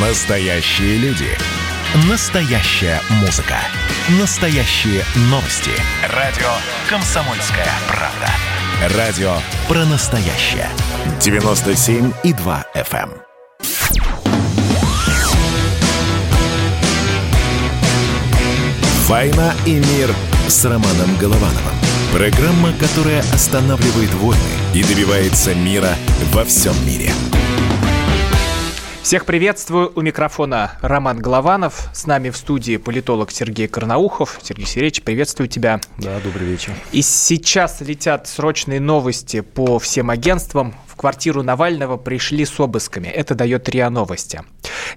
Настоящие 0.00 0.96
люди. 0.98 1.26
Настоящая 2.08 3.00
музыка. 3.20 3.56
Настоящие 4.20 5.02
новости. 5.22 5.72
Радио 6.14 6.46
«Комсомольская 6.88 7.66
правда». 7.88 8.96
Радио 8.96 9.32
про 9.66 9.84
настоящее. 9.86 10.68
97,2 11.18 12.64
FM. 12.76 13.10
«Война 19.08 19.52
и 19.66 19.72
мир» 19.72 20.14
с 20.46 20.64
Романом 20.64 21.16
Головановым. 21.18 21.74
Программа, 22.12 22.72
которая 22.74 23.22
останавливает 23.32 24.14
войны 24.14 24.38
и 24.74 24.84
добивается 24.84 25.56
мира 25.56 25.96
во 26.32 26.44
всем 26.44 26.74
мире. 26.86 27.10
Всех 29.02 29.24
приветствую. 29.24 29.90
У 29.94 30.02
микрофона 30.02 30.72
Роман 30.82 31.18
Голованов. 31.18 31.88
С 31.94 32.06
нами 32.06 32.28
в 32.28 32.36
студии 32.36 32.76
политолог 32.76 33.30
Сергей 33.30 33.66
Карнаухов. 33.66 34.38
Сергей 34.42 34.66
Сергеевич, 34.66 35.02
приветствую 35.02 35.48
тебя. 35.48 35.80
Да, 35.96 36.20
добрый 36.20 36.46
вечер. 36.46 36.74
И 36.92 37.00
сейчас 37.00 37.80
летят 37.80 38.26
срочные 38.28 38.80
новости 38.80 39.40
по 39.40 39.78
всем 39.78 40.10
агентствам. 40.10 40.74
В 40.86 40.96
квартиру 40.96 41.42
Навального 41.42 41.96
пришли 41.96 42.44
с 42.44 42.60
обысками. 42.60 43.08
Это 43.08 43.34
дает 43.34 43.68
РИА 43.68 43.88
Новости. 43.88 44.42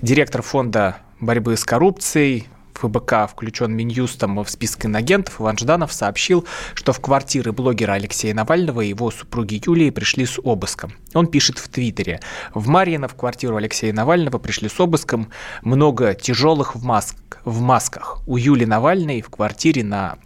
Директор 0.01 0.41
фонда 0.41 0.97
борьбы 1.21 1.55
с 1.55 1.63
коррупцией 1.63 2.47
ФБК 2.81 3.29
включен 3.29 3.73
Минюстом 3.73 4.43
в 4.43 4.49
список 4.49 4.85
инагентов, 4.85 5.39
Иван 5.39 5.57
Жданов 5.57 5.93
сообщил, 5.93 6.45
что 6.73 6.93
в 6.93 6.99
квартиры 6.99 7.51
блогера 7.51 7.93
Алексея 7.93 8.33
Навального 8.33 8.81
и 8.81 8.89
его 8.89 9.11
супруги 9.11 9.61
Юлии 9.63 9.89
пришли 9.89 10.25
с 10.25 10.39
обыском. 10.43 10.93
Он 11.13 11.27
пишет 11.27 11.59
в 11.59 11.67
Твиттере. 11.69 12.19
В 12.53 12.67
Марьино 12.67 13.07
в 13.07 13.15
квартиру 13.15 13.55
Алексея 13.55 13.93
Навального 13.93 14.37
пришли 14.39 14.69
с 14.69 14.79
обыском. 14.79 15.29
Много 15.61 16.13
тяжелых 16.13 16.75
в, 16.75 16.83
маск, 16.83 17.15
в 17.45 17.61
масках. 17.61 18.21
У 18.27 18.37
Юли 18.37 18.65
Навальной 18.65 19.21
в 19.21 19.29
квартире 19.29 19.83
на 19.83 20.17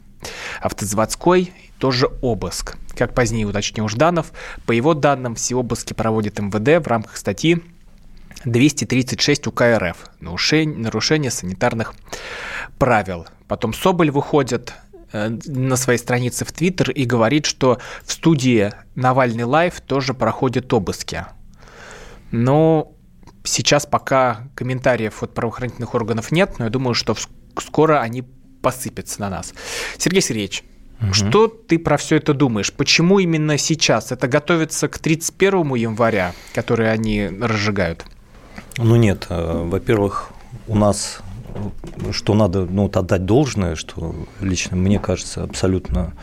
автозаводской 0.61 1.51
тоже 1.79 2.09
обыск. 2.21 2.77
Как 2.95 3.13
позднее 3.13 3.45
уточнил 3.45 3.89
Жданов, 3.89 4.31
по 4.65 4.71
его 4.71 4.93
данным, 4.93 5.35
все 5.35 5.55
обыски 5.55 5.93
проводит 5.93 6.39
МВД 6.39 6.83
в 6.83 6.87
рамках 6.87 7.17
статьи 7.17 7.61
236 8.43 9.47
УК 9.47 9.61
РФ. 9.77 9.97
Нарушение 10.19 11.31
санитарных 11.31 11.93
правил. 12.77 13.27
Потом 13.47 13.73
Соболь 13.73 14.11
выходит 14.11 14.73
э, 15.11 15.29
на 15.45 15.75
своей 15.77 15.99
странице 15.99 16.45
в 16.45 16.51
Твиттер 16.51 16.91
и 16.91 17.05
говорит, 17.05 17.45
что 17.45 17.79
в 18.03 18.11
студии 18.11 18.71
Навальный 18.95 19.43
Лайв 19.43 19.79
тоже 19.81 20.13
проходят 20.13 20.73
обыски. 20.73 21.25
Но 22.31 22.91
сейчас 23.43 23.85
пока 23.85 24.47
комментариев 24.55 25.23
от 25.23 25.33
правоохранительных 25.33 25.93
органов 25.95 26.31
нет, 26.31 26.59
но 26.59 26.65
я 26.65 26.71
думаю, 26.71 26.93
что 26.93 27.15
скоро 27.59 28.01
они 28.01 28.23
посыпятся 28.61 29.21
на 29.21 29.29
нас. 29.29 29.53
Сергей 29.97 30.21
Сергеевич, 30.21 30.63
Угу. 31.01 31.13
Что 31.13 31.47
ты 31.47 31.77
про 31.77 31.97
все 31.97 32.15
это 32.15 32.33
думаешь? 32.33 32.71
Почему 32.71 33.19
именно 33.19 33.57
сейчас? 33.57 34.11
Это 34.11 34.27
готовится 34.27 34.87
к 34.87 34.97
31 34.97 35.75
января, 35.75 36.33
который 36.53 36.91
они 36.91 37.27
разжигают? 37.27 38.05
Ну 38.77 38.95
нет, 38.95 39.27
э, 39.29 39.63
во-первых, 39.65 40.29
у 40.67 40.75
нас 40.75 41.19
что 42.11 42.33
надо 42.33 42.65
ну, 42.65 42.83
вот 42.83 42.97
отдать 42.97 43.25
должное, 43.25 43.75
что 43.75 44.13
лично 44.41 44.75
мне 44.75 44.99
кажется 44.99 45.43
абсолютно 45.43 46.13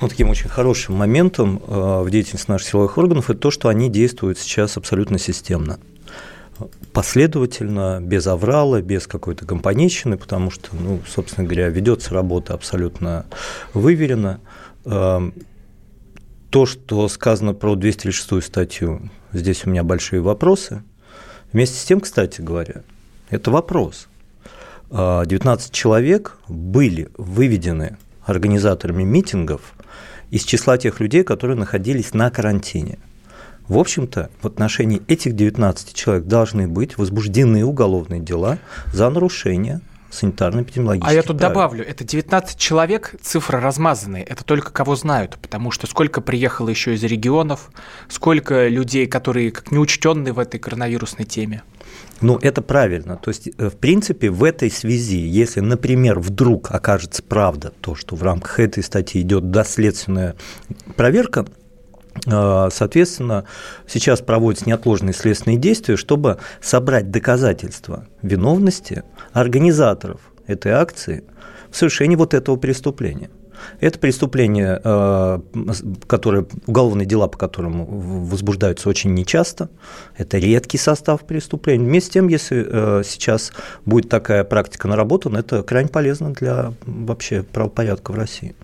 ну, 0.00 0.08
таким 0.08 0.30
очень 0.30 0.48
хорошим 0.48 0.96
моментом 0.96 1.62
э, 1.64 2.02
в 2.02 2.10
деятельности 2.10 2.50
наших 2.50 2.68
силовых 2.68 2.98
органов, 2.98 3.30
это 3.30 3.38
то, 3.38 3.50
что 3.52 3.68
они 3.68 3.88
действуют 3.88 4.38
сейчас 4.38 4.76
абсолютно 4.76 5.18
системно 5.18 5.78
последовательно, 6.92 8.00
без 8.00 8.26
аврала, 8.26 8.82
без 8.82 9.06
какой-то 9.06 9.46
компанейщины, 9.46 10.16
потому 10.16 10.50
что, 10.50 10.68
ну, 10.76 11.00
собственно 11.08 11.46
говоря, 11.46 11.68
ведется 11.68 12.14
работа 12.14 12.54
абсолютно 12.54 13.26
выверенно. 13.74 14.40
Э, 14.84 15.30
то, 16.50 16.66
что 16.66 17.08
сказано 17.08 17.54
про 17.54 17.74
206 17.74 18.44
статью, 18.44 19.10
здесь 19.32 19.66
у 19.66 19.70
меня 19.70 19.82
большие 19.82 20.20
вопросы. 20.20 20.82
Вместе 21.52 21.78
с 21.78 21.84
тем, 21.84 22.00
кстати 22.00 22.40
говоря, 22.40 22.82
это 23.28 23.50
вопрос. 23.50 24.08
19 24.90 25.70
а, 25.70 25.72
человек 25.72 26.38
были 26.48 27.08
выведены 27.16 27.96
организаторами 28.24 29.02
митингов 29.02 29.74
из 30.30 30.44
числа 30.44 30.78
тех 30.78 31.00
людей, 31.00 31.24
которые 31.24 31.56
находились 31.56 32.14
на 32.14 32.30
карантине. 32.30 32.98
В 33.68 33.78
общем-то, 33.78 34.30
в 34.40 34.46
отношении 34.46 35.02
этих 35.08 35.34
19 35.34 35.94
человек 35.94 36.24
должны 36.26 36.68
быть 36.68 36.98
возбуждены 36.98 37.64
уголовные 37.64 38.20
дела 38.20 38.58
за 38.92 39.08
нарушение 39.08 39.80
санитарно-эпидемиологических 40.12 41.08
А 41.08 41.12
я 41.12 41.22
тут 41.22 41.38
правил. 41.38 41.54
добавлю, 41.54 41.84
это 41.86 42.04
19 42.04 42.58
человек, 42.58 43.14
цифры 43.20 43.60
размазанные, 43.60 44.22
это 44.24 44.44
только 44.44 44.70
кого 44.70 44.94
знают, 44.94 45.38
потому 45.40 45.70
что 45.70 45.86
сколько 45.86 46.20
приехало 46.20 46.68
еще 46.68 46.94
из 46.94 47.02
регионов, 47.02 47.70
сколько 48.08 48.68
людей, 48.68 49.06
которые 49.06 49.50
как 49.50 49.72
неучтенные 49.72 50.32
в 50.32 50.38
этой 50.38 50.58
коронавирусной 50.60 51.24
теме. 51.24 51.62
Ну, 52.20 52.38
это 52.40 52.62
правильно. 52.62 53.16
То 53.16 53.30
есть, 53.30 53.48
э, 53.58 53.68
в 53.68 53.76
принципе, 53.76 54.30
в 54.30 54.44
этой 54.44 54.70
связи, 54.70 55.18
если, 55.18 55.60
например, 55.60 56.20
вдруг 56.20 56.70
окажется 56.70 57.22
правда 57.22 57.72
то, 57.80 57.94
что 57.94 58.14
в 58.14 58.22
рамках 58.22 58.60
этой 58.60 58.82
статьи 58.82 59.20
идет 59.22 59.50
доследственная 59.50 60.36
проверка, 60.96 61.46
Соответственно, 62.24 63.44
сейчас 63.86 64.20
проводятся 64.20 64.68
неотложные 64.68 65.14
следственные 65.14 65.58
действия, 65.58 65.96
чтобы 65.96 66.38
собрать 66.60 67.10
доказательства 67.10 68.06
виновности 68.20 69.02
организаторов 69.32 70.20
этой 70.46 70.72
акции 70.72 71.24
в 71.70 71.76
совершении 71.76 72.16
вот 72.16 72.34
этого 72.34 72.56
преступления. 72.56 73.30
Это 73.80 73.98
преступление, 73.98 74.80
э, 74.82 75.40
которое, 76.06 76.46
уголовные 76.66 77.06
дела, 77.06 77.28
по 77.28 77.38
которым 77.38 77.84
возбуждаются 78.26 78.88
очень 78.88 79.14
нечасто. 79.14 79.68
Это 80.16 80.38
редкий 80.38 80.78
состав 80.78 81.22
преступлений. 81.22 81.84
Вместе 81.84 82.10
с 82.10 82.12
тем, 82.12 82.28
если 82.28 82.66
э, 82.68 83.02
сейчас 83.04 83.52
будет 83.84 84.08
такая 84.08 84.44
практика 84.44 84.88
наработана, 84.88 85.38
это 85.38 85.62
крайне 85.62 85.88
полезно 85.88 86.32
для 86.32 86.72
вообще 86.84 87.42
правопорядка 87.42 88.12
в 88.12 88.16
России. 88.16 88.54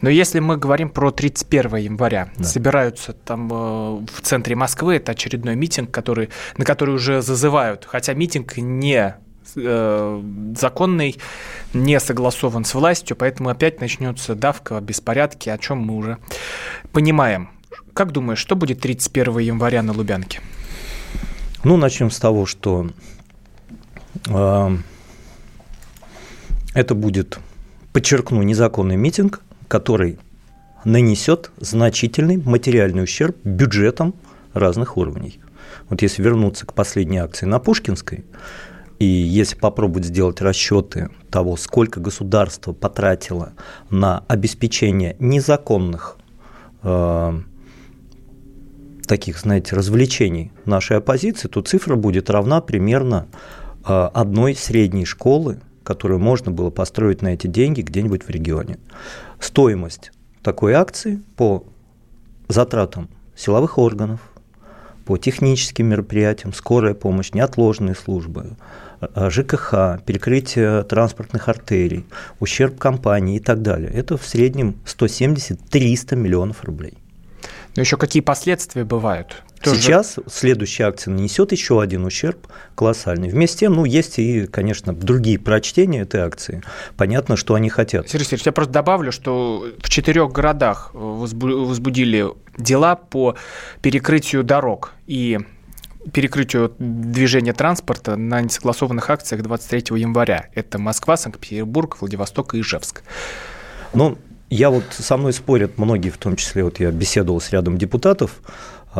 Но 0.00 0.08
если 0.08 0.40
мы 0.40 0.56
говорим 0.56 0.90
про 0.90 1.10
31 1.10 1.76
января, 1.76 2.30
да. 2.36 2.44
собираются 2.44 3.12
там 3.12 3.48
э, 3.50 4.06
в 4.12 4.20
центре 4.22 4.54
Москвы, 4.54 4.96
это 4.96 5.12
очередной 5.12 5.56
митинг, 5.56 5.90
который, 5.90 6.30
на 6.56 6.64
который 6.64 6.94
уже 6.94 7.20
зазывают, 7.22 7.84
хотя 7.84 8.14
митинг 8.14 8.56
не 8.56 9.16
Э, 9.56 10.22
законный, 10.56 11.16
не 11.72 11.98
согласован 12.00 12.64
с 12.64 12.74
властью, 12.74 13.16
поэтому 13.16 13.48
опять 13.48 13.80
начнется 13.80 14.34
давка, 14.34 14.80
беспорядки, 14.80 15.48
о 15.48 15.58
чем 15.58 15.78
мы 15.78 15.96
уже 15.96 16.18
понимаем. 16.92 17.50
Как 17.94 18.12
думаешь, 18.12 18.38
что 18.38 18.56
будет 18.56 18.80
31 18.80 19.38
января 19.38 19.82
на 19.82 19.92
Лубянке? 19.92 20.40
Ну, 21.64 21.76
начнем 21.76 22.10
с 22.10 22.18
того, 22.18 22.46
что 22.46 22.90
э, 24.26 24.76
это 26.74 26.94
будет, 26.94 27.38
подчеркну, 27.98 28.42
незаконный 28.42 28.94
митинг, 28.94 29.40
который 29.66 30.20
нанесет 30.84 31.50
значительный 31.58 32.36
материальный 32.36 33.02
ущерб 33.02 33.36
бюджетам 33.42 34.14
разных 34.52 34.96
уровней. 34.96 35.40
Вот 35.88 36.00
если 36.00 36.22
вернуться 36.22 36.64
к 36.64 36.74
последней 36.74 37.18
акции 37.18 37.44
на 37.44 37.58
Пушкинской, 37.58 38.24
и 39.00 39.04
если 39.04 39.56
попробовать 39.56 40.04
сделать 40.04 40.40
расчеты 40.40 41.10
того, 41.28 41.56
сколько 41.56 41.98
государство 41.98 42.72
потратило 42.72 43.54
на 43.90 44.22
обеспечение 44.28 45.16
незаконных 45.18 46.18
э, 46.84 47.40
таких, 49.08 49.40
знаете, 49.40 49.74
развлечений 49.74 50.52
нашей 50.66 50.98
оппозиции, 50.98 51.48
то 51.48 51.62
цифра 51.62 51.96
будет 51.96 52.30
равна 52.30 52.60
примерно 52.60 53.26
э, 53.84 54.10
одной 54.14 54.54
средней 54.54 55.04
школы, 55.04 55.58
которую 55.88 56.20
можно 56.20 56.52
было 56.52 56.70
построить 56.70 57.22
на 57.22 57.34
эти 57.34 57.46
деньги 57.46 57.80
где-нибудь 57.80 58.22
в 58.22 58.30
регионе. 58.30 58.78
Стоимость 59.40 60.12
такой 60.42 60.74
акции 60.74 61.20
по 61.36 61.64
затратам 62.48 63.08
силовых 63.34 63.78
органов, 63.78 64.20
по 65.04 65.16
техническим 65.16 65.86
мероприятиям, 65.86 66.52
скорая 66.52 66.94
помощь, 66.94 67.32
неотложные 67.32 67.94
службы, 67.94 68.56
Э, 69.00 69.30
ЖКХ, 69.30 70.02
перекрытие 70.04 70.82
транспортных 70.82 71.48
артерий, 71.48 72.04
ущерб 72.40 72.78
компании 72.78 73.36
и 73.36 73.40
так 73.40 73.62
далее. 73.62 73.90
Это 73.92 74.16
в 74.16 74.26
среднем 74.26 74.74
170-300 74.86 76.16
миллионов 76.16 76.64
рублей. 76.64 76.94
Но 77.76 77.82
еще 77.82 77.96
какие 77.96 78.22
последствия 78.22 78.84
бывают? 78.84 79.44
Тоже... 79.62 79.80
Сейчас 79.80 80.16
следующая 80.30 80.84
акция 80.84 81.12
нанесет 81.12 81.52
еще 81.52 81.80
один 81.80 82.04
ущерб 82.04 82.46
колоссальный. 82.74 83.28
Вместе 83.28 83.56
с 83.56 83.58
тем, 83.60 83.74
ну, 83.74 83.84
есть 83.84 84.18
и, 84.18 84.46
конечно, 84.46 84.94
другие 84.94 85.38
прочтения 85.38 86.00
этой 86.00 86.20
акции. 86.20 86.62
Понятно, 86.96 87.36
что 87.36 87.54
они 87.54 87.68
хотят. 87.68 88.08
Сергей 88.08 88.24
Сергеевич, 88.24 88.46
я 88.46 88.52
просто 88.52 88.72
добавлю, 88.72 89.12
что 89.12 89.66
в 89.82 89.88
четырех 89.88 90.30
городах 90.32 90.90
возбудили 90.92 92.28
дела 92.56 92.96
по 92.96 93.36
перекрытию 93.82 94.44
дорог. 94.44 94.92
И 95.06 95.38
перекрытию 96.12 96.72
движения 96.78 97.52
транспорта 97.52 98.16
на 98.16 98.40
несогласованных 98.40 99.10
акциях 99.10 99.42
23 99.42 99.98
января. 99.98 100.48
Это 100.54 100.78
Москва, 100.78 101.16
Санкт-Петербург, 101.16 101.96
Владивосток 102.00 102.54
и 102.54 102.60
Ижевск. 102.60 103.02
Ну, 103.92 104.16
я 104.50 104.70
вот 104.70 104.84
со 104.90 105.16
мной 105.16 105.32
спорят 105.32 105.76
многие, 105.76 106.10
в 106.10 106.16
том 106.16 106.36
числе 106.36 106.64
вот 106.64 106.80
я 106.80 106.90
беседовал 106.90 107.40
с 107.40 107.50
рядом 107.50 107.76
депутатов, 107.76 108.40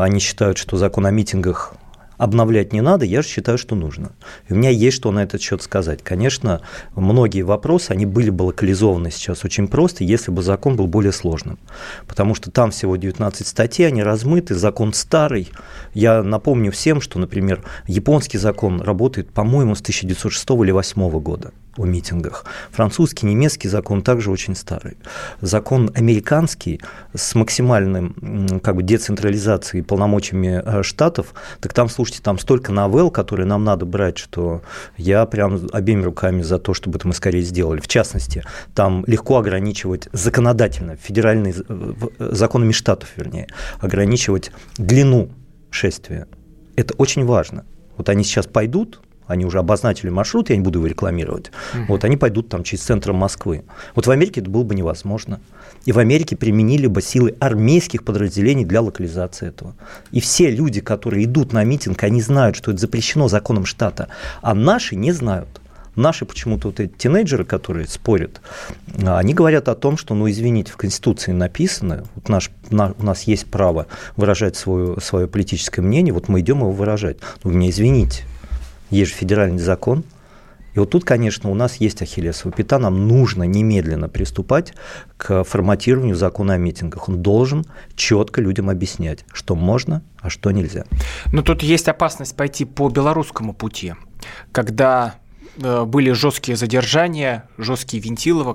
они 0.05 0.21
считают, 0.21 0.59
что 0.59 0.77
закон 0.77 1.07
о 1.07 1.11
митингах 1.11 1.75
обновлять 2.19 2.73
не 2.73 2.81
надо, 2.81 3.05
я 3.05 3.23
же 3.23 3.29
считаю, 3.29 3.57
что 3.57 3.75
нужно. 3.75 4.11
И 4.49 4.53
у 4.53 4.57
меня 4.57 4.71
есть 4.71 4.97
что 4.97 5.11
на 5.13 5.23
этот 5.23 5.41
счет 5.41 5.63
сказать. 5.63 6.03
Конечно, 6.03 6.61
многие 6.95 7.43
вопросы, 7.43 7.93
они 7.93 8.05
были 8.05 8.31
бы 8.31 8.43
локализованы 8.43 9.11
сейчас 9.11 9.45
очень 9.45 9.69
просто, 9.69 10.05
если 10.05 10.31
бы 10.31 10.43
закон 10.43 10.77
был 10.77 10.89
более 10.89 11.13
сложным. 11.13 11.59
Потому 12.07 12.35
что 12.35 12.51
там 12.51 12.73
всего 12.73 12.97
19 12.97 13.47
статей, 13.47 13.87
они 13.87 14.03
размыты, 14.03 14.55
закон 14.57 14.93
старый. 14.93 15.49
Я 15.95 16.23
напомню 16.23 16.73
всем, 16.73 17.01
что, 17.01 17.19
например, 17.19 17.65
японский 17.87 18.39
закон 18.39 18.83
работает, 18.83 19.31
по-моему, 19.31 19.75
с 19.75 19.81
1906 19.81 20.51
или 20.51 20.73
1908 20.73 21.21
года 21.21 21.53
о 21.79 21.87
митингах. 21.87 22.45
Французский, 22.71 23.27
немецкий 23.27 23.69
закон 23.69 24.03
также 24.03 24.31
очень 24.31 24.55
старый. 24.57 24.97
Закон 25.41 25.91
американский 25.95 26.81
с 27.15 27.35
максимальным 27.35 28.61
как 28.63 28.77
бы, 28.77 28.83
децентрализацией 28.83 29.83
полномочиями 29.83 30.63
э, 30.65 30.83
штатов, 30.83 31.35
так 31.61 31.73
там, 31.73 31.89
слушайте, 31.89 32.23
там 32.23 32.39
столько 32.39 32.73
новелл, 32.73 33.11
которые 33.11 33.47
нам 33.47 33.65
надо 33.65 33.87
брать, 33.87 34.19
что 34.19 34.63
я 34.97 35.25
прям 35.27 35.69
обеими 35.73 36.03
руками 36.03 36.43
за 36.43 36.59
то, 36.59 36.75
чтобы 36.75 36.99
это 36.99 37.07
мы 37.07 37.15
скорее 37.15 37.43
сделали. 37.43 37.81
В 37.81 37.89
частности, 37.89 38.45
там 38.75 39.05
легко 39.07 39.39
ограничивать 39.39 40.09
законодательно, 40.13 40.97
федеральные 40.97 41.55
э, 41.57 41.93
э, 42.19 42.29
законами 42.33 42.73
штатов, 42.73 43.11
вернее, 43.17 43.47
ограничивать 43.81 44.51
длину 44.77 45.31
шествия. 45.71 46.27
Это 46.77 46.95
очень 46.95 47.25
важно. 47.25 47.65
Вот 47.97 48.09
они 48.09 48.25
сейчас 48.25 48.47
пойдут, 48.47 49.01
они 49.29 49.45
уже 49.45 49.59
обозначили 49.61 50.11
маршрут, 50.11 50.51
я 50.51 50.57
не 50.57 50.63
буду 50.63 50.81
его 50.81 50.89
рекламировать, 50.89 51.53
угу. 51.75 51.85
вот 51.89 52.05
они 52.05 52.17
пойдут 52.17 52.49
там 52.49 52.65
через 52.65 52.83
центр 52.83 53.13
Москвы. 53.13 53.63
Вот 53.95 54.07
в 54.07 54.11
Америке 54.11 54.41
это 54.41 54.51
было 54.51 54.65
бы 54.65 54.75
невозможно. 54.75 55.41
И 55.85 55.93
в 55.93 55.99
Америке 55.99 56.37
применили 56.37 56.87
бы 56.87 57.01
силы 57.01 57.37
армейских 57.39 58.05
подразделений 58.05 58.65
для 58.65 58.83
локализации 58.83 59.49
этого. 59.49 59.75
И 60.11 60.21
все 60.21 60.51
люди, 60.51 60.81
которые 60.81 61.25
идут 61.25 61.53
на 61.53 61.63
митинг, 61.63 62.03
они 62.03 62.21
знают, 62.21 62.57
что 62.57 62.73
это 62.73 62.81
запрещено 62.81 63.29
законом 63.29 63.65
штата, 63.65 64.09
а 64.43 64.55
наши 64.55 64.97
не 64.97 65.13
знают. 65.13 65.49
Наши 65.95 66.25
почему-то 66.25 66.69
вот 66.69 66.79
эти 66.79 66.93
тинейджеры, 66.93 67.45
которые 67.45 67.89
спорят, 67.89 68.41
они 69.05 69.35
говорят 69.35 69.69
о 69.69 69.75
том, 69.75 69.97
что, 69.97 70.15
ну, 70.15 70.31
извините, 70.31 70.71
в 70.71 70.77
Конституции 70.77 71.33
написано, 71.33 72.05
вот 72.15 72.29
наш, 72.29 72.51
на, 72.71 72.95
у 72.99 73.03
нас 73.03 73.25
есть 73.25 73.47
право 73.47 73.89
выражать 74.17 74.55
свое, 74.55 75.01
свое 75.01 75.27
политическое 75.27 75.83
мнение, 75.83 76.15
вот 76.15 76.29
мы 76.29 76.41
идем 76.41 76.59
его 76.59 76.71
выражать. 76.71 77.17
Ну, 77.43 77.51
меня 77.51 77.71
извините, 77.71 78.23
есть 78.91 79.11
же 79.11 79.17
федеральный 79.17 79.59
закон. 79.59 80.05
И 80.75 80.79
вот 80.79 80.91
тут, 80.91 81.05
конечно, 81.05 81.51
у 81.51 81.55
нас 81.55 81.77
есть 81.77 82.03
ахиллесова 82.03 82.53
пята, 82.53 82.79
нам 82.79 83.09
нужно 83.09 83.43
немедленно 83.45 84.09
приступать 84.09 84.75
к 85.17 85.43
форматированию 85.43 86.15
закона 86.15 86.55
о 86.55 86.59
митингах. 86.59 87.09
Он 87.09 87.21
должен 87.21 87.65
четко 87.97 88.41
людям 88.41 88.71
объяснять, 88.71 89.25
что 89.33 89.57
можно, 89.57 90.03
а 90.21 90.31
что 90.31 90.51
нельзя. 90.51 90.85
Но 91.33 91.43
тут 91.43 91.63
есть 91.63 91.89
опасность 91.89 92.37
пойти 92.37 92.65
по 92.65 92.89
белорусскому 92.91 93.55
пути, 93.55 93.95
когда 94.53 95.17
были 95.59 96.13
жесткие 96.13 96.57
задержания, 96.57 97.49
жесткие 97.59 98.03
вентиловы, 98.03 98.55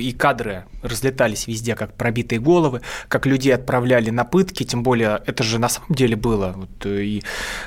и 0.00 0.12
кадры 0.12 0.64
разлетались 0.82 1.46
везде, 1.46 1.74
как 1.74 1.94
пробитые 1.94 2.40
головы, 2.40 2.82
как 3.08 3.26
людей 3.26 3.54
отправляли 3.54 4.10
на 4.10 4.24
пытки, 4.24 4.64
тем 4.64 4.82
более 4.82 5.22
это 5.26 5.42
же 5.42 5.58
на 5.58 5.68
самом 5.68 5.94
деле 5.94 6.16
было, 6.16 6.52
вот, 6.56 6.86
э, 6.86 7.02
и 7.02 7.22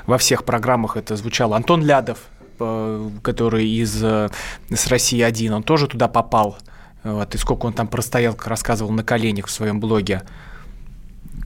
во 0.05 0.17
всех 0.17 0.43
программах 0.43 0.97
это 0.97 1.15
звучало. 1.15 1.55
Антон 1.55 1.83
Лядов, 1.83 2.19
э, 2.59 3.09
который 3.21 3.67
из 3.67 3.95
с 3.95 4.87
России 4.87 5.21
один, 5.21 5.53
он 5.53 5.63
тоже 5.63 5.87
туда 5.87 6.07
попал, 6.07 6.57
вот, 7.03 7.33
и 7.35 7.37
сколько 7.37 7.65
он 7.65 7.73
там 7.73 7.87
простоял, 7.87 8.33
как 8.33 8.47
рассказывал 8.47 8.91
на 8.91 9.03
коленях 9.03 9.47
в 9.47 9.51
своем 9.51 9.79
блоге. 9.79 10.23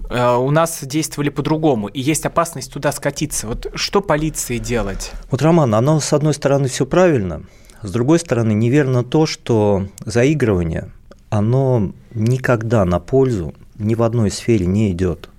Э, 0.09 0.35
у 0.35 0.51
нас 0.51 0.79
действовали 0.83 1.29
по-другому, 1.29 1.87
и 1.87 2.01
есть 2.01 2.25
опасность 2.25 2.73
туда 2.73 2.91
скатиться. 2.91 3.47
Вот 3.47 3.67
что 3.75 4.01
полиции 4.01 4.57
делать? 4.57 5.11
Вот, 5.29 5.41
Роман, 5.41 5.73
оно, 5.75 5.99
с 5.99 6.13
одной 6.13 6.33
стороны, 6.33 6.67
все 6.67 6.85
правильно, 6.85 7.43
с 7.81 7.91
другой 7.91 8.19
стороны, 8.19 8.53
неверно 8.53 9.03
то, 9.03 9.25
что 9.25 9.87
заигрывание, 10.05 10.91
оно 11.29 11.93
никогда 12.13 12.83
на 12.85 12.99
пользу 12.99 13.53
ни 13.77 13.95
в 13.95 14.03
одной 14.03 14.31
сфере 14.31 14.65
не 14.65 14.91
идет. 14.91 15.29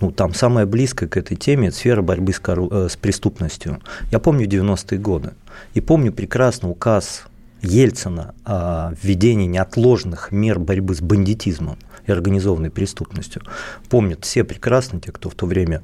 Ну, 0.00 0.10
там 0.10 0.34
самое 0.34 0.66
близкое 0.66 1.06
к 1.06 1.16
этой 1.16 1.36
теме– 1.36 1.68
это 1.68 1.76
сфера 1.76 2.02
борьбы 2.02 2.32
с, 2.32 2.40
кору... 2.40 2.68
Э, 2.70 2.88
с 2.88 2.96
преступностью. 2.96 3.80
Я 4.10 4.18
помню 4.18 4.46
90-е 4.46 4.98
годы, 4.98 5.32
и 5.74 5.80
помню 5.80 6.12
прекрасно 6.12 6.70
указ 6.70 7.24
Ельцина 7.62 8.34
о 8.44 8.92
введении 9.02 9.46
неотложных 9.46 10.32
мер 10.32 10.58
борьбы 10.58 10.94
с 10.94 11.00
бандитизмом 11.00 11.78
и 12.06 12.12
организованной 12.12 12.70
преступностью. 12.70 13.42
Помнят 13.88 14.24
все 14.24 14.44
прекрасно, 14.44 15.00
те, 15.00 15.12
кто 15.12 15.30
в 15.30 15.34
то 15.34 15.46
время 15.46 15.82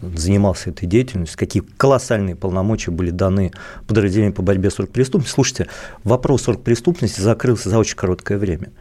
занимался 0.00 0.70
этой 0.70 0.86
деятельностью, 0.86 1.38
какие 1.38 1.62
колоссальные 1.62 2.36
полномочия 2.36 2.90
были 2.90 3.10
даны 3.10 3.52
подразделениям 3.86 4.32
по 4.32 4.42
борьбе 4.42 4.70
с 4.70 4.78
оргпреступностью. 4.80 5.34
Слушайте, 5.34 5.68
вопрос 6.04 6.48
оргпреступности 6.48 7.20
закрылся 7.20 7.68
за 7.70 7.78
очень 7.78 7.96
короткое 7.96 8.38
время. 8.38 8.72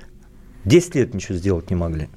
Десять 0.66 0.96
лет 0.96 1.14
ничего 1.14 1.38
сделать 1.38 1.70
не 1.70 1.76
могли. 1.76 2.10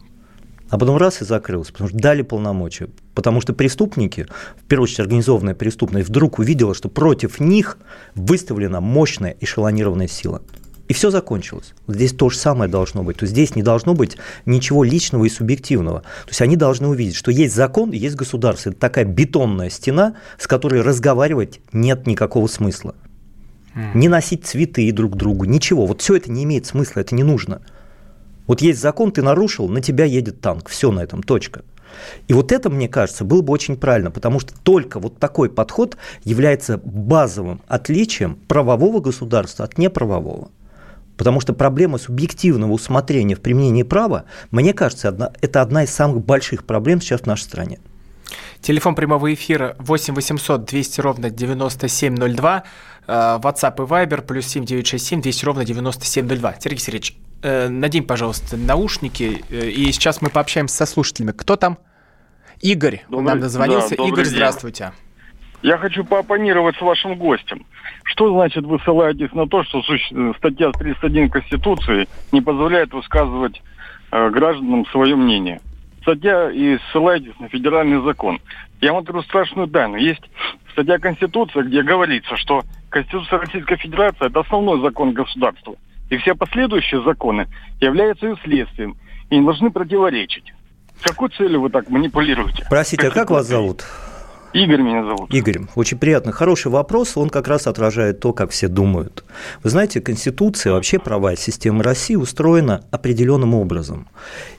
А 0.70 0.78
потом 0.78 0.96
раз 0.96 1.20
и 1.20 1.24
закрылся, 1.24 1.72
потому 1.72 1.88
что 1.88 1.98
дали 1.98 2.22
полномочия. 2.22 2.88
Потому 3.14 3.40
что 3.40 3.52
преступники, 3.52 4.28
в 4.56 4.68
первую 4.68 4.84
очередь 4.84 5.00
организованная 5.00 5.56
преступность, 5.56 6.08
вдруг 6.08 6.38
увидела, 6.38 6.74
что 6.74 6.88
против 6.88 7.40
них 7.40 7.76
выставлена 8.14 8.80
мощная 8.80 9.36
эшелонированная 9.40 10.06
сила. 10.06 10.42
И 10.90 10.92
все 10.92 11.12
закончилось. 11.12 11.72
Здесь 11.86 12.12
то 12.12 12.30
же 12.30 12.36
самое 12.36 12.68
должно 12.68 13.04
быть. 13.04 13.18
То 13.18 13.22
есть 13.22 13.32
здесь 13.32 13.54
не 13.54 13.62
должно 13.62 13.94
быть 13.94 14.16
ничего 14.44 14.82
личного 14.82 15.24
и 15.24 15.28
субъективного. 15.28 16.00
То 16.00 16.30
есть 16.30 16.42
они 16.42 16.56
должны 16.56 16.88
увидеть, 16.88 17.14
что 17.14 17.30
есть 17.30 17.54
закон 17.54 17.92
есть 17.92 18.16
государство. 18.16 18.70
Это 18.70 18.80
такая 18.80 19.04
бетонная 19.04 19.70
стена, 19.70 20.16
с 20.36 20.48
которой 20.48 20.80
разговаривать 20.80 21.60
нет 21.72 22.08
никакого 22.08 22.48
смысла. 22.48 22.96
Не 23.94 24.08
носить 24.08 24.46
цветы 24.46 24.90
друг 24.90 25.14
другу, 25.14 25.44
ничего. 25.44 25.86
Вот 25.86 26.02
все 26.02 26.16
это 26.16 26.28
не 26.28 26.42
имеет 26.42 26.66
смысла, 26.66 26.98
это 27.02 27.14
не 27.14 27.22
нужно. 27.22 27.62
Вот 28.48 28.60
есть 28.60 28.80
закон, 28.80 29.12
ты 29.12 29.22
нарушил, 29.22 29.68
на 29.68 29.80
тебя 29.80 30.06
едет 30.06 30.40
танк. 30.40 30.68
Все 30.68 30.90
на 30.90 30.98
этом, 30.98 31.22
точка. 31.22 31.62
И 32.26 32.32
вот 32.32 32.50
это, 32.50 32.68
мне 32.68 32.88
кажется, 32.88 33.24
было 33.24 33.42
бы 33.42 33.52
очень 33.52 33.76
правильно, 33.76 34.10
потому 34.10 34.40
что 34.40 34.54
только 34.64 34.98
вот 34.98 35.18
такой 35.18 35.50
подход 35.50 35.96
является 36.24 36.78
базовым 36.78 37.60
отличием 37.68 38.40
правового 38.48 38.98
государства 38.98 39.64
от 39.64 39.78
неправового. 39.78 40.50
Потому 41.20 41.38
что 41.42 41.52
проблема 41.52 41.98
субъективного 41.98 42.72
усмотрения 42.72 43.36
в 43.36 43.42
применении 43.42 43.82
права, 43.82 44.24
мне 44.50 44.72
кажется, 44.72 45.10
одна, 45.10 45.30
это 45.42 45.60
одна 45.60 45.84
из 45.84 45.90
самых 45.90 46.24
больших 46.24 46.64
проблем 46.64 47.02
сейчас 47.02 47.20
в 47.20 47.26
нашей 47.26 47.42
стране. 47.42 47.78
Телефон 48.62 48.94
прямого 48.94 49.34
эфира 49.34 49.76
8 49.80 50.14
800 50.14 50.64
200 50.64 51.00
ровно 51.02 51.28
9702. 51.28 52.64
Э, 53.06 53.12
WhatsApp 53.38 53.74
и 53.74 53.86
Viber 53.86 54.22
плюс 54.22 54.46
7 54.46 54.64
967 54.64 55.20
200 55.20 55.44
ровно 55.44 55.64
9702. 55.66 56.54
Сергей 56.58 56.78
Сергеевич, 56.80 57.18
э, 57.42 57.68
надень, 57.68 58.04
пожалуйста, 58.04 58.56
наушники, 58.56 59.44
э, 59.50 59.68
и 59.68 59.92
сейчас 59.92 60.22
мы 60.22 60.30
пообщаемся 60.30 60.74
со 60.74 60.86
слушателями. 60.86 61.32
Кто 61.32 61.56
там? 61.56 61.76
Игорь 62.62 63.04
добрый, 63.10 63.26
нам 63.26 63.40
дозвонился. 63.40 63.94
Да, 63.94 64.04
Игорь, 64.04 64.24
день. 64.24 64.36
здравствуйте. 64.36 64.92
Я 65.62 65.76
хочу 65.76 66.04
поопонировать 66.04 66.76
с 66.76 66.80
вашим 66.80 67.16
гостем. 67.16 67.66
Что 68.04 68.32
значит 68.32 68.64
вы 68.64 68.78
ссылаетесь 68.80 69.32
на 69.32 69.46
то, 69.46 69.62
что 69.64 69.82
статья 70.38 70.70
31 70.72 71.28
Конституции 71.30 72.08
не 72.32 72.40
позволяет 72.40 72.92
высказывать 72.92 73.60
э, 74.10 74.30
гражданам 74.30 74.86
свое 74.86 75.16
мнение? 75.16 75.60
Статья 76.02 76.50
и 76.50 76.78
ссылаетесь 76.90 77.38
на 77.38 77.48
федеральный 77.48 78.02
закон. 78.02 78.40
Я 78.80 78.92
вам 78.92 79.02
открою 79.02 79.22
страшную 79.24 79.68
тайну. 79.68 79.96
Есть 79.96 80.22
статья 80.72 80.98
Конституции, 80.98 81.60
где 81.62 81.82
говорится, 81.82 82.36
что 82.36 82.62
Конституция 82.88 83.40
Российской 83.40 83.76
Федерации– 83.76 84.26
это 84.28 84.40
основной 84.40 84.80
закон 84.80 85.12
государства. 85.12 85.74
И 86.08 86.16
все 86.16 86.34
последующие 86.34 87.02
законы 87.02 87.48
являются 87.80 88.26
ее 88.26 88.36
следствием 88.42 88.96
и 89.28 89.36
не 89.36 89.44
должны 89.44 89.70
противоречить. 89.70 90.52
Какой 91.02 91.28
целью 91.28 91.60
вы 91.60 91.70
так 91.70 91.88
манипулируете? 91.90 92.66
Простите, 92.68 93.08
а 93.08 93.10
как 93.10 93.30
вас 93.30 93.46
зовут? 93.46 93.84
Игорь 94.52 94.82
меня 94.82 95.04
зовут. 95.04 95.32
Игорь, 95.32 95.60
очень 95.74 95.98
приятно. 95.98 96.32
Хороший 96.32 96.72
вопрос, 96.72 97.16
он 97.16 97.30
как 97.30 97.46
раз 97.46 97.66
отражает 97.66 98.20
то, 98.20 98.32
как 98.32 98.50
все 98.50 98.68
думают. 98.68 99.24
Вы 99.62 99.70
знаете, 99.70 100.00
Конституция, 100.00 100.72
вообще 100.72 100.98
правовая 100.98 101.36
система 101.36 101.82
России 101.84 102.16
устроена 102.16 102.84
определенным 102.90 103.54
образом. 103.54 104.08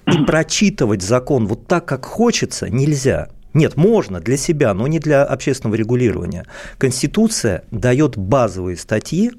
И 0.08 0.18
прочитывать 0.26 1.02
закон 1.02 1.46
вот 1.48 1.68
так, 1.68 1.86
как 1.86 2.06
хочется, 2.06 2.70
нельзя. 2.70 3.30
Нет, 3.54 3.76
можно 3.76 4.22
для 4.22 4.38
себя, 4.38 4.74
но 4.74 4.88
не 4.88 5.00
для 5.00 5.26
общественного 5.26 5.76
регулирования. 5.76 6.46
Конституция 6.78 7.64
дает 7.70 8.18
базовые 8.18 8.78
статьи, 8.78 9.32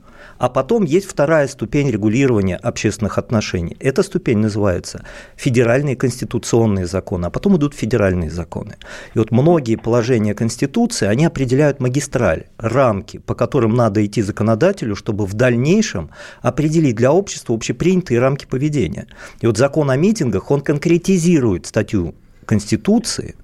а 0.43 0.49
потом 0.49 0.83
есть 0.83 1.07
вторая 1.07 1.47
ступень 1.47 1.89
регулирования 1.89 2.57
общественных 2.57 3.17
отношений. 3.17 3.77
Эта 3.79 4.03
ступень 4.03 4.39
называется 4.39 5.05
федеральные 5.37 5.95
конституционные 5.95 6.87
законы, 6.87 7.27
а 7.27 7.31
потом 7.31 7.57
идут 7.59 7.75
федеральные 7.75 8.29
законы. 8.29 8.75
И 9.15 9.19
вот 9.21 9.31
многие 9.31 9.77
положения 9.77 10.35
Конституции, 10.35 11.07
они 11.07 11.27
определяют 11.27 11.79
магистраль, 11.79 12.47
рамки, 12.59 13.19
по 13.19 13.37
которым 13.37 13.77
надо 13.77 14.05
идти 14.05 14.21
законодателю, 14.21 14.97
чтобы 14.97 15.27
в 15.27 15.35
дальнейшем 15.35 16.11
определить 16.41 16.97
для 16.97 17.13
общества 17.13 17.55
общепринятые 17.55 18.19
рамки 18.19 18.45
поведения. 18.45 19.07
И 19.43 19.47
вот 19.47 19.57
закон 19.57 19.93
о 19.93 19.97
митингах, 19.97 20.51
он 20.51 20.61
конкретизирует 20.61 21.67
статью 21.67 22.17
Конституции, 22.47 23.37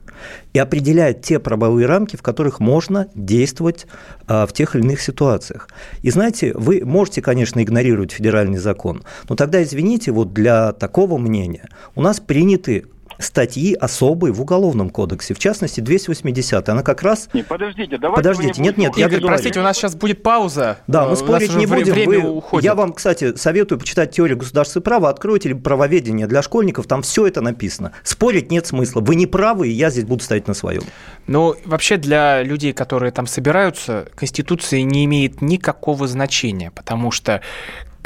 и 0.53 0.59
определяет 0.59 1.23
те 1.23 1.39
правовые 1.39 1.87
рамки, 1.87 2.17
в 2.17 2.23
которых 2.23 2.61
можно 2.61 3.09
действовать 3.15 3.87
а, 4.27 4.47
в 4.47 4.53
тех 4.53 4.75
или 4.75 4.83
иных 4.83 5.01
ситуациях. 5.01 5.69
И 6.03 6.11
знаете, 6.11 6.53
вы 6.55 6.83
можете, 6.85 7.23
конечно, 7.23 7.63
игнорировать 7.63 8.13
федеральный 8.13 8.59
закон, 8.59 9.03
но 9.29 9.37
тогда, 9.37 9.63
извините, 9.63 10.13
вот 10.13 10.33
для 10.33 10.73
такого 10.73 11.19
мнения 11.19 11.69
у 11.95 12.03
нас 12.03 12.21
приняты 12.21 12.87
статьи 13.19 13.75
особые 13.75 14.33
в 14.33 14.41
Уголовном 14.41 14.91
кодексе, 14.91 15.35
в 15.35 15.39
частности, 15.39 15.81
280 15.81 16.69
она 16.69 16.83
как 16.83 17.03
раз... 17.03 17.29
Не, 17.33 17.43
подождите, 17.43 17.99
давайте 17.99 18.17
Подождите, 18.23 18.63
нет, 18.63 18.77
нет, 18.79 18.97
я 18.97 19.07
Игорь, 19.07 19.21
простите, 19.23 19.61
у 19.61 19.63
нас 19.63 19.77
сейчас 19.77 19.95
будет 19.95 20.23
пауза. 20.23 20.79
Да, 20.87 21.07
мы 21.07 21.13
Э, 21.13 21.17
спорить 21.17 21.55
не 21.55 21.67
будем. 21.67 21.93
Время 21.95 22.21
Вы- 22.21 22.31
уходит. 22.31 22.65
Я 22.65 22.75
вам, 22.75 22.93
кстати, 22.93 23.35
советую 23.37 23.79
почитать 23.79 24.13
теорию 24.13 24.37
государства 24.39 24.81
и 24.81 24.83
права, 24.83 25.09
откройте 25.11 25.49
либо 25.49 25.61
правоведение 25.61 26.27
для 26.27 26.43
школьников, 26.43 26.87
там 26.87 27.03
все 27.03 27.27
это 27.27 27.41
написано. 27.41 27.93
Спорить 28.03 28.51
нет 28.51 28.67
смысла. 28.67 29.01
Вы 29.01 29.15
не 29.17 29.27
правы, 29.27 29.69
и 29.69 29.73
я 29.73 29.91
здесь 29.91 30.05
буду 30.05 30.23
стоять 30.23 30.47
на 30.47 30.55
своем. 30.55 30.83
Ну, 31.27 31.55
вообще 31.65 31.97
для 31.97 32.43
людей, 32.43 32.73
которые 32.73 33.11
там 33.13 33.27
собираются, 33.27 34.09
Конституция 34.15 34.83
не 34.83 35.05
имеет 35.05 35.43
никакого 35.43 36.07
значения, 36.07 36.71
потому 36.71 37.11
что 37.11 37.41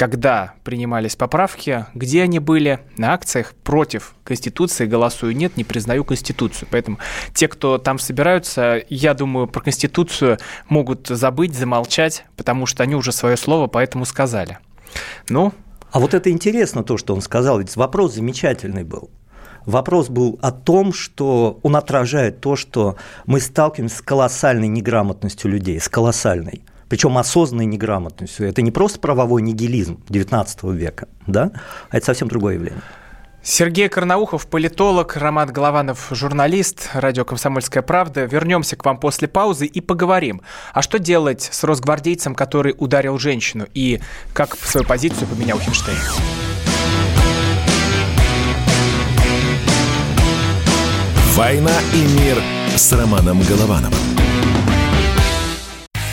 когда 0.02 0.54
принимались 0.64 1.14
поправки, 1.14 1.86
где 1.94 2.24
они 2.24 2.40
были, 2.40 2.80
на 2.96 3.12
акциях 3.12 3.54
против 3.54 4.16
Конституции, 4.24 4.86
голосую 4.86 5.36
нет, 5.36 5.56
не 5.56 5.62
признаю 5.62 6.02
Конституцию. 6.02 6.66
Поэтому 6.72 6.98
те, 7.34 7.46
кто 7.46 7.78
там 7.78 8.00
собираются, 8.00 8.82
я 8.88 9.14
думаю, 9.14 9.46
про 9.46 9.60
Конституцию 9.60 10.38
могут 10.68 11.06
забыть, 11.06 11.54
замолчать, 11.54 12.24
потому 12.36 12.66
что 12.66 12.82
они 12.82 12.96
уже 12.96 13.12
свое 13.12 13.36
слово 13.36 13.68
поэтому 13.68 14.04
сказали. 14.04 14.58
Ну, 15.28 15.52
А 15.92 16.00
вот 16.00 16.14
это 16.14 16.30
интересно, 16.30 16.82
то, 16.82 16.98
что 16.98 17.14
он 17.14 17.20
сказал, 17.20 17.60
ведь 17.60 17.76
вопрос 17.76 18.14
замечательный 18.14 18.82
был. 18.82 19.08
Вопрос 19.66 20.08
был 20.08 20.36
о 20.42 20.50
том, 20.50 20.92
что 20.92 21.60
он 21.62 21.76
отражает 21.76 22.40
то, 22.40 22.56
что 22.56 22.96
мы 23.26 23.38
сталкиваемся 23.38 23.98
с 23.98 24.02
колоссальной 24.02 24.66
неграмотностью 24.66 25.48
людей, 25.48 25.78
с 25.78 25.88
колоссальной. 25.88 26.64
Причем 26.92 27.16
осознанной 27.16 27.64
неграмотностью. 27.64 28.46
Это 28.46 28.60
не 28.60 28.70
просто 28.70 29.00
правовой 29.00 29.40
нигилизм 29.40 30.04
XIX 30.10 30.74
века, 30.74 31.08
да? 31.26 31.50
а 31.88 31.96
это 31.96 32.04
совсем 32.04 32.28
другое 32.28 32.56
явление. 32.56 32.82
Сергей 33.42 33.88
Карнаухов, 33.88 34.46
политолог, 34.46 35.16
Роман 35.16 35.50
Голованов, 35.50 36.08
журналист, 36.10 36.90
радио 36.92 37.24
«Комсомольская 37.24 37.82
правда». 37.82 38.26
Вернемся 38.26 38.76
к 38.76 38.84
вам 38.84 38.98
после 38.98 39.26
паузы 39.26 39.64
и 39.64 39.80
поговорим. 39.80 40.42
А 40.74 40.82
что 40.82 40.98
делать 40.98 41.48
с 41.50 41.64
росгвардейцем, 41.64 42.34
который 42.34 42.74
ударил 42.76 43.18
женщину, 43.18 43.66
и 43.72 43.98
как 44.34 44.54
свою 44.54 44.86
позицию 44.86 45.28
поменял 45.28 45.58
Хинштейн? 45.58 45.96
«Война 51.36 51.72
и 51.94 52.20
мир» 52.20 52.36
с 52.76 52.92
Романом 52.92 53.40
Головановым. 53.48 54.21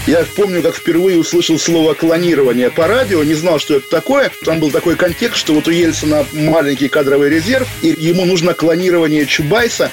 Я 0.08 0.26
помню, 0.36 0.62
как 0.62 0.76
впервые 0.76 1.20
услышал 1.20 1.60
слово 1.60 1.94
клонирование 1.94 2.72
по 2.72 2.88
радио, 2.88 3.24
не 3.24 3.36
знал, 3.36 3.60
что 3.60 3.76
это 3.76 3.90
такое. 3.90 4.32
Там 4.44 4.60
был 4.60 4.72
такой 4.72 4.96
контекст, 4.96 5.38
что 5.38 5.54
вот 5.54 5.68
у 5.68 5.72
Ельцина 5.72 6.26
маленький 6.34 6.88
кадровый 6.88 7.30
резерв, 7.30 7.68
и 7.82 7.96
ему 7.98 8.26
нужно 8.26 8.54
клонирование 8.54 9.26
Чубайса. 9.26 9.92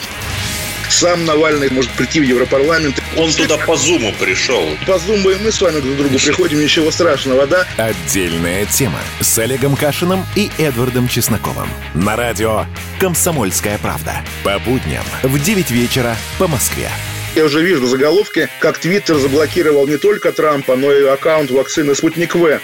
Сам 0.89 1.25
Навальный 1.25 1.69
может 1.71 1.91
прийти 1.93 2.21
в 2.21 2.23
Европарламент. 2.23 3.03
Он 3.17 3.31
туда 3.33 3.59
по 3.59 3.77
зуму 3.77 4.15
пришел. 4.19 4.65
По 4.87 4.99
зумбу 4.99 5.31
и 5.31 5.35
мы 5.35 5.51
с 5.51 5.61
вами 5.61 5.81
друг 5.81 5.95
к 5.95 5.99
другу 5.99 6.19
приходим, 6.19 6.61
ничего 6.61 6.91
страшного, 6.91 7.47
да? 7.47 7.67
Отдельная 7.77 8.65
тема 8.67 9.01
с 9.21 9.37
Олегом 9.39 9.77
Кашиным 9.77 10.25
и 10.37 10.51
Эдвардом 10.59 11.09
Чесноковым. 11.09 11.69
На 11.95 12.17
радио 12.17 12.65
«Комсомольская 13.01 13.79
правда». 13.79 14.23
По 14.45 14.59
будням 14.61 15.05
в 15.23 15.43
9 15.43 15.71
вечера 15.71 16.17
по 16.39 16.47
Москве. 16.47 16.89
Я 17.37 17.45
уже 17.45 17.63
вижу 17.63 17.87
заголовки, 17.87 18.49
как 18.61 18.79
Твиттер 18.79 19.19
заблокировал 19.19 19.87
не 19.87 19.99
только 19.99 20.33
Трампа, 20.33 20.75
но 20.75 20.91
и 20.91 21.05
аккаунт 21.05 21.51
вакцины 21.51 21.95
«Спутник 21.95 22.35
В». 22.35 22.59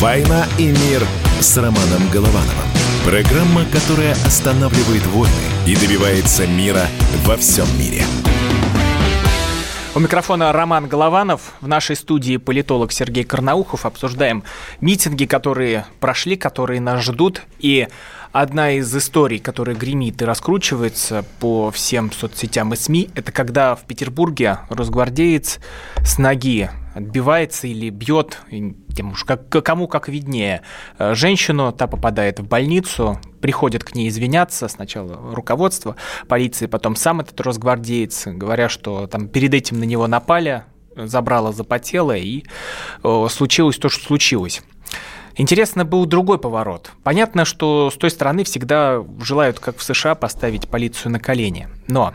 «Война 0.00 0.48
и 0.58 0.66
мир» 0.66 1.06
с 1.40 1.56
Романом 1.56 2.10
Головановым. 2.12 2.66
Программа, 3.04 3.64
которая 3.70 4.14
останавливает 4.26 5.06
войны 5.06 5.32
и 5.68 5.76
добивается 5.76 6.44
мира 6.48 6.88
во 7.24 7.36
всем 7.36 7.66
мире. 7.78 8.02
У 9.94 10.00
микрофона 10.00 10.50
Роман 10.52 10.88
Голованов. 10.88 11.52
В 11.60 11.68
нашей 11.68 11.96
студии 11.96 12.38
политолог 12.38 12.92
Сергей 12.92 13.24
Карнаухов. 13.24 13.84
Обсуждаем 13.84 14.42
митинги, 14.80 15.26
которые 15.26 15.84
прошли, 16.00 16.36
которые 16.36 16.80
нас 16.80 17.04
ждут. 17.04 17.42
И 17.58 17.88
одна 18.32 18.70
из 18.70 18.96
историй, 18.96 19.38
которая 19.38 19.76
гремит 19.76 20.22
и 20.22 20.24
раскручивается 20.24 21.26
по 21.40 21.70
всем 21.70 22.10
соцсетям 22.10 22.72
и 22.72 22.76
СМИ, 22.76 23.10
это 23.14 23.32
когда 23.32 23.74
в 23.74 23.82
Петербурге 23.82 24.60
росгвардеец 24.70 25.60
с 26.02 26.16
ноги 26.16 26.70
отбивается 26.94 27.66
или 27.66 27.90
бьет, 27.90 28.40
тем 28.94 29.12
уж 29.12 29.24
как, 29.24 29.48
кому 29.48 29.88
как 29.88 30.08
виднее, 30.08 30.62
э, 30.98 31.14
женщину, 31.14 31.72
та 31.72 31.86
попадает 31.86 32.40
в 32.40 32.46
больницу, 32.46 33.18
приходят 33.40 33.84
к 33.84 33.94
ней 33.94 34.08
извиняться, 34.08 34.68
сначала 34.68 35.34
руководство 35.34 35.96
полиции, 36.28 36.66
потом 36.66 36.96
сам 36.96 37.20
этот 37.20 37.40
росгвардеец, 37.40 38.26
говоря, 38.26 38.68
что 38.68 39.06
там 39.06 39.28
перед 39.28 39.54
этим 39.54 39.78
на 39.78 39.84
него 39.84 40.06
напали, 40.06 40.64
забрало, 40.96 41.52
запотело, 41.52 42.16
и 42.16 42.44
э, 43.02 43.26
случилось 43.30 43.78
то, 43.78 43.88
что 43.88 44.04
случилось. 44.04 44.62
Интересно 45.36 45.86
был 45.86 46.04
другой 46.04 46.38
поворот. 46.38 46.92
Понятно, 47.02 47.44
что 47.46 47.90
с 47.90 47.94
той 47.94 48.10
стороны 48.10 48.44
всегда 48.44 49.02
желают, 49.20 49.58
как 49.60 49.78
в 49.78 49.82
США, 49.82 50.14
поставить 50.14 50.68
полицию 50.68 51.12
на 51.12 51.20
колени. 51.20 51.68
Но 51.88 52.12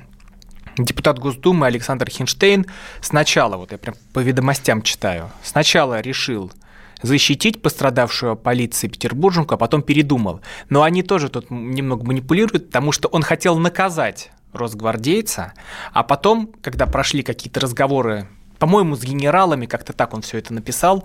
депутат 0.78 1.20
Госдумы 1.20 1.66
Александр 1.66 2.10
Хинштейн 2.10 2.66
сначала, 3.02 3.58
вот 3.58 3.72
я 3.72 3.78
прям 3.78 3.96
по 4.14 4.20
ведомостям 4.20 4.82
читаю, 4.82 5.32
сначала 5.44 6.00
решил 6.00 6.52
защитить 7.02 7.62
пострадавшую 7.62 8.36
полиции 8.36 8.88
петербурженку, 8.88 9.54
а 9.54 9.58
потом 9.58 9.82
передумал. 9.82 10.42
Но 10.70 10.84
они 10.84 11.04
тоже 11.04 11.30
тут 11.30 11.52
немного 11.52 12.04
манипулируют, 12.06 12.68
потому 12.68 12.92
что 12.92 13.08
он 13.10 13.22
хотел 13.22 13.58
наказать 13.58 14.32
росгвардейца, 14.54 15.54
а 15.94 16.04
потом, 16.04 16.50
когда 16.62 16.88
прошли 16.88 17.22
какие-то 17.22 17.60
разговоры 17.60 18.28
по-моему, 18.60 18.96
с 18.96 19.04
генералами, 19.04 19.68
как-то 19.68 19.94
так 19.94 20.16
он 20.16 20.22
все 20.22 20.40
это 20.40 20.52
написал, 20.52 21.04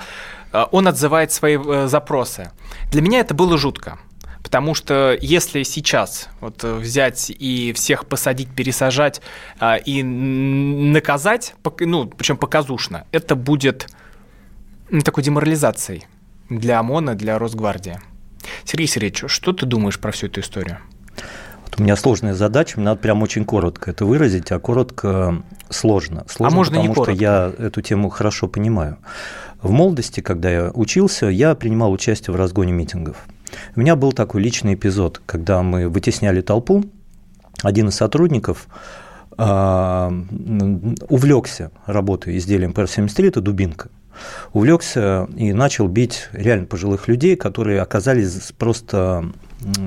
э, 0.53 0.65
он 0.71 0.89
отзывает 0.89 1.33
свои 1.33 1.59
э, 1.59 1.87
запросы. 1.87 2.51
Для 2.91 3.03
меня 3.03 3.21
это 3.21 3.35
было 3.35 3.59
жутко. 3.59 3.99
Потому 4.43 4.75
что 4.75 5.17
если 5.21 5.63
сейчас 5.63 6.29
вот 6.41 6.65
э, 6.65 6.75
взять 6.75 7.31
и 7.31 7.73
всех 7.75 8.07
посадить, 8.07 8.49
пересажать 8.49 9.23
а, 9.59 9.77
и 9.77 10.03
наказать, 10.03 11.55
ну, 11.81 12.07
причем 12.07 12.37
показушно, 12.37 13.07
это 13.13 13.37
будет 13.37 13.89
м, 14.91 15.01
такой 15.03 15.23
деморализацией 15.23 16.07
для 16.51 16.81
ОМОНа, 16.81 17.15
для 17.15 17.39
Росгвардии. 17.39 17.99
Сергей 18.65 18.89
Сергеевич, 18.89 19.25
что 19.29 19.53
ты 19.53 19.65
думаешь 19.65 19.99
про 19.99 20.11
всю 20.13 20.27
эту 20.27 20.41
историю? 20.41 20.79
Вот 21.65 21.79
у 21.79 21.83
меня 21.83 21.97
сложная 21.97 22.35
задача, 22.35 22.79
мне 22.79 22.87
надо 22.87 23.01
прям 23.01 23.23
очень 23.23 23.45
коротко 23.45 23.91
это 23.91 24.05
выразить, 24.05 24.51
а 24.53 24.59
коротко 24.59 25.43
сложно. 25.71 26.25
Сложно, 26.29 26.57
можно 26.57 26.75
не 26.75 26.89
потому 26.89 26.95
что 26.95 27.05
коротко. 27.05 27.23
я 27.23 27.53
эту 27.67 27.81
тему 27.81 28.11
хорошо 28.11 28.49
понимаю. 28.49 28.99
В 29.63 29.71
молодости, 29.71 30.21
когда 30.21 30.51
я 30.51 30.71
учился, 30.75 31.27
я 31.27 31.55
принимал 31.55 31.93
участие 31.93 32.35
в 32.35 32.37
разгоне 32.37 32.73
митингов. 32.73 33.17
У 33.77 33.81
меня 33.81 33.97
был 33.97 34.13
такой 34.13 34.43
личный 34.43 34.75
эпизод, 34.75 35.21
когда 35.27 35.63
мы 35.63 35.89
вытесняли 35.89 36.41
толпу, 36.41 36.85
один 37.63 37.89
из 37.89 37.95
сотрудников 37.95 38.67
а, 39.37 40.13
увлекся 41.09 41.71
работой 41.87 42.37
изделием 42.37 42.73
ПР-73, 42.73 43.29
это 43.29 43.41
дубинка, 43.41 43.89
увлекся 44.53 45.29
и 45.37 45.53
начал 45.53 45.89
бить 45.89 46.29
реально 46.33 46.67
пожилых 46.67 47.09
людей, 47.09 47.37
которые 47.37 47.81
оказались 47.81 48.53
просто 48.59 49.33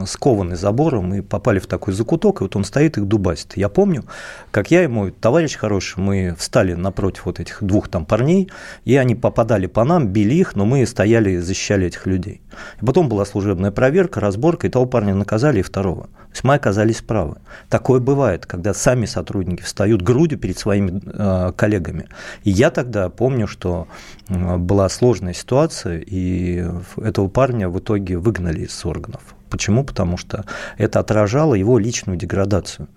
скованы 0.05 0.55
забором 0.55 1.13
и 1.13 1.21
попали 1.21 1.59
в 1.59 1.67
такой 1.67 1.93
закуток, 1.93 2.41
и 2.41 2.43
вот 2.43 2.55
он 2.55 2.63
стоит 2.63 2.97
их 2.97 3.05
дубасит. 3.05 3.57
Я 3.57 3.69
помню, 3.69 4.05
как 4.51 4.71
я 4.71 4.83
и 4.83 4.87
мой 4.87 5.11
товарищ 5.11 5.55
хороший, 5.55 5.99
мы 5.99 6.35
встали 6.37 6.73
напротив 6.73 7.25
вот 7.25 7.39
этих 7.39 7.63
двух 7.63 7.87
там 7.87 8.05
парней, 8.05 8.49
и 8.83 8.95
они 8.95 9.15
попадали 9.15 9.67
по 9.67 9.83
нам, 9.83 10.07
били 10.07 10.35
их, 10.35 10.55
но 10.55 10.65
мы 10.65 10.85
стояли 10.85 11.31
и 11.31 11.37
защищали 11.37 11.87
этих 11.87 12.05
людей. 12.05 12.41
И 12.81 12.85
потом 12.85 13.09
была 13.09 13.25
служебная 13.25 13.71
проверка, 13.71 14.19
разборка, 14.19 14.67
и 14.67 14.69
того 14.69 14.85
парня 14.85 15.13
наказали, 15.13 15.59
и 15.59 15.63
второго. 15.63 16.03
То 16.03 16.31
есть 16.31 16.43
мы 16.43 16.55
оказались 16.55 17.01
правы. 17.01 17.37
Такое 17.69 17.99
бывает, 17.99 18.45
когда 18.45 18.73
сами 18.73 19.05
сотрудники 19.05 19.61
встают 19.61 20.01
грудью 20.01 20.37
перед 20.37 20.57
своими 20.57 21.01
э, 21.05 21.53
коллегами. 21.55 22.09
И 22.43 22.51
я 22.51 22.71
тогда 22.71 23.09
помню, 23.09 23.47
что 23.47 23.87
была 24.29 24.89
сложная 24.89 25.33
ситуация, 25.33 25.99
и 25.99 26.65
этого 26.97 27.27
парня 27.27 27.69
в 27.69 27.79
итоге 27.79 28.17
выгнали 28.17 28.61
из 28.61 28.85
органов. 28.85 29.21
Почему? 29.55 29.85
Потому 29.85 30.17
что 30.17 30.43
это 30.77 30.99
отражало 30.99 31.53
его 31.53 31.79
личную 31.79 32.17
деградацию. 32.17 32.89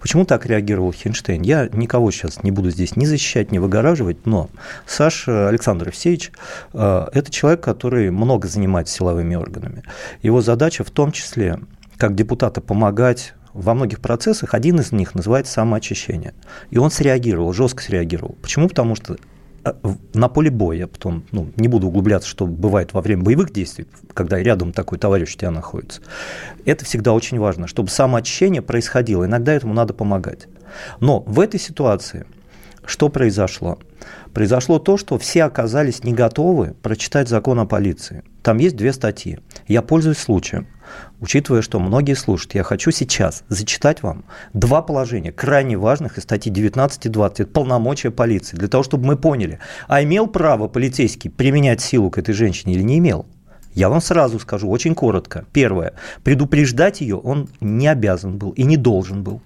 Почему 0.00 0.24
так 0.24 0.44
реагировал 0.44 0.92
Хинштейн? 0.92 1.42
Я 1.42 1.68
никого 1.72 2.10
сейчас 2.10 2.42
не 2.42 2.50
буду 2.50 2.70
здесь 2.70 2.96
ни 2.96 3.04
защищать, 3.04 3.52
ни 3.52 3.58
выгораживать, 3.58 4.26
но 4.26 4.50
Саша 4.86 5.48
Александр 5.48 5.88
Евсеевич 5.88 6.32
э,– 6.72 7.06
это 7.12 7.30
человек, 7.30 7.60
который 7.60 8.10
много 8.10 8.48
занимается 8.48 8.92
силовыми 8.92 9.36
органами. 9.36 9.84
Его 10.20 10.40
задача 10.40 10.82
в 10.82 10.90
том 10.90 11.12
числе, 11.12 11.60
как 11.96 12.16
депутата, 12.16 12.60
помогать 12.60 13.34
во 13.52 13.74
многих 13.74 14.00
процессах. 14.00 14.52
Один 14.52 14.80
из 14.80 14.90
них 14.90 15.14
называется 15.14 15.52
самоочищение. 15.52 16.34
И 16.70 16.78
он 16.78 16.90
среагировал, 16.90 17.52
жестко 17.52 17.84
среагировал. 17.84 18.36
Почему? 18.42 18.68
Потому 18.68 18.96
что 18.96 19.16
на 20.12 20.28
поле 20.28 20.50
боя, 20.50 20.86
потом 20.86 21.24
ну, 21.32 21.50
не 21.56 21.68
буду 21.68 21.88
углубляться, 21.88 22.28
что 22.28 22.46
бывает 22.46 22.92
во 22.92 23.00
время 23.00 23.22
боевых 23.22 23.52
действий, 23.52 23.86
когда 24.12 24.38
рядом 24.38 24.72
такой 24.72 24.98
товарищ 24.98 25.34
у 25.34 25.38
тебя 25.38 25.50
находится. 25.50 26.02
Это 26.64 26.84
всегда 26.84 27.12
очень 27.12 27.38
важно, 27.38 27.66
чтобы 27.66 27.88
самоочищение 27.88 28.62
происходило. 28.62 29.24
Иногда 29.24 29.52
этому 29.52 29.74
надо 29.74 29.94
помогать. 29.94 30.48
Но 31.00 31.20
в 31.20 31.40
этой 31.40 31.58
ситуации 31.60 32.26
что 32.84 33.08
произошло? 33.08 33.78
Произошло 34.34 34.80
то, 34.80 34.96
что 34.96 35.16
все 35.16 35.44
оказались 35.44 36.02
не 36.02 36.12
готовы 36.12 36.74
прочитать 36.82 37.28
закон 37.28 37.60
о 37.60 37.66
полиции. 37.66 38.24
Там 38.42 38.58
есть 38.58 38.74
две 38.74 38.92
статьи. 38.92 39.38
Я 39.68 39.80
пользуюсь 39.80 40.18
случаем. 40.18 40.66
Учитывая, 41.20 41.62
что 41.62 41.78
многие 41.78 42.14
слушают, 42.14 42.56
я 42.56 42.64
хочу 42.64 42.90
сейчас 42.90 43.44
зачитать 43.48 44.02
вам 44.02 44.24
два 44.52 44.82
положения, 44.82 45.30
крайне 45.30 45.78
важных 45.78 46.18
из 46.18 46.24
статьи 46.24 46.52
19 46.52 47.06
и 47.06 47.08
20. 47.08 47.40
Это 47.40 47.50
полномочия 47.50 48.10
полиции. 48.10 48.56
Для 48.56 48.66
того, 48.66 48.82
чтобы 48.82 49.06
мы 49.06 49.16
поняли, 49.16 49.60
а 49.86 50.02
имел 50.02 50.26
право 50.26 50.66
полицейский 50.66 51.30
применять 51.30 51.80
силу 51.80 52.10
к 52.10 52.18
этой 52.18 52.34
женщине 52.34 52.74
или 52.74 52.82
не 52.82 52.98
имел? 52.98 53.26
Я 53.72 53.88
вам 53.88 54.00
сразу 54.00 54.40
скажу, 54.40 54.68
очень 54.68 54.96
коротко. 54.96 55.44
Первое. 55.52 55.94
Предупреждать 56.24 57.00
ее 57.00 57.16
он 57.16 57.48
не 57.60 57.86
обязан 57.86 58.36
был 58.36 58.50
и 58.50 58.64
не 58.64 58.76
должен 58.76 59.22
был. 59.22 59.40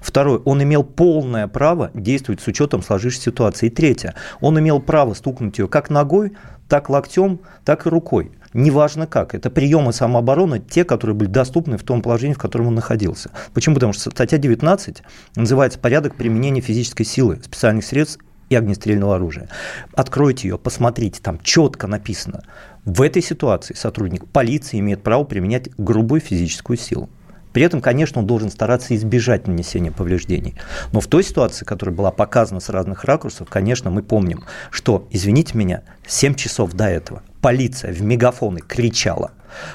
Второе, 0.00 0.38
он 0.38 0.62
имел 0.62 0.84
полное 0.84 1.48
право 1.48 1.90
действовать 1.94 2.40
с 2.40 2.46
учетом 2.46 2.82
сложившейся 2.82 3.30
ситуации. 3.30 3.66
И 3.66 3.70
третье, 3.70 4.14
он 4.40 4.58
имел 4.58 4.80
право 4.80 5.14
стукнуть 5.14 5.58
ее 5.58 5.68
как 5.68 5.90
ногой, 5.90 6.32
так 6.68 6.88
локтем, 6.88 7.40
так 7.64 7.86
и 7.86 7.88
рукой. 7.90 8.32
Неважно 8.54 9.06
как. 9.06 9.34
Это 9.34 9.50
приемы 9.50 9.92
самообороны, 9.92 10.58
те, 10.58 10.84
которые 10.84 11.16
были 11.16 11.28
доступны 11.28 11.78
в 11.78 11.82
том 11.82 12.02
положении, 12.02 12.34
в 12.34 12.38
котором 12.38 12.68
он 12.68 12.74
находился. 12.74 13.30
Почему? 13.54 13.74
Потому 13.74 13.92
что 13.92 14.10
статья 14.10 14.38
19 14.38 15.02
называется 15.36 15.78
«Порядок 15.78 16.16
применения 16.16 16.60
физической 16.60 17.04
силы, 17.04 17.40
специальных 17.42 17.84
средств 17.84 18.20
и 18.50 18.54
огнестрельного 18.54 19.16
оружия». 19.16 19.48
Откройте 19.94 20.48
ее, 20.48 20.58
посмотрите, 20.58 21.20
там 21.22 21.40
четко 21.40 21.86
написано. 21.86 22.42
В 22.84 23.00
этой 23.00 23.22
ситуации 23.22 23.74
сотрудник 23.74 24.26
полиции 24.26 24.78
имеет 24.80 25.02
право 25.02 25.24
применять 25.24 25.70
грубую 25.78 26.20
физическую 26.20 26.76
силу. 26.76 27.08
При 27.52 27.62
этом, 27.62 27.80
конечно, 27.80 28.20
он 28.20 28.26
должен 28.26 28.50
стараться 28.50 28.94
избежать 28.94 29.46
нанесения 29.46 29.90
повреждений. 29.90 30.54
Но 30.92 31.00
в 31.00 31.06
той 31.06 31.22
ситуации, 31.22 31.64
которая 31.64 31.94
была 31.94 32.10
показана 32.10 32.60
с 32.60 32.68
разных 32.68 33.04
ракурсов, 33.04 33.48
конечно, 33.48 33.90
мы 33.90 34.02
помним, 34.02 34.44
что, 34.70 35.06
извините 35.10 35.56
меня, 35.56 35.82
7 36.06 36.34
часов 36.34 36.72
до 36.72 36.86
этого 36.86 37.22
полиция 37.42 37.92
в 37.92 38.00
мегафоны 38.00 38.60
кричала 38.60 39.32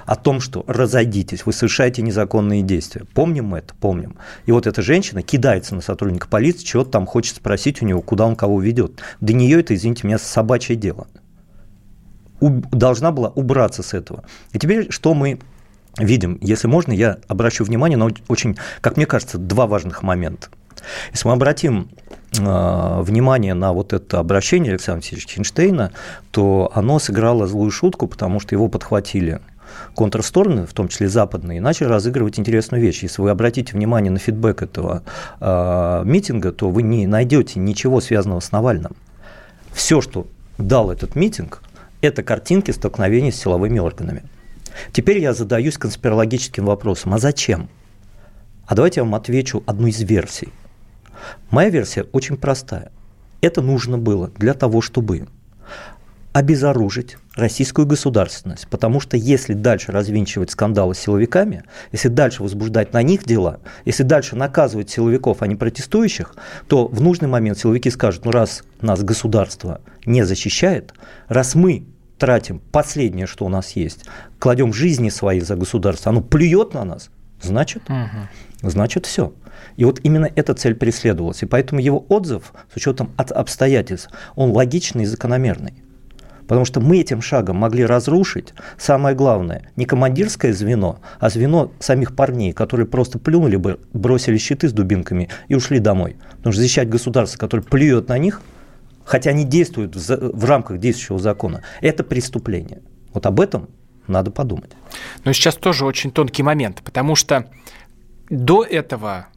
о 0.08 0.16
том, 0.16 0.40
что 0.40 0.64
разойдитесь, 0.68 1.46
вы 1.46 1.54
совершаете 1.54 2.02
незаконные 2.02 2.64
действия. 2.64 3.06
Помним 3.14 3.48
мы 3.48 3.60
это? 3.60 3.76
Помним. 3.76 4.16
И 4.48 4.52
вот 4.52 4.66
эта 4.66 4.82
женщина 4.82 5.22
кидается 5.22 5.76
на 5.76 5.82
сотрудника 5.82 6.28
полиции, 6.28 6.66
чего 6.66 6.84
там 6.84 7.06
хочет 7.06 7.36
спросить 7.36 7.82
у 7.84 7.86
него, 7.86 8.02
куда 8.02 8.26
он 8.26 8.36
кого 8.36 8.60
ведет. 8.60 9.02
До 9.22 9.34
нее 9.34 9.60
это, 9.60 9.76
извините 9.76 10.08
меня, 10.08 10.18
собачье 10.18 10.76
дело. 10.76 11.08
У, 12.40 12.50
должна 12.50 13.12
была 13.12 13.30
убраться 13.30 13.84
с 13.84 13.94
этого. 13.94 14.24
И 14.54 14.60
теперь 14.60 14.92
что 14.92 15.14
мы 15.14 15.40
видим? 15.98 16.38
Если 16.42 16.68
можно, 16.68 16.92
я 16.92 17.18
обращу 17.28 17.64
внимание 17.64 17.98
на 17.98 18.10
очень, 18.28 18.58
как 18.82 18.98
мне 18.98 19.06
кажется, 19.06 19.38
два 19.38 19.68
важных 19.68 20.04
момента. 20.04 20.48
Если 21.12 21.28
мы 21.28 21.34
обратим 21.34 21.90
э, 22.38 23.02
внимание 23.02 23.54
на 23.54 23.74
вот 23.74 23.94
это 23.94 24.20
обращение 24.20 24.72
Александра 24.72 25.02
Васильевича 25.02 25.36
Хинштейна, 25.36 25.92
то 26.32 26.72
оно 26.74 27.00
сыграло 27.00 27.48
злую 27.48 27.72
шутку, 27.72 28.08
потому 28.08 28.40
что 28.40 28.56
его 28.56 28.68
подхватили 28.68 29.42
контрстороны, 29.96 30.66
в 30.66 30.74
том 30.74 30.88
числе 30.88 31.10
западные, 31.10 31.62
начали 31.62 31.88
разыгрывать 31.88 32.40
интересную 32.40 32.82
вещь. 32.82 33.04
Если 33.04 33.22
вы 33.22 33.30
обратите 33.30 33.74
внимание 33.74 34.12
на 34.12 34.20
фидбэк 34.20 34.62
этого 34.62 35.04
э, 35.40 36.02
митинга, 36.06 36.52
то 36.52 36.70
вы 36.70 36.84
не 36.84 37.08
найдете 37.08 37.60
ничего 37.60 38.02
связанного 38.02 38.40
с 38.40 38.52
Навальным. 38.52 38.96
Все, 39.74 40.02
что 40.02 40.28
дал 40.58 40.92
этот 40.92 41.16
митинг, 41.16 41.62
это 42.02 42.24
картинки 42.24 42.72
столкновений 42.72 43.32
с 43.32 43.38
силовыми 43.38 43.80
органами. 43.80 44.24
Теперь 44.92 45.20
я 45.20 45.34
задаюсь 45.34 45.78
конспирологическим 45.78 46.66
вопросом, 46.66 47.14
а 47.14 47.20
зачем? 47.20 47.70
А 48.66 48.76
давайте 48.76 49.00
я 49.00 49.04
вам 49.06 49.16
отвечу 49.16 49.64
одну 49.66 49.88
из 49.88 50.02
версий. 50.02 50.50
Моя 51.50 51.70
версия 51.70 52.04
очень 52.12 52.38
простая. 52.38 52.92
Это 53.42 53.62
нужно 53.62 53.98
было 53.98 54.30
для 54.38 54.54
того, 54.54 54.82
чтобы 54.82 55.28
обезоружить 56.38 57.18
российскую 57.36 57.88
государственность. 57.88 58.68
Потому 58.68 59.00
что 59.00 59.18
если 59.18 59.54
дальше 59.54 59.92
развинчивать 59.92 60.52
скандалы 60.52 60.94
с 60.94 61.00
силовиками, 61.00 61.64
если 61.92 62.10
дальше 62.10 62.44
возбуждать 62.44 62.94
на 62.94 63.02
них 63.02 63.24
дела, 63.24 63.60
если 63.86 64.04
дальше 64.04 64.36
наказывать 64.36 64.90
силовиков, 64.90 65.42
а 65.42 65.48
не 65.48 65.56
протестующих, 65.56 66.36
то 66.68 66.88
в 66.88 67.02
нужный 67.02 67.28
момент 67.28 67.58
силовики 67.58 67.90
скажут, 67.90 68.26
ну 68.26 68.32
раз 68.32 68.64
нас 68.82 69.02
государство 69.02 69.82
не 70.06 70.24
защищает, 70.24 70.94
раз 71.28 71.56
мы 71.56 71.86
тратим 72.18 72.60
последнее, 72.60 73.28
что 73.28 73.46
у 73.46 73.50
нас 73.50 73.72
есть, 73.72 74.06
кладем 74.40 74.74
жизни 74.74 75.10
свои 75.10 75.40
за 75.40 75.56
государство, 75.56 76.12
оно 76.12 76.22
плюет 76.22 76.74
на 76.74 76.84
нас, 76.84 77.10
значит, 77.42 77.84
угу. 77.90 78.70
значит 78.70 79.06
все. 79.06 79.34
И 79.76 79.86
вот 79.86 80.00
именно 80.04 80.30
эта 80.36 80.54
цель 80.54 80.76
преследовалась. 80.76 81.44
И 81.44 81.46
поэтому 81.46 81.82
его 81.82 82.06
отзыв, 82.10 82.54
с 82.72 82.76
учетом 82.76 83.12
от 83.18 83.32
обстоятельств, 83.32 84.10
он 84.36 84.52
логичный 84.52 85.04
и 85.04 85.08
закономерный. 85.08 85.84
Потому 86.48 86.64
что 86.64 86.80
мы 86.80 87.00
этим 87.00 87.22
шагом 87.22 87.58
могли 87.58 87.86
разрушить, 87.86 88.54
самое 88.78 89.16
главное, 89.16 89.70
не 89.76 89.86
командирское 89.86 90.54
звено, 90.54 91.00
а 91.20 91.30
звено 91.30 91.72
самих 91.80 92.16
парней, 92.16 92.54
которые 92.54 92.88
просто 92.88 93.20
плюнули 93.20 93.58
бы, 93.58 93.80
бросили 93.92 94.38
щиты 94.38 94.70
с 94.70 94.72
дубинками 94.72 95.30
и 95.50 95.56
ушли 95.56 95.80
домой. 95.80 96.16
Потому 96.38 96.54
что 96.54 96.62
защищать 96.62 96.88
государство, 96.88 97.38
которое 97.38 97.64
плюет 97.64 98.08
на 98.08 98.18
них, 98.18 98.42
хотя 99.08 99.32
они 99.32 99.46
действуют 99.46 99.96
в, 99.96 100.00
в 100.34 100.46
рамках 100.46 100.80
действующего 100.80 101.18
закона, 101.18 101.64
это 101.82 102.04
преступление. 102.04 102.82
Вот 103.14 103.26
об 103.26 103.40
этом 103.40 103.70
надо 104.06 104.30
подумать. 104.32 104.72
Но 105.24 105.34
сейчас 105.34 105.56
тоже 105.56 105.86
очень 105.86 106.12
тонкий 106.12 106.44
момент, 106.44 106.82
потому 106.84 107.16
что 107.16 107.50
до 108.30 108.64
этого 108.64 109.28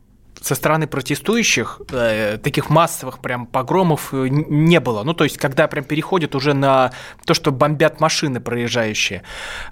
со 0.40 0.54
стороны 0.54 0.86
протестующих 0.86 1.82
э, 1.92 2.38
таких 2.42 2.70
массовых 2.70 3.20
прям 3.20 3.46
погромов 3.46 4.12
э, 4.12 4.28
не 4.28 4.80
было. 4.80 5.02
Ну, 5.02 5.12
то 5.12 5.24
есть, 5.24 5.36
когда 5.36 5.68
прям 5.68 5.84
переходит 5.84 6.34
уже 6.34 6.54
на 6.54 6.92
то, 7.26 7.34
что 7.34 7.52
бомбят 7.52 8.00
машины 8.00 8.40
проезжающие. 8.40 9.22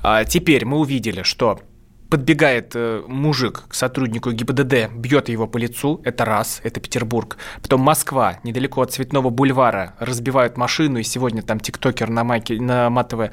А 0.03 0.25
теперь 0.25 0.67
мы 0.67 0.79
увидели, 0.79 1.23
что 1.23 1.61
подбегает 2.09 2.73
э, 2.75 3.03
мужик 3.07 3.65
к 3.69 3.75
сотруднику 3.75 4.33
ГИБДД, 4.33 4.91
бьет 4.95 5.29
его 5.29 5.47
по 5.47 5.59
лицу, 5.59 6.01
это 6.05 6.25
раз, 6.25 6.61
это 6.65 6.81
Петербург. 6.81 7.37
Потом 7.63 7.81
Москва, 7.83 8.39
недалеко 8.45 8.83
от 8.83 8.93
Цветного 8.93 9.31
бульвара, 9.31 9.95
разбивают 9.99 10.57
машину, 10.57 10.99
и 10.99 11.03
сегодня 11.03 11.43
там 11.43 11.61
тиктокер 11.61 12.09
на 12.09 12.25
майке, 12.25 12.61
наматывая 12.61 13.33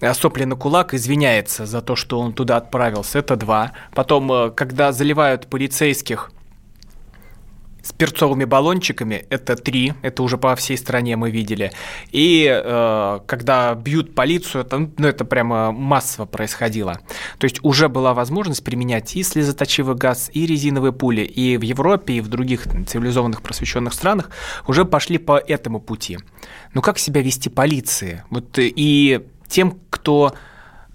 э, 0.00 0.12
сопли 0.14 0.44
на 0.44 0.56
кулак, 0.56 0.94
извиняется 0.94 1.66
за 1.66 1.80
то, 1.80 1.96
что 1.96 2.20
он 2.20 2.32
туда 2.32 2.58
отправился, 2.58 3.18
это 3.18 3.36
два. 3.36 3.72
Потом, 3.94 4.30
э, 4.30 4.50
когда 4.50 4.92
заливают 4.92 5.46
полицейских 5.46 6.30
с 7.82 7.92
перцовыми 7.92 8.44
баллончиками, 8.44 9.26
это 9.28 9.56
три, 9.56 9.94
это 10.02 10.22
уже 10.22 10.38
по 10.38 10.54
всей 10.54 10.78
стране 10.78 11.16
мы 11.16 11.30
видели. 11.30 11.72
И 12.12 12.48
э, 12.48 13.20
когда 13.26 13.74
бьют 13.74 14.14
полицию, 14.14 14.62
это, 14.62 14.78
ну, 14.78 15.08
это 15.08 15.24
прямо 15.24 15.72
массово 15.72 16.26
происходило. 16.26 17.00
То 17.38 17.44
есть 17.44 17.58
уже 17.62 17.88
была 17.88 18.14
возможность 18.14 18.62
применять 18.62 19.16
и 19.16 19.22
слезоточивый 19.22 19.96
газ, 19.96 20.30
и 20.32 20.46
резиновые 20.46 20.92
пули. 20.92 21.22
И 21.22 21.56
в 21.56 21.62
Европе, 21.62 22.14
и 22.14 22.20
в 22.20 22.28
других 22.28 22.66
цивилизованных 22.86 23.42
просвещенных 23.42 23.92
странах 23.94 24.30
уже 24.66 24.84
пошли 24.84 25.18
по 25.18 25.38
этому 25.38 25.80
пути. 25.80 26.18
Но 26.74 26.82
как 26.82 26.98
себя 26.98 27.20
вести 27.20 27.48
полиции? 27.48 28.22
Вот 28.30 28.58
и 28.58 29.20
тем, 29.48 29.78
кто 29.90 30.34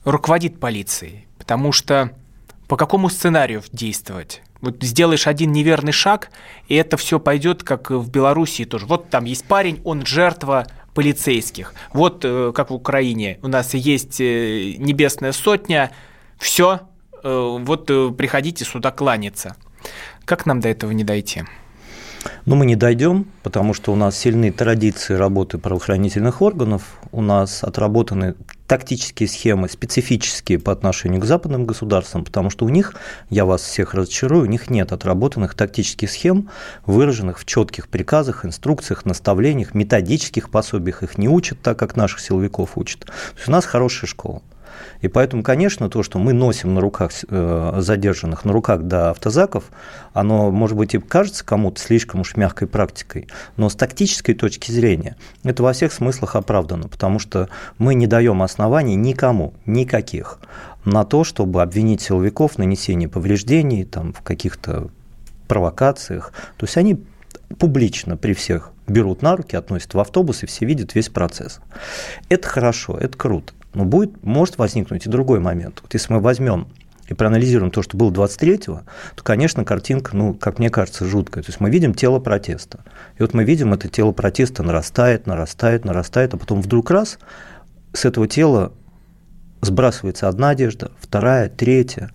руководит 0.05 0.59
полицией. 0.59 1.27
Потому 1.37 1.71
что 1.71 2.11
по 2.67 2.75
какому 2.75 3.09
сценарию 3.09 3.63
действовать? 3.71 4.41
Вот 4.61 4.81
сделаешь 4.81 5.27
один 5.27 5.51
неверный 5.51 5.91
шаг, 5.91 6.29
и 6.67 6.75
это 6.75 6.97
все 6.97 7.19
пойдет, 7.19 7.63
как 7.63 7.91
в 7.91 8.09
Белоруссии 8.09 8.63
тоже. 8.63 8.85
Вот 8.85 9.09
там 9.09 9.25
есть 9.25 9.45
парень, 9.45 9.81
он 9.83 10.05
жертва 10.05 10.67
полицейских. 10.93 11.73
Вот 11.93 12.25
э, 12.25 12.51
как 12.55 12.71
в 12.71 12.73
Украине 12.73 13.37
у 13.43 13.47
нас 13.47 13.73
есть 13.75 14.19
э, 14.19 14.73
небесная 14.77 15.31
сотня, 15.31 15.91
все, 16.39 16.81
э, 17.23 17.57
вот 17.59 17.85
приходите 18.17 18.65
сюда 18.65 18.91
кланяться. 18.91 19.55
Как 20.25 20.45
нам 20.45 20.59
до 20.59 20.69
этого 20.69 20.91
не 20.91 21.03
дойти? 21.03 21.43
Ну, 22.45 22.55
мы 22.55 22.65
не 22.65 22.75
дойдем, 22.75 23.27
потому 23.43 23.73
что 23.73 23.93
у 23.93 23.95
нас 23.95 24.17
сильные 24.17 24.51
традиции 24.51 25.13
работы 25.13 25.57
правоохранительных 25.57 26.41
органов, 26.41 26.99
у 27.11 27.21
нас 27.21 27.63
отработаны 27.63 28.35
тактические 28.67 29.29
схемы, 29.29 29.69
специфические 29.69 30.59
по 30.59 30.71
отношению 30.71 31.21
к 31.21 31.25
западным 31.25 31.65
государствам, 31.65 32.25
потому 32.25 32.49
что 32.49 32.65
у 32.65 32.69
них, 32.69 32.93
я 33.29 33.45
вас 33.45 33.61
всех 33.61 33.93
разочарую, 33.93 34.43
у 34.43 34.47
них 34.47 34.69
нет 34.69 34.91
отработанных 34.91 35.55
тактических 35.55 36.11
схем, 36.11 36.49
выраженных 36.85 37.39
в 37.39 37.45
четких 37.45 37.87
приказах, 37.87 38.45
инструкциях, 38.45 39.05
наставлениях, 39.05 39.73
методических 39.73 40.49
пособиях. 40.49 41.03
Их 41.03 41.17
не 41.17 41.29
учат 41.29 41.61
так, 41.61 41.79
как 41.79 41.95
наших 41.95 42.19
силовиков 42.19 42.77
учат. 42.77 43.05
То 43.05 43.13
есть 43.37 43.47
у 43.47 43.51
нас 43.51 43.65
хорошая 43.65 44.09
школа. 44.09 44.41
И 45.01 45.07
поэтому, 45.07 45.43
конечно, 45.43 45.89
то, 45.89 46.03
что 46.03 46.19
мы 46.19 46.33
носим 46.33 46.73
на 46.73 46.81
руках 46.81 47.11
э, 47.29 47.73
задержанных, 47.79 48.45
на 48.45 48.53
руках 48.53 48.83
до 48.83 49.11
автозаков, 49.11 49.65
оно, 50.13 50.51
может 50.51 50.77
быть, 50.77 50.93
и 50.95 50.99
кажется 50.99 51.45
кому-то 51.45 51.79
слишком 51.81 52.21
уж 52.21 52.35
мягкой 52.35 52.67
практикой, 52.67 53.27
но 53.55 53.69
с 53.69 53.75
тактической 53.75 54.35
точки 54.35 54.71
зрения 54.71 55.15
это 55.43 55.63
во 55.63 55.73
всех 55.73 55.93
смыслах 55.93 56.35
оправдано, 56.35 56.87
потому 56.87 57.19
что 57.19 57.49
мы 57.77 57.95
не 57.95 58.07
даем 58.07 58.41
оснований 58.41 58.95
никому, 58.95 59.53
никаких, 59.65 60.39
на 60.85 61.03
то, 61.03 61.23
чтобы 61.23 61.61
обвинить 61.61 62.01
силовиков 62.01 62.53
в 62.53 62.57
нанесении 62.57 63.07
повреждений, 63.07 63.83
там, 63.83 64.13
в 64.13 64.21
каких-то 64.21 64.89
провокациях. 65.47 66.31
То 66.57 66.65
есть 66.65 66.77
они 66.77 67.03
публично 67.59 68.17
при 68.17 68.33
всех 68.33 68.71
берут 68.87 69.21
на 69.21 69.35
руки, 69.35 69.55
относят 69.55 69.93
в 69.93 69.99
автобус, 69.99 70.43
и 70.43 70.45
все 70.45 70.65
видят 70.65 70.95
весь 70.95 71.09
процесс. 71.09 71.59
Это 72.29 72.47
хорошо, 72.47 72.97
это 72.97 73.17
круто. 73.17 73.53
Но 73.77 73.85
будет, 73.85 74.23
может 74.23 74.57
возникнуть 74.57 75.05
и 75.05 75.09
другой 75.09 75.39
момент. 75.39 75.81
Вот 75.83 75.93
если 75.93 76.11
мы 76.11 76.19
возьмем 76.19 76.67
и 77.07 77.13
проанализируем 77.13 77.69
то, 77.69 77.83
что 77.83 77.95
было 77.95 78.09
23-го, 78.09 78.81
то, 79.15 79.23
конечно, 79.23 79.63
картинка, 79.63 80.17
ну, 80.17 80.33
как 80.33 80.57
мне 80.57 80.71
кажется, 80.71 81.05
жуткая. 81.05 81.43
То 81.43 81.49
есть 81.51 81.59
мы 81.59 81.69
видим 81.69 81.93
тело 81.93 82.17
протеста. 82.17 82.79
И 83.19 83.21
вот 83.21 83.35
мы 83.35 83.43
видим, 83.43 83.73
это 83.73 83.87
тело 83.87 84.13
протеста 84.13 84.63
нарастает, 84.63 85.27
нарастает, 85.27 85.85
нарастает, 85.85 86.33
а 86.33 86.37
потом 86.37 86.63
вдруг 86.63 86.89
раз 86.89 87.19
с 87.93 88.03
этого 88.03 88.27
тела 88.27 88.73
сбрасывается 89.61 90.27
одна 90.27 90.49
одежда, 90.49 90.91
вторая, 90.99 91.47
третья. 91.47 92.09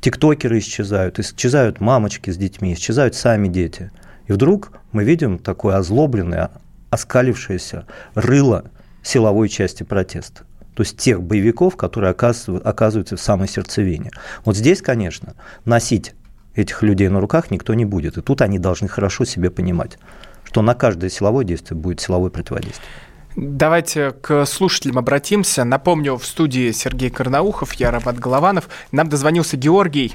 Тиктокеры 0.00 0.60
исчезают, 0.60 1.18
исчезают 1.18 1.80
мамочки 1.80 2.30
с 2.30 2.36
детьми, 2.36 2.72
исчезают 2.74 3.16
сами 3.16 3.48
дети. 3.48 3.90
И 4.28 4.32
вдруг 4.32 4.70
мы 4.92 5.02
видим 5.02 5.40
такое 5.40 5.74
озлобленное, 5.74 6.52
оскалившееся 6.90 7.88
рыло 8.14 8.70
силовой 9.02 9.48
части 9.48 9.82
протеста 9.82 10.44
то 10.80 10.82
есть 10.82 10.96
тех 10.96 11.22
боевиков, 11.22 11.76
которые 11.76 12.10
оказываются 12.12 13.14
в 13.14 13.20
самой 13.20 13.48
сердцевине. 13.48 14.12
Вот 14.46 14.56
здесь, 14.56 14.80
конечно, 14.80 15.34
носить 15.66 16.14
этих 16.54 16.82
людей 16.82 17.10
на 17.10 17.20
руках 17.20 17.50
никто 17.50 17.74
не 17.74 17.84
будет. 17.84 18.16
И 18.16 18.22
тут 18.22 18.40
они 18.40 18.58
должны 18.58 18.88
хорошо 18.88 19.26
себе 19.26 19.50
понимать, 19.50 19.98
что 20.42 20.62
на 20.62 20.74
каждое 20.74 21.10
силовое 21.10 21.44
действие 21.44 21.78
будет 21.78 22.00
силовое 22.00 22.30
противодействие. 22.30 22.88
Давайте 23.36 24.12
к 24.12 24.46
слушателям 24.46 24.96
обратимся. 24.96 25.64
Напомню, 25.64 26.16
в 26.16 26.24
студии 26.24 26.70
Сергей 26.70 27.10
Карнаухов, 27.10 27.74
я 27.74 27.90
Роман 27.90 28.16
Голованов. 28.16 28.70
Нам 28.90 29.10
дозвонился 29.10 29.58
Георгий. 29.58 30.14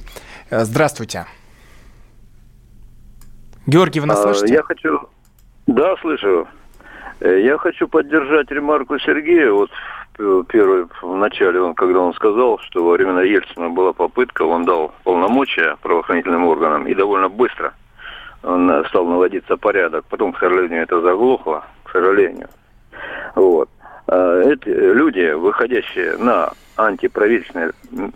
Э, 0.50 0.66
здравствуйте. 0.66 1.28
Георгий, 3.68 4.00
вы 4.00 4.08
нас 4.08 4.18
а, 4.18 4.34
слышите? 4.34 4.52
Я 4.56 4.64
хочу... 4.64 5.00
Да, 5.68 5.96
слышу. 6.02 6.48
Э, 7.20 7.40
я 7.40 7.56
хочу 7.60 7.88
поддержать 7.88 8.50
ремарку 8.50 8.98
Сергея. 8.98 9.52
Вот 9.52 9.70
первый 10.18 10.88
в 11.02 11.16
начале, 11.16 11.62
он, 11.62 11.74
когда 11.74 12.00
он 12.00 12.14
сказал, 12.14 12.60
что 12.60 12.84
во 12.84 12.94
времена 12.94 13.22
Ельцина 13.22 13.70
была 13.70 13.94
попытка, 13.94 14.44
он 14.44 14.66
дал 14.66 14.94
полномочия 15.04 15.78
правоохранительным 15.82 16.46
органам 16.46 16.88
и 16.88 16.94
довольно 16.94 17.30
быстро 17.30 17.74
он 18.46 18.86
стал 18.90 19.06
наводиться 19.06 19.58
порядок. 19.58 20.06
Потом, 20.10 20.34
к 20.34 20.40
сожалению, 20.40 20.84
это 20.84 21.02
заглохло, 21.02 21.66
к 21.84 21.92
сожалению. 21.92 22.48
Вот. 23.36 23.70
А 24.08 24.42
эти 24.44 24.70
люди, 24.70 25.32
выходящие 25.32 26.18
на 26.18 26.52
антиправительственные 26.78 27.72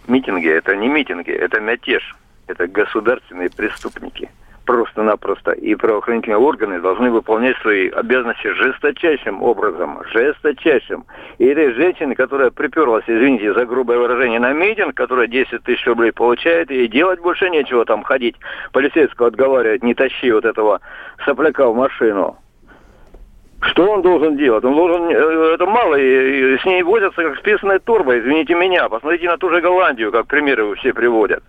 митинги, 0.08 0.50
это 0.50 0.76
не 0.76 0.88
митинги, 0.88 1.32
это 1.32 1.60
мятеж, 1.60 2.16
это 2.48 2.68
государственные 2.68 3.50
преступники– 3.50 4.30
просто-напросто. 4.70 5.54
И 5.54 5.74
правоохранительные 5.74 6.38
органы 6.38 6.80
должны 6.80 7.10
выполнять 7.10 7.58
свои 7.58 7.90
обязанности 7.90 8.54
жесточайшим 8.54 9.42
образом. 9.42 10.04
Жесточайшим. 10.14 11.06
Или 11.40 11.72
женщина, 11.72 12.14
которая 12.14 12.52
приперлась, 12.52 13.04
извините 13.08 13.52
за 13.56 13.66
грубое 13.66 13.98
выражение, 13.98 14.40
на 14.40 14.54
митинг, 14.54 14.94
которая 14.94 15.26
10 15.26 15.64
тысяч 15.64 15.84
рублей 15.88 16.12
получает, 16.12 16.70
и 16.70 16.88
делать 16.88 17.20
больше 17.20 17.50
нечего 17.50 17.84
там 17.84 18.04
ходить. 18.04 18.36
Полицейского 18.72 19.30
отговаривать, 19.30 19.82
не 19.82 19.96
тащи 19.96 20.32
вот 20.32 20.46
этого 20.46 20.82
сопляка 21.26 21.68
в 21.68 21.76
машину. 21.76 22.38
Что 23.62 23.90
он 23.90 24.04
должен 24.04 24.38
делать? 24.38 24.64
Он 24.64 24.76
должен, 24.76 25.10
э, 25.10 25.54
это 25.56 25.66
мало, 25.66 25.96
и, 25.96 26.54
и 26.54 26.58
с 26.60 26.66
ней 26.66 26.84
возятся 26.84 27.24
как 27.24 27.40
с 27.40 27.42
песной 27.42 27.80
турбой, 27.80 28.20
извините 28.20 28.54
меня. 28.54 28.88
Посмотрите 28.88 29.30
на 29.30 29.38
ту 29.40 29.50
же 29.50 29.62
Голландию, 29.62 30.12
как 30.12 30.28
примеры 30.28 30.76
все 30.76 30.94
приводят. 30.94 31.44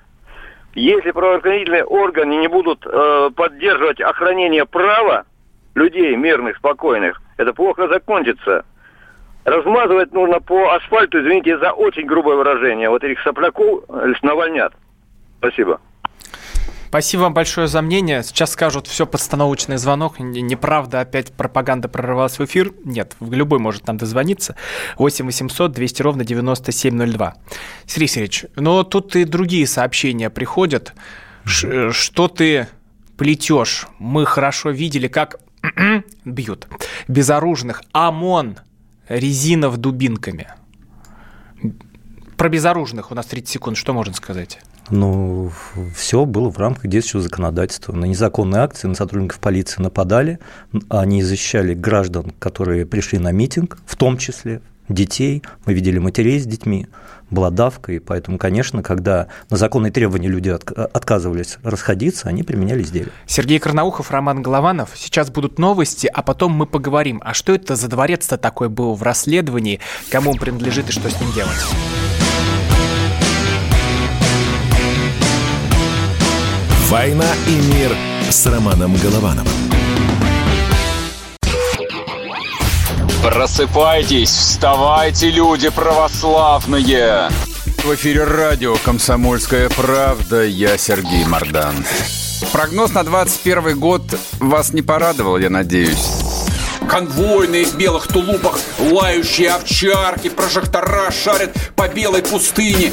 Если 0.74 1.10
правоохранительные 1.10 1.84
органы 1.84 2.36
не 2.36 2.48
будут 2.48 2.86
э, 2.86 3.30
поддерживать 3.34 4.00
охранение 4.00 4.64
права 4.66 5.24
людей 5.74 6.14
мирных, 6.16 6.56
спокойных, 6.58 7.20
это 7.36 7.52
плохо 7.52 7.88
закончится. 7.88 8.64
Размазывать 9.44 10.12
нужно 10.12 10.40
по 10.40 10.74
асфальту, 10.74 11.20
извините 11.20 11.58
за 11.58 11.72
очень 11.72 12.06
грубое 12.06 12.36
выражение. 12.36 12.88
Вот 12.88 13.02
этих 13.02 13.20
сопляков 13.22 13.84
навальнят. 14.22 14.72
Спасибо. 15.38 15.80
Спасибо 16.90 17.20
вам 17.20 17.34
большое 17.34 17.68
за 17.68 17.82
мнение. 17.82 18.24
Сейчас 18.24 18.50
скажут, 18.50 18.88
все 18.88 19.06
подстановочный 19.06 19.76
звонок. 19.76 20.18
Неправда, 20.18 20.98
опять 21.00 21.32
пропаганда 21.32 21.86
прорвалась 21.88 22.40
в 22.40 22.44
эфир. 22.44 22.72
Нет, 22.84 23.14
любой 23.20 23.60
может 23.60 23.86
нам 23.86 23.96
дозвониться. 23.96 24.56
8 24.98 25.24
800 25.24 25.70
200 25.70 26.02
ровно 26.02 26.24
9702. 26.24 27.36
Сергей 27.86 28.08
Сергеевич, 28.08 28.46
но 28.56 28.82
тут 28.82 29.14
и 29.14 29.22
другие 29.22 29.68
сообщения 29.68 30.30
приходят. 30.30 30.92
Ш- 31.44 31.92
что 31.92 32.26
ты 32.26 32.66
плетешь? 33.16 33.86
Мы 34.00 34.26
хорошо 34.26 34.70
видели, 34.70 35.06
как 35.06 35.38
бьют 36.24 36.66
безоружных. 37.06 37.82
ОМОН 37.92 38.58
резинов 39.08 39.76
дубинками. 39.76 40.48
Про 42.36 42.48
безоружных 42.48 43.12
у 43.12 43.14
нас 43.14 43.26
30 43.26 43.48
секунд. 43.48 43.76
Что 43.76 43.92
можно 43.92 44.12
сказать? 44.12 44.58
Ну, 44.90 45.52
все 45.94 46.24
было 46.24 46.50
в 46.50 46.58
рамках 46.58 46.88
действующего 46.88 47.22
законодательства. 47.22 47.92
На 47.92 48.06
незаконные 48.06 48.62
акции 48.62 48.88
на 48.88 48.94
сотрудников 48.94 49.38
полиции 49.38 49.80
нападали, 49.80 50.38
они 50.88 51.22
защищали 51.22 51.74
граждан, 51.74 52.32
которые 52.38 52.86
пришли 52.86 53.18
на 53.18 53.30
митинг, 53.32 53.78
в 53.86 53.96
том 53.96 54.18
числе 54.18 54.60
детей. 54.88 55.42
Мы 55.66 55.74
видели 55.74 55.98
матерей 55.98 56.40
с 56.40 56.46
детьми, 56.46 56.88
была 57.30 57.50
давка, 57.50 57.92
и 57.92 58.00
поэтому, 58.00 58.38
конечно, 58.38 58.82
когда 58.82 59.28
на 59.48 59.56
законные 59.56 59.92
требования 59.92 60.26
люди 60.26 60.48
отказывались 60.48 61.58
расходиться, 61.62 62.28
они 62.28 62.42
применяли 62.42 62.82
изделия. 62.82 63.12
Сергей 63.26 63.60
Карнаухов, 63.60 64.10
Роман 64.10 64.42
Голованов. 64.42 64.90
Сейчас 64.96 65.30
будут 65.30 65.60
новости, 65.60 66.10
а 66.12 66.22
потом 66.22 66.50
мы 66.52 66.66
поговорим, 66.66 67.22
а 67.24 67.34
что 67.34 67.54
это 67.54 67.76
за 67.76 67.86
дворец-то 67.86 68.36
такой 68.36 68.68
был 68.68 68.94
в 68.96 69.04
расследовании, 69.04 69.78
кому 70.10 70.32
он 70.32 70.38
принадлежит 70.38 70.88
и 70.88 70.92
что 70.92 71.08
с 71.08 71.20
ним 71.20 71.30
делать. 71.32 72.09
«Война 76.90 77.32
и 77.46 77.52
мир» 77.72 77.96
с 78.28 78.44
Романом 78.46 78.96
Головановым. 78.96 79.46
Просыпайтесь, 83.22 84.30
вставайте, 84.30 85.30
люди 85.30 85.68
православные! 85.68 87.30
В 87.84 87.94
эфире 87.94 88.24
радио 88.24 88.74
«Комсомольская 88.84 89.68
правда». 89.68 90.42
Я 90.44 90.76
Сергей 90.78 91.24
Мордан. 91.26 91.76
Прогноз 92.52 92.92
на 92.92 93.04
21 93.04 93.78
год 93.78 94.02
вас 94.40 94.72
не 94.72 94.82
порадовал, 94.82 95.38
я 95.38 95.48
надеюсь. 95.48 96.08
Конвойные 96.88 97.66
в 97.66 97.76
белых 97.76 98.08
тулупах, 98.08 98.58
лающие 98.80 99.50
овчарки, 99.50 100.28
прожектора 100.28 101.12
шарят 101.12 101.54
по 101.76 101.86
белой 101.86 102.22
пустыне. 102.22 102.90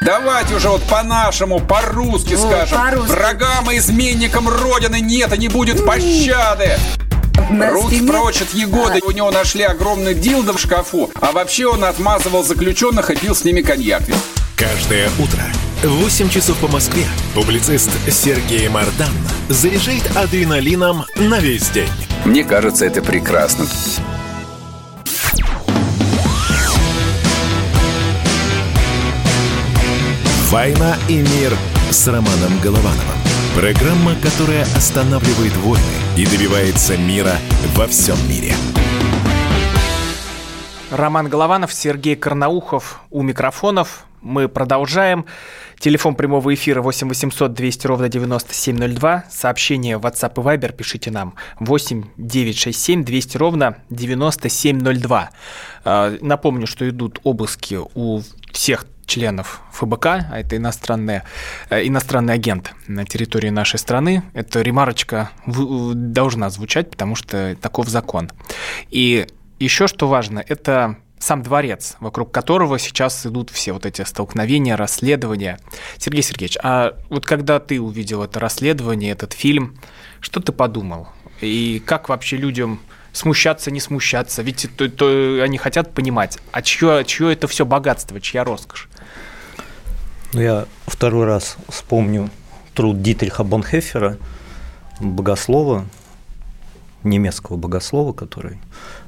Давайте 0.00 0.54
уже 0.54 0.68
вот 0.68 0.82
по-нашему, 0.84 1.60
по-русски 1.60 2.34
О, 2.34 2.38
скажем. 2.38 2.78
По 2.78 3.12
Врагам 3.12 3.70
и 3.70 3.78
изменникам 3.78 4.48
Родины 4.48 5.00
нет 5.00 5.32
и 5.34 5.38
не 5.38 5.48
будет 5.48 5.84
пощады. 5.84 6.78
Руки 7.50 8.06
прочь 8.06 8.42
от 8.42 8.52
Егоды. 8.54 9.00
У 9.04 9.10
него 9.10 9.30
нашли 9.30 9.62
огромный 9.62 10.14
дилдо 10.14 10.52
в 10.52 10.60
шкафу. 10.60 11.10
А 11.20 11.32
вообще 11.32 11.66
он 11.66 11.84
отмазывал 11.84 12.44
заключенных 12.44 13.10
и 13.10 13.16
пил 13.16 13.34
с 13.34 13.44
ними 13.44 13.62
коньяк. 13.62 14.02
Каждое 14.56 15.08
утро 15.20 15.40
В 15.82 16.02
8 16.02 16.30
часов 16.30 16.56
по 16.58 16.66
Москве 16.66 17.04
публицист 17.32 17.90
Сергей 18.10 18.68
Мардан 18.68 19.12
заряжает 19.48 20.04
адреналином 20.16 21.04
на 21.14 21.38
весь 21.38 21.68
день. 21.70 21.88
Мне 22.24 22.42
кажется, 22.42 22.84
это 22.84 23.00
прекрасно. 23.00 23.66
«Война 30.50 30.96
и 31.10 31.16
мир» 31.18 31.52
с 31.90 32.06
Романом 32.06 32.58
Головановым. 32.62 33.18
Программа, 33.54 34.14
которая 34.14 34.62
останавливает 34.62 35.54
войны 35.58 35.82
и 36.16 36.24
добивается 36.24 36.96
мира 36.96 37.34
во 37.74 37.86
всем 37.86 38.16
мире. 38.26 38.54
Роман 40.90 41.28
Голованов, 41.28 41.70
Сергей 41.70 42.16
Карнаухов 42.16 43.02
у 43.10 43.20
микрофонов. 43.20 44.06
Мы 44.22 44.48
продолжаем. 44.48 45.26
Телефон 45.78 46.14
прямого 46.14 46.54
эфира 46.54 46.80
8 46.80 47.10
800 47.10 47.52
200 47.52 47.86
ровно 47.86 48.08
9702. 48.08 49.24
Сообщение 49.30 49.98
в 49.98 50.06
WhatsApp 50.06 50.32
и 50.32 50.40
Viber 50.40 50.72
пишите 50.72 51.10
нам 51.10 51.34
8 51.60 52.04
967 52.16 53.04
200 53.04 53.36
ровно 53.36 53.76
9702. 53.90 55.30
А, 55.84 56.16
напомню, 56.22 56.66
что 56.66 56.88
идут 56.88 57.20
обыски 57.22 57.78
у 57.94 58.22
всех 58.50 58.86
членов 59.08 59.62
ФБК, 59.72 60.06
а 60.06 60.38
это 60.38 60.56
иностранный, 60.56 61.22
э, 61.70 61.86
иностранный 61.86 62.34
агент 62.34 62.74
на 62.86 63.04
территории 63.04 63.48
нашей 63.48 63.78
страны. 63.78 64.22
Эта 64.34 64.62
ремарочка 64.62 65.30
должна 65.46 66.50
звучать, 66.50 66.90
потому 66.90 67.16
что 67.16 67.56
таков 67.60 67.88
закон. 67.88 68.30
И 68.90 69.26
еще 69.58 69.88
что 69.88 70.06
важно, 70.06 70.44
это 70.46 70.96
сам 71.18 71.42
дворец, 71.42 71.96
вокруг 71.98 72.30
которого 72.30 72.78
сейчас 72.78 73.26
идут 73.26 73.50
все 73.50 73.72
вот 73.72 73.86
эти 73.86 74.02
столкновения, 74.02 74.76
расследования. 74.76 75.58
Сергей 75.96 76.22
Сергеевич, 76.22 76.58
а 76.62 76.94
вот 77.08 77.26
когда 77.26 77.58
ты 77.58 77.80
увидел 77.80 78.22
это 78.22 78.38
расследование, 78.38 79.10
этот 79.10 79.32
фильм, 79.32 79.78
что 80.20 80.40
ты 80.40 80.52
подумал? 80.52 81.08
И 81.40 81.82
как 81.84 82.08
вообще 82.08 82.36
людям 82.36 82.80
смущаться, 83.12 83.70
не 83.70 83.80
смущаться? 83.80 84.42
Ведь 84.42 84.68
то, 84.76 84.88
то 84.88 85.40
они 85.42 85.58
хотят 85.58 85.94
понимать, 85.94 86.38
а 86.52 86.62
чье, 86.62 87.04
чье 87.06 87.32
это 87.32 87.48
все 87.48 87.64
богатство, 87.64 88.20
чья 88.20 88.44
роскошь? 88.44 88.88
Ну, 90.32 90.40
я 90.40 90.66
второй 90.86 91.26
раз 91.26 91.56
вспомню 91.68 92.30
труд 92.74 93.02
Дитриха 93.02 93.44
Бонхефера, 93.44 94.18
богослова, 95.00 95.86
немецкого 97.02 97.56
богослова, 97.56 98.12
который 98.12 98.60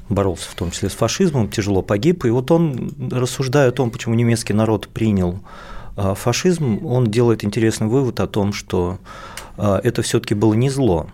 боролся 0.09 0.49
в 0.49 0.55
том 0.55 0.71
числе 0.71 0.89
с 0.89 0.93
фашизмом, 0.93 1.49
тяжело 1.49 1.81
погиб. 1.81 2.25
И 2.25 2.29
вот 2.29 2.51
он, 2.51 2.93
рассуждая 3.11 3.69
о 3.69 3.71
том, 3.71 3.91
почему 3.91 4.15
немецкий 4.15 4.53
народ 4.53 4.87
принял 4.87 5.39
а, 5.95 6.15
фашизм, 6.15 6.85
он 6.85 7.07
делает 7.07 7.43
интересный 7.43 7.87
вывод 7.87 8.19
о 8.19 8.27
том, 8.27 8.53
что 8.53 8.99
а, 9.57 9.79
это 9.83 10.01
все-таки 10.01 10.33
было 10.33 10.53
не 10.53 10.69
зло, 10.69 11.07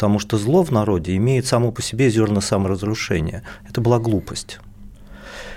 потому 0.00 0.18
что 0.18 0.38
зло 0.38 0.64
в 0.64 0.70
народе 0.70 1.14
имеет 1.16 1.44
само 1.44 1.72
по 1.72 1.82
себе 1.82 2.08
зерна 2.08 2.40
саморазрушения. 2.40 3.42
Это 3.68 3.82
была 3.82 3.98
глупость. 3.98 4.58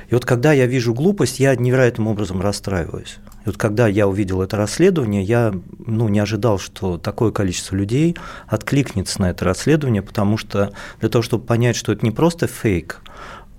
И 0.10 0.14
вот 0.14 0.26
когда 0.26 0.52
я 0.52 0.66
вижу 0.66 0.94
глупость, 0.94 1.40
я 1.40 1.56
невероятным 1.56 2.08
образом 2.08 2.42
расстраиваюсь. 2.42 3.20
И 3.46 3.48
вот 3.48 3.56
когда 3.56 3.88
я 3.88 4.06
увидел 4.06 4.42
это 4.42 4.58
расследование, 4.58 5.24
я 5.24 5.54
ну, 5.88 6.10
не 6.10 6.20
ожидал, 6.20 6.60
что 6.60 6.98
такое 6.98 7.32
количество 7.32 7.78
людей 7.78 8.18
откликнется 8.46 9.22
на 9.22 9.30
это 9.30 9.46
расследование, 9.46 10.02
потому 10.02 10.36
что 10.36 10.74
для 11.00 11.08
того, 11.08 11.22
чтобы 11.22 11.46
понять, 11.46 11.78
что 11.78 11.94
это 11.94 12.06
не 12.06 12.12
просто 12.12 12.48
фейк, 12.48 13.00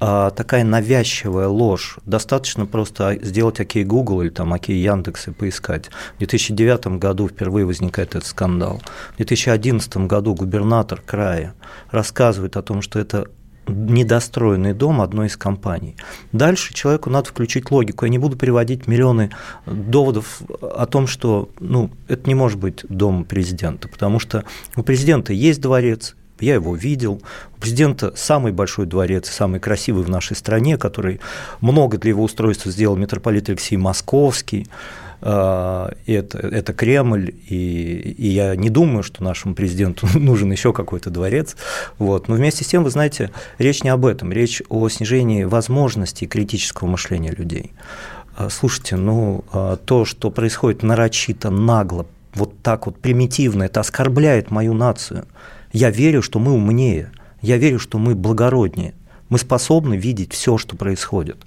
а 0.06 0.28
такая 0.28 0.64
навязчивая 0.64 1.48
ложь. 1.48 1.96
Достаточно 2.04 2.66
просто 2.66 3.18
сделать 3.22 3.58
окей 3.58 3.84
Google 3.84 4.20
или 4.20 4.28
там 4.28 4.52
окей 4.52 4.76
Яндекс 4.76 5.28
и 5.28 5.30
поискать. 5.30 5.86
В 6.16 6.18
2009 6.18 6.98
году 6.98 7.26
впервые 7.26 7.64
возникает 7.64 8.10
этот 8.10 8.26
скандал. 8.26 8.82
В 9.14 9.16
2011 9.16 9.96
году 10.06 10.34
губернатор 10.34 11.00
края 11.00 11.54
рассказывает 11.90 12.58
о 12.58 12.62
том, 12.62 12.82
что 12.82 12.98
это 12.98 13.28
недостроенный 13.66 14.74
дом 14.74 15.00
одной 15.00 15.28
из 15.28 15.38
компаний. 15.38 15.96
Дальше 16.32 16.74
человеку 16.74 17.08
надо 17.08 17.30
включить 17.30 17.70
логику. 17.70 18.04
Я 18.04 18.10
не 18.10 18.18
буду 18.18 18.36
приводить 18.36 18.86
миллионы 18.86 19.30
доводов 19.64 20.42
о 20.60 20.84
том, 20.84 21.06
что 21.06 21.48
ну, 21.60 21.90
это 22.08 22.28
не 22.28 22.34
может 22.34 22.58
быть 22.58 22.84
дом 22.90 23.24
президента, 23.24 23.88
потому 23.88 24.18
что 24.18 24.44
у 24.76 24.82
президента 24.82 25.32
есть 25.32 25.62
дворец, 25.62 26.14
я 26.40 26.54
его 26.54 26.74
видел. 26.74 27.22
У 27.56 27.60
президента 27.60 28.12
самый 28.16 28.52
большой 28.52 28.86
дворец, 28.86 29.30
самый 29.30 29.60
красивый 29.60 30.04
в 30.04 30.10
нашей 30.10 30.36
стране, 30.36 30.76
который 30.76 31.20
много 31.60 31.98
для 31.98 32.10
его 32.10 32.24
устройства 32.24 32.70
сделал 32.70 32.96
митрополит 32.96 33.48
Алексей 33.48 33.76
Московский. 33.76 34.66
А, 35.26 35.92
это, 36.06 36.38
это 36.38 36.74
Кремль, 36.74 37.34
и, 37.48 38.14
и 38.18 38.28
я 38.28 38.54
не 38.56 38.68
думаю, 38.68 39.02
что 39.02 39.24
нашему 39.24 39.54
президенту 39.54 40.06
нужен 40.14 40.52
еще 40.52 40.72
какой-то 40.72 41.10
дворец. 41.10 41.56
Вот. 41.98 42.28
Но 42.28 42.34
вместе 42.34 42.64
с 42.64 42.66
тем, 42.66 42.84
вы 42.84 42.90
знаете, 42.90 43.30
речь 43.58 43.82
не 43.82 43.88
об 43.88 44.04
этом, 44.04 44.32
речь 44.32 44.62
о 44.68 44.88
снижении 44.90 45.44
возможностей 45.44 46.26
критического 46.26 46.88
мышления 46.88 47.30
людей. 47.30 47.72
А, 48.36 48.50
слушайте, 48.50 48.96
ну, 48.96 49.44
а, 49.52 49.76
то, 49.76 50.04
что 50.04 50.30
происходит 50.30 50.82
нарочито, 50.82 51.50
нагло, 51.50 52.06
вот 52.34 52.58
так 52.62 52.86
вот 52.86 52.98
примитивно, 52.98 53.62
это 53.62 53.80
оскорбляет 53.80 54.50
мою 54.50 54.74
нацию. 54.74 55.24
Я 55.74 55.90
верю, 55.90 56.22
что 56.22 56.38
мы 56.38 56.52
умнее, 56.52 57.10
я 57.42 57.56
верю, 57.56 57.80
что 57.80 57.98
мы 57.98 58.14
благороднее, 58.14 58.94
мы 59.28 59.38
способны 59.38 59.94
видеть 59.96 60.32
все, 60.32 60.56
что 60.56 60.76
происходит. 60.76 61.38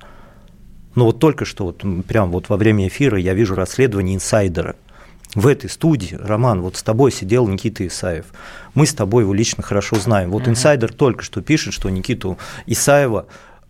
Но 0.95 1.05
вот 1.05 1.19
только 1.19 1.45
что, 1.45 1.63
вот, 1.63 1.81
прям 2.05 2.31
вот 2.31 2.49
во 2.49 2.57
время 2.57 2.89
эфира 2.89 3.17
я 3.17 3.33
вижу 3.33 3.55
расследование 3.55 4.15
инсайдера. 4.15 4.75
В 5.33 5.47
этой 5.47 5.69
студии, 5.69 6.15
Роман, 6.15 6.61
вот 6.61 6.75
с 6.75 6.83
тобой 6.83 7.13
сидел 7.13 7.47
Никита 7.47 7.87
Исаев. 7.87 8.25
Мы 8.73 8.85
с 8.85 8.93
тобой 8.93 9.23
его 9.23 9.33
лично 9.33 9.63
хорошо 9.63 9.95
знаем. 9.95 10.31
Вот 10.31 10.49
инсайдер 10.49 10.91
только 10.91 11.23
что 11.23 11.41
пишет, 11.41 11.73
что 11.73 11.89
Никиту 11.89 12.37
Исаева 12.65 13.27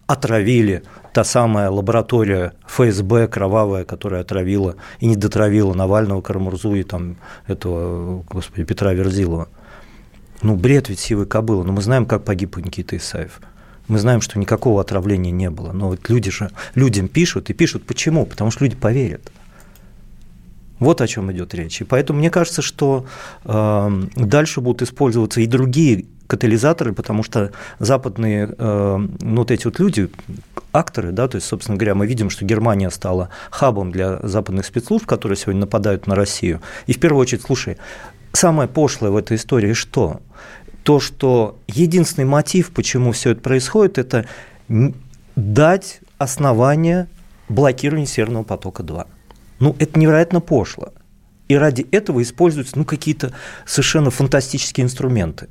отравили, 0.08 0.82
та 1.14 1.24
самая 1.24 1.70
лаборатория 1.70 2.54
ФСБ 2.66 3.28
кровавая, 3.28 3.84
которая 3.84 4.22
отравила 4.22 4.76
и 5.00 5.06
не 5.06 5.16
дотравила 5.16 5.76
Навального, 5.76 6.22
Карамурзу 6.22 6.74
и 6.74 6.82
там 6.82 7.18
этого, 7.46 8.24
господи, 8.28 8.64
Петра 8.64 8.94
Верзилова. 8.94 9.50
Ну, 10.42 10.56
бред 10.56 10.90
ведь 10.90 11.00
сивой 11.00 11.26
кобылы. 11.26 11.64
Но 11.64 11.74
мы 11.74 11.82
знаем, 11.82 12.06
как 12.06 12.24
погиб 12.24 12.58
Никита 12.58 12.98
Исаев. 12.98 13.42
Мы 13.88 14.00
знаем, 14.00 14.22
что 14.22 14.38
никакого 14.38 14.82
отравления 14.82 15.32
не 15.32 15.50
было. 15.50 15.72
Но 15.72 15.90
вот 15.90 16.10
люди 16.10 16.30
же 16.30 16.52
людям 16.76 17.08
пишут 17.08 17.50
и 17.50 17.54
пишут 17.54 17.86
почему? 17.86 18.26
Потому 18.26 18.52
что 18.52 18.66
люди 18.66 18.76
поверят. 18.76 19.32
Вот 20.80 21.02
о 21.02 21.08
чем 21.08 21.32
идет 21.32 21.56
речь. 21.56 21.82
И 21.82 21.84
поэтому 21.86 22.20
мне 22.20 22.30
кажется, 22.30 22.62
что 22.62 23.06
э, 23.46 24.04
дальше 24.16 24.62
будут 24.62 24.84
использоваться 24.84 25.42
и 25.42 25.48
другие 25.48 26.06
катализаторы, 26.28 26.94
потому 26.94 27.24
что 27.24 27.52
западные, 27.80 28.54
э, 28.56 29.08
ну, 29.22 29.38
вот 29.38 29.50
эти 29.50 29.66
вот 29.66 29.80
люди, 29.80 30.10
акторы, 30.72 31.12
да, 31.12 31.28
то 31.28 31.38
есть, 31.38 31.48
собственно 31.48 31.78
говоря, 31.78 31.96
мы 31.96 32.06
видим, 32.06 32.30
что 32.30 32.46
Германия 32.46 32.92
стала 32.92 33.30
хабом 33.50 33.92
для 33.92 34.20
западных 34.22 34.66
спецслужб, 34.66 35.06
которые 35.06 35.38
сегодня 35.38 35.62
нападают 35.62 36.06
на 36.06 36.16
Россию. 36.16 36.62
И 36.86 36.94
в 36.94 37.00
первую 37.00 37.22
очередь, 37.22 37.44
слушай, 37.44 37.78
самое 38.38 38.70
пошлое 38.70 39.12
в 39.12 39.18
этой 39.18 39.38
истории 39.38 39.74
что? 39.74 40.22
то, 40.88 41.02
что 41.02 41.60
единственный 41.68 42.24
мотив, 42.24 42.72
почему 42.72 43.12
все 43.12 43.32
это 43.32 43.42
происходит, 43.42 43.98
это 43.98 44.26
дать 45.36 46.00
основание 46.18 47.10
блокированию 47.50 48.08
Северного 48.08 48.44
потока-2. 48.44 49.06
Ну, 49.60 49.76
это 49.80 50.00
невероятно 50.00 50.40
пошло. 50.40 50.94
И 51.50 51.56
ради 51.56 51.86
этого 51.92 52.22
используются 52.22 52.78
ну, 52.78 52.86
какие-то 52.86 53.34
совершенно 53.66 54.12
фантастические 54.12 54.86
инструменты. 54.86 55.50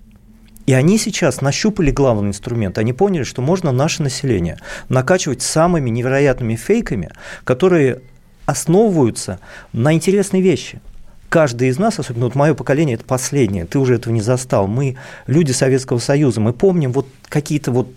И 0.65 0.73
они 0.73 0.97
сейчас 0.97 1.43
нащупали 1.43 1.91
главный 1.91 2.31
инструмент. 2.31 2.79
Они 2.79 2.95
поняли, 2.95 3.25
что 3.25 3.43
можно 3.43 3.73
наше 3.73 4.03
население 4.03 4.59
накачивать 4.89 5.43
самыми 5.43 5.91
невероятными 5.91 6.57
фейками, 6.57 7.11
которые 7.45 8.01
основываются 8.47 9.39
на 9.75 9.93
интересной 9.93 10.41
вещи– 10.41 10.81
каждый 11.29 11.69
из 11.69 11.79
нас, 11.79 11.99
особенно 11.99 12.27
вот 12.27 12.35
мое 12.35 12.55
поколение, 12.55 12.95
это 12.95 13.05
последнее, 13.05 13.67
ты 13.67 13.79
уже 13.79 13.95
этого 13.95 14.13
не 14.13 14.21
застал. 14.21 14.67
Мы 14.67 14.97
люди 15.27 15.53
Советского 15.53 15.99
Союза, 15.99 16.41
мы 16.41 16.53
помним 16.53 16.93
вот 16.93 17.07
какие-то 17.29 17.73
вот 17.73 17.89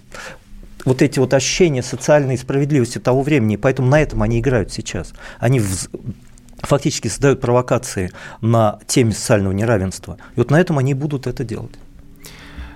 вот 0.86 1.02
эти 1.02 1.20
вот 1.20 1.34
ощущения 1.34 1.84
социальной 1.84 2.38
справедливости 2.38 3.00
того 3.00 3.22
времени, 3.22 3.58
поэтому 3.58 3.90
на 3.90 4.02
этом 4.02 4.24
они 4.24 4.40
играют 4.40 4.72
сейчас. 4.72 5.14
Они 5.38 5.60
в, 5.60 5.90
фактически 6.60 7.10
создают 7.10 7.42
провокации 7.42 8.12
на 8.42 8.80
теме 8.88 9.12
социального 9.12 9.54
неравенства. 9.54 10.18
И 10.36 10.40
вот 10.40 10.52
на 10.52 10.60
этом 10.60 10.78
они 10.78 10.94
будут 10.94 11.28
это 11.28 11.44
делать. 11.44 11.74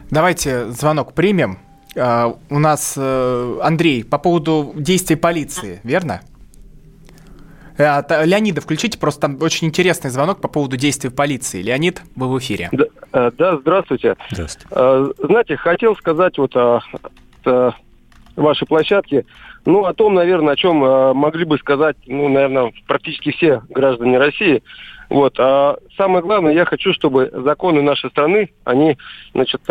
Давайте 0.10 0.70
звонок 0.72 1.14
примем. 1.14 1.60
Uh, 1.96 2.38
у 2.50 2.58
нас 2.58 2.96
uh, 2.98 3.62
Андрей 3.62 4.04
по 4.04 4.18
поводу 4.18 4.74
действий 4.76 5.16
полиции, 5.16 5.80
верно? 5.84 6.22
Э, 7.78 8.02
Леонида, 8.26 8.62
включите, 8.62 8.98
просто 8.98 9.22
там 9.22 9.38
очень 9.42 9.68
интересный 9.68 10.10
звонок 10.10 10.42
по 10.42 10.48
поводу 10.48 10.78
действий 10.78 11.10
полиции. 11.10 11.62
Леонид, 11.62 12.02
вы 12.16 12.30
в 12.32 12.38
эфире. 12.40 12.70
Да, 12.72 12.86
э, 13.14 13.32
да 13.38 13.58
здравствуйте. 13.58 14.16
Здравствуйте. 14.32 14.68
Э, 14.72 15.12
знаете, 15.20 15.58
хотел 15.58 15.96
сказать 15.96 16.38
вот 16.38 16.56
о, 16.56 16.82
о 17.46 17.72
вашей 18.36 18.68
площадке 18.68 19.26
ну, 19.66 19.86
о 19.86 19.94
том, 19.94 20.14
наверное, 20.14 20.56
о 20.56 20.58
чем 20.58 20.80
могли 21.16 21.46
бы 21.46 21.58
сказать, 21.58 21.96
ну, 22.06 22.28
наверное, 22.28 22.74
практически 22.86 23.32
все 23.32 23.62
граждане 23.70 24.18
России. 24.18 24.62
Вот. 25.10 25.40
А 25.40 25.78
самое 25.96 26.22
главное, 26.22 26.52
я 26.54 26.66
хочу, 26.66 26.92
чтобы 26.92 27.32
законы 27.34 27.82
нашей 27.82 28.10
страны, 28.10 28.50
они, 28.66 28.98
значит, 29.34 29.62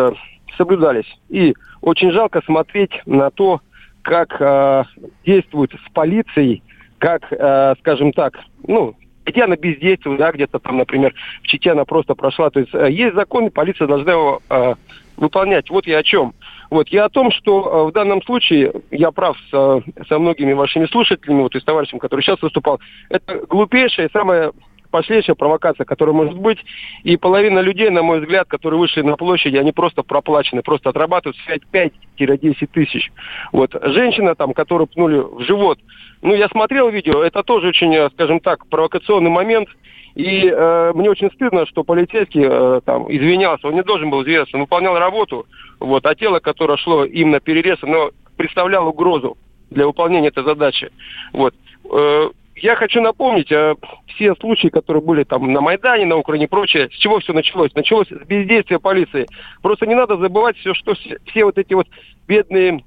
соблюдались. 0.56 1.12
И 1.28 1.54
очень 1.82 2.10
жалко 2.10 2.40
смотреть 2.46 2.92
на 3.04 3.30
то, 3.30 3.60
как 4.02 4.40
э, 4.40 4.84
действуют 5.24 5.72
с 5.72 5.92
полицией, 5.92 6.62
как, 7.02 7.32
э, 7.32 7.74
скажем 7.80 8.12
так, 8.12 8.38
ну, 8.64 8.94
где 9.26 9.42
она 9.42 9.56
бездействует, 9.56 10.20
да, 10.20 10.30
где-то 10.30 10.60
там, 10.60 10.76
например, 10.76 11.12
в 11.42 11.48
Чите 11.48 11.72
она 11.72 11.84
просто 11.84 12.14
прошла. 12.14 12.48
То 12.50 12.60
есть 12.60 12.72
э, 12.72 12.92
есть 12.92 13.16
закон, 13.16 13.48
и 13.48 13.50
полиция 13.50 13.88
должна 13.88 14.12
его 14.12 14.40
э, 14.48 14.74
выполнять. 15.16 15.68
Вот 15.68 15.84
я 15.88 15.98
о 15.98 16.02
чем. 16.04 16.32
Вот 16.70 16.88
я 16.90 17.06
о 17.06 17.08
том, 17.08 17.32
что 17.32 17.86
э, 17.86 17.90
в 17.90 17.92
данном 17.92 18.22
случае 18.22 18.72
я 18.92 19.10
прав 19.10 19.36
со, 19.50 19.82
со 20.08 20.18
многими 20.20 20.52
вашими 20.52 20.86
слушателями, 20.86 21.42
вот 21.42 21.56
и 21.56 21.60
с 21.60 21.64
товарищем, 21.64 21.98
который 21.98 22.20
сейчас 22.20 22.40
выступал. 22.40 22.80
Это 23.08 23.46
глупейшая 23.48 24.06
и 24.06 24.12
самая 24.12 24.52
пошлейшая 24.92 25.35
провокация, 25.35 25.85
которая 25.85 26.14
может 26.14 26.38
быть. 26.38 26.59
И 27.02 27.16
половина 27.16 27.59
людей, 27.59 27.90
на 27.90 28.02
мой 28.02 28.20
взгляд, 28.20 28.46
которые 28.46 28.78
вышли 28.78 29.02
на 29.02 29.16
площади, 29.16 29.57
они 29.57 29.72
просто 29.72 30.05
проплачены, 30.05 30.62
просто 30.62 30.90
отрабатывают 30.90 31.37
5-10 31.72 32.68
тысяч. 32.72 33.11
Вот. 33.50 33.74
Женщина, 33.83 34.37
там, 34.37 34.52
которую 34.52 34.87
пнули 34.87 35.18
в 35.18 35.40
живот, 35.40 35.81
ну, 36.20 36.35
я 36.35 36.48
смотрел 36.48 36.88
видео, 36.90 37.24
это 37.24 37.42
тоже 37.42 37.68
очень, 37.68 37.92
э, 37.92 38.11
скажем 38.11 38.38
так, 38.38 38.68
провокационный 38.68 39.31
момент. 39.31 39.68
И 40.14 40.46
э, 40.46 40.92
мне 40.94 41.11
очень 41.11 41.31
стыдно, 41.33 41.66
что 41.66 41.85
полицейский 41.85 42.44
э, 42.44 42.81
там 42.85 43.11
извинялся, 43.11 43.66
он 43.66 43.74
не 43.74 43.83
должен 43.83 44.11
был 44.11 44.22
извиняться, 44.22 44.57
он 44.57 44.62
выполнял 44.62 44.98
работу, 44.98 45.46
вот, 45.81 46.05
а 46.05 46.14
тело, 46.14 46.38
которое 46.38 46.76
шло 46.76 47.05
им 47.05 47.31
на 47.31 47.40
перерез, 47.40 47.78
оно 47.81 48.11
представляло 48.37 48.90
угрозу 48.90 49.38
для 49.70 49.87
выполнения 49.87 50.28
этой 50.28 50.44
задачи. 50.44 50.90
Вот. 51.33 51.55
Э, 51.90 52.28
я 52.62 52.77
хочу 52.77 53.01
напомнить 53.01 53.51
э, 53.51 53.75
все 54.07 54.37
случаи, 54.37 54.68
которые 54.68 55.03
были 55.03 55.25
там 55.25 55.53
на 55.53 55.61
Майдане, 55.61 56.07
на 56.07 56.16
Украине 56.16 56.44
и 56.44 56.48
прочее. 56.48 56.88
С 56.92 56.96
чего 56.96 57.18
все 57.18 57.33
началось? 57.33 57.75
Началось 57.75 58.07
с 58.07 58.27
бездействия 58.27 58.79
полиции. 58.79 59.27
Просто 59.62 59.85
не 59.85 59.96
надо 59.96 60.16
забывать 60.16 60.57
все, 60.59 60.72
что 60.72 60.94
все, 60.94 61.18
все 61.27 61.44
вот 61.44 61.59
эти 61.59 61.75
вот 61.75 61.88
бедные 62.29 62.85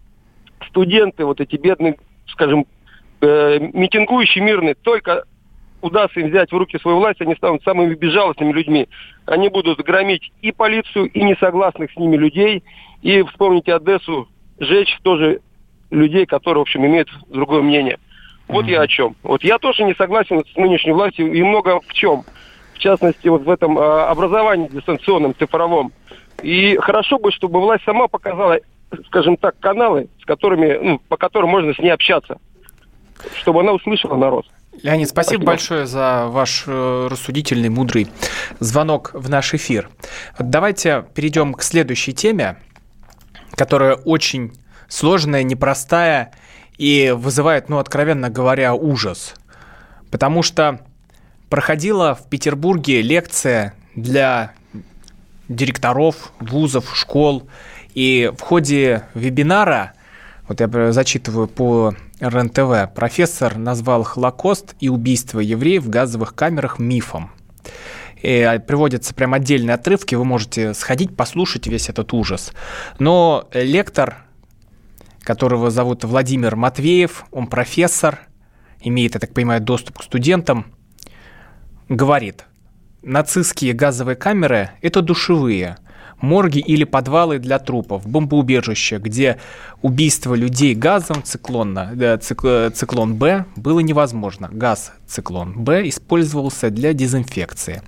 студенты, 0.69 1.25
вот 1.25 1.41
эти 1.41 1.57
бедные, 1.57 1.97
скажем, 2.27 2.65
э, 3.19 3.59
митингующие 3.73 4.45
мирные, 4.45 4.75
только 4.75 5.25
удастся 5.81 6.21
им 6.21 6.29
взять 6.29 6.53
в 6.53 6.57
руки 6.57 6.79
свою 6.79 6.97
власть, 6.99 7.19
они 7.19 7.35
станут 7.35 7.61
самыми 7.63 7.95
безжалостными 7.95 8.53
людьми. 8.53 8.87
Они 9.25 9.49
будут 9.49 9.81
громить 9.81 10.31
и 10.41 10.53
полицию, 10.53 11.07
и 11.07 11.21
несогласных 11.21 11.91
с 11.91 11.97
ними 11.97 12.15
людей. 12.15 12.63
И 13.01 13.21
вспомните 13.23 13.75
Одессу, 13.75 14.29
жечь 14.57 14.97
тоже 15.03 15.41
людей, 15.91 16.25
которые, 16.25 16.59
в 16.59 16.61
общем, 16.61 16.85
имеют 16.85 17.09
другое 17.27 17.61
мнение. 17.61 17.99
Вот 18.47 18.65
mm-hmm. 18.65 18.71
я 18.71 18.81
о 18.81 18.87
чем. 18.87 19.15
Вот 19.23 19.43
я 19.43 19.57
тоже 19.57 19.83
не 19.83 19.95
согласен 19.95 20.43
с 20.45 20.55
нынешней 20.55 20.91
властью 20.91 21.31
и 21.33 21.41
много 21.41 21.79
в 21.79 21.93
чем. 21.93 22.23
В 22.73 22.79
частности, 22.79 23.27
вот 23.27 23.43
в 23.43 23.49
этом 23.49 23.79
э, 23.79 23.81
образовании 23.81 24.67
дистанционном, 24.67 25.33
цифровом. 25.35 25.91
И 26.41 26.75
хорошо 26.77 27.17
бы, 27.17 27.31
чтобы 27.31 27.59
власть 27.61 27.83
сама 27.85 28.07
показала, 28.07 28.59
скажем 29.07 29.37
так, 29.37 29.57
каналы, 29.59 30.09
с 30.21 30.25
которыми, 30.25 30.77
ну, 30.81 31.01
по 31.07 31.17
которым 31.17 31.49
можно 31.49 31.73
с 31.73 31.79
ней 31.79 31.89
общаться, 31.89 32.37
чтобы 33.39 33.61
она 33.61 33.71
услышала 33.71 34.15
народ. 34.15 34.45
Леонид, 34.83 35.07
спасибо, 35.07 35.41
спасибо 35.41 35.45
большое 35.45 35.85
за 35.85 36.27
ваш 36.27 36.65
э, 36.67 37.07
рассудительный, 37.09 37.69
мудрый 37.69 38.07
звонок 38.59 39.11
в 39.13 39.29
наш 39.29 39.53
эфир. 39.53 39.89
Давайте 40.37 41.05
перейдем 41.15 41.53
к 41.53 41.63
следующей 41.63 42.13
теме, 42.13 42.57
которая 43.55 43.95
очень 43.95 44.51
сложная, 44.87 45.43
непростая 45.43 46.33
и 46.77 47.13
вызывает, 47.15 47.69
ну, 47.69 47.77
откровенно 47.77 48.29
говоря, 48.29 48.73
ужас. 48.73 49.35
Потому 50.11 50.43
что 50.43 50.81
проходила 51.49 52.15
в 52.15 52.27
Петербурге 52.29 53.01
лекция 53.01 53.73
для 53.95 54.53
директоров 55.47 56.31
вузов, 56.39 56.95
школ, 56.95 57.47
и 57.93 58.31
в 58.37 58.41
ходе 58.41 59.03
вебинара, 59.13 59.93
вот 60.47 60.59
я 60.59 60.91
зачитываю 60.91 61.47
по 61.47 61.95
РНТВ, 62.19 62.93
профессор 62.93 63.57
назвал 63.57 64.03
Холокост 64.03 64.75
и 64.79 64.89
убийство 64.89 65.39
евреев 65.39 65.83
в 65.83 65.89
газовых 65.89 66.35
камерах 66.35 66.79
мифом. 66.79 67.31
И 68.21 68.59
приводятся 68.65 69.13
прям 69.13 69.33
отдельные 69.33 69.75
отрывки, 69.75 70.15
вы 70.15 70.25
можете 70.25 70.73
сходить, 70.73 71.15
послушать 71.15 71.67
весь 71.67 71.89
этот 71.89 72.13
ужас. 72.13 72.53
Но 72.97 73.47
лектор 73.53 74.24
которого 75.25 75.71
зовут 75.71 76.05
Владимир 76.05 76.55
Матвеев, 76.55 77.25
он 77.31 77.47
профессор, 77.47 78.19
имеет, 78.79 79.15
я 79.15 79.19
так 79.19 79.33
понимаю, 79.33 79.59
доступ 79.59 79.99
к 79.99 80.03
студентам, 80.03 80.67
говорит, 81.89 82.45
нацистские 83.01 83.73
газовые 83.73 84.15
камеры– 84.15 84.71
это 84.81 85.01
душевые, 85.01 85.77
морги 86.21 86.59
или 86.59 86.83
подвалы 86.83 87.39
для 87.39 87.59
трупов, 87.59 88.07
бомбоубежища, 88.07 88.99
где 88.99 89.39
убийство 89.81 90.35
людей 90.35 90.75
газом 90.75 91.23
циклона, 91.23 91.91
э, 91.99 92.69
циклон 92.73 93.15
Б 93.15 93.45
было 93.55 93.79
невозможно. 93.79 94.49
Газ 94.51 94.93
циклон 95.07 95.63
Б 95.63 95.87
использовался 95.89 96.69
для 96.69 96.93
дезинфекции. 96.93 97.81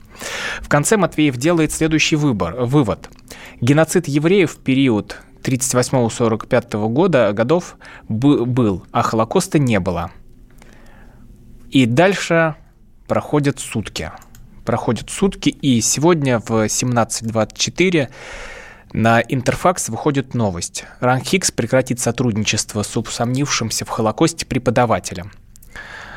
В 0.61 0.67
конце 0.67 0.97
Матвеев 0.97 1.37
делает 1.37 1.71
следующий 1.71 2.15
выбор, 2.15 2.55
вывод. 2.65 3.09
Геноцид 3.61 4.07
евреев 4.07 4.51
в 4.51 4.57
период 4.57 5.17
38-45 5.43 6.89
года 6.89 7.31
годов 7.33 7.77
был, 8.09 8.83
а 8.91 9.01
Холокоста 9.01 9.59
не 9.59 9.79
было. 9.79 10.11
И 11.69 11.85
дальше 11.85 12.55
проходят 13.07 13.59
сутки. 13.59 14.11
Проходят 14.65 15.09
сутки, 15.09 15.49
и 15.49 15.81
сегодня 15.81 16.39
в 16.39 16.51
17.24 16.51 18.09
на 18.93 19.21
Интерфакс 19.21 19.89
выходит 19.89 20.33
новость. 20.33 20.85
Ранхикс 20.99 21.51
прекратит 21.51 21.99
сотрудничество 21.99 22.83
с 22.83 22.97
усомнившимся 22.97 23.85
в 23.85 23.89
Холокосте 23.89 24.45
преподавателем. 24.45 25.31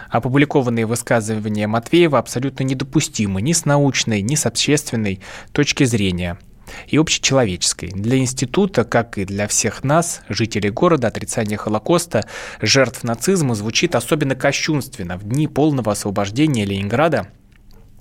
Опубликованные 0.09 0.87
высказывания 0.87 1.69
Матвеева 1.69 2.19
абсолютно 2.19 2.65
недопустимы 2.65 3.43
ни 3.43 3.53
с 3.53 3.65
научной, 3.65 4.23
ни 4.23 4.35
с 4.35 4.47
общественной 4.47 5.21
точки 5.53 5.85
зрения– 5.85 6.39
и 6.87 6.97
общечеловеческой. 6.99 7.91
Для 7.91 8.19
института, 8.19 8.85
как 8.85 9.19
и 9.19 9.25
для 9.25 9.49
всех 9.49 9.85
нас, 9.85 10.23
жителей 10.29 10.71
города, 10.71 11.09
отрицание 11.09 11.59
Холокоста, 11.59 12.27
жертв 12.61 13.05
нацизма 13.05 13.55
звучит 13.55 13.95
особенно 13.95 14.35
кощунственно 14.35 15.17
в 15.17 15.25
дни 15.25 15.49
полного 15.49 15.93
освобождения 15.93 16.65
Ленинграда 16.65 17.29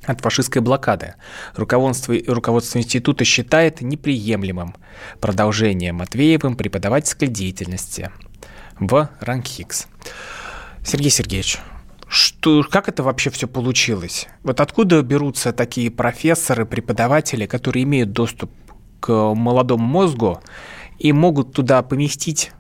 от 0.06 0.22
фашистской 0.22 0.62
блокады. 0.62 1.16
Руководство, 1.56 2.16
руководство 2.28 2.80
института 2.80 3.26
считает 3.26 3.82
неприемлемым 3.82 4.76
продолжение 5.20 5.92
Матвеевым 5.94 6.56
преподавательской 6.56 7.28
деятельности 7.28 8.12
в 8.80 9.10
Ранхикс. 9.20 9.88
Сергей 10.84 11.12
Сергеевич, 11.12 11.60
что, 12.10 12.66
как 12.70 12.90
это 12.90 13.04
вообще 13.04 13.30
все 13.30 13.48
получилось? 13.48 14.28
Вот 14.44 14.60
откуда 14.60 15.02
берутся 15.04 15.54
такие 15.54 15.92
профессоры, 15.92 16.66
преподаватели, 16.66 17.46
которые 17.46 17.84
имеют 17.84 18.12
доступ 18.12 18.52
к 19.00 19.12
молодому 19.36 19.86
мозгу 19.86 20.42
и 20.98 21.14
могут 21.14 21.54
туда 21.54 21.82
поместить 21.84 22.52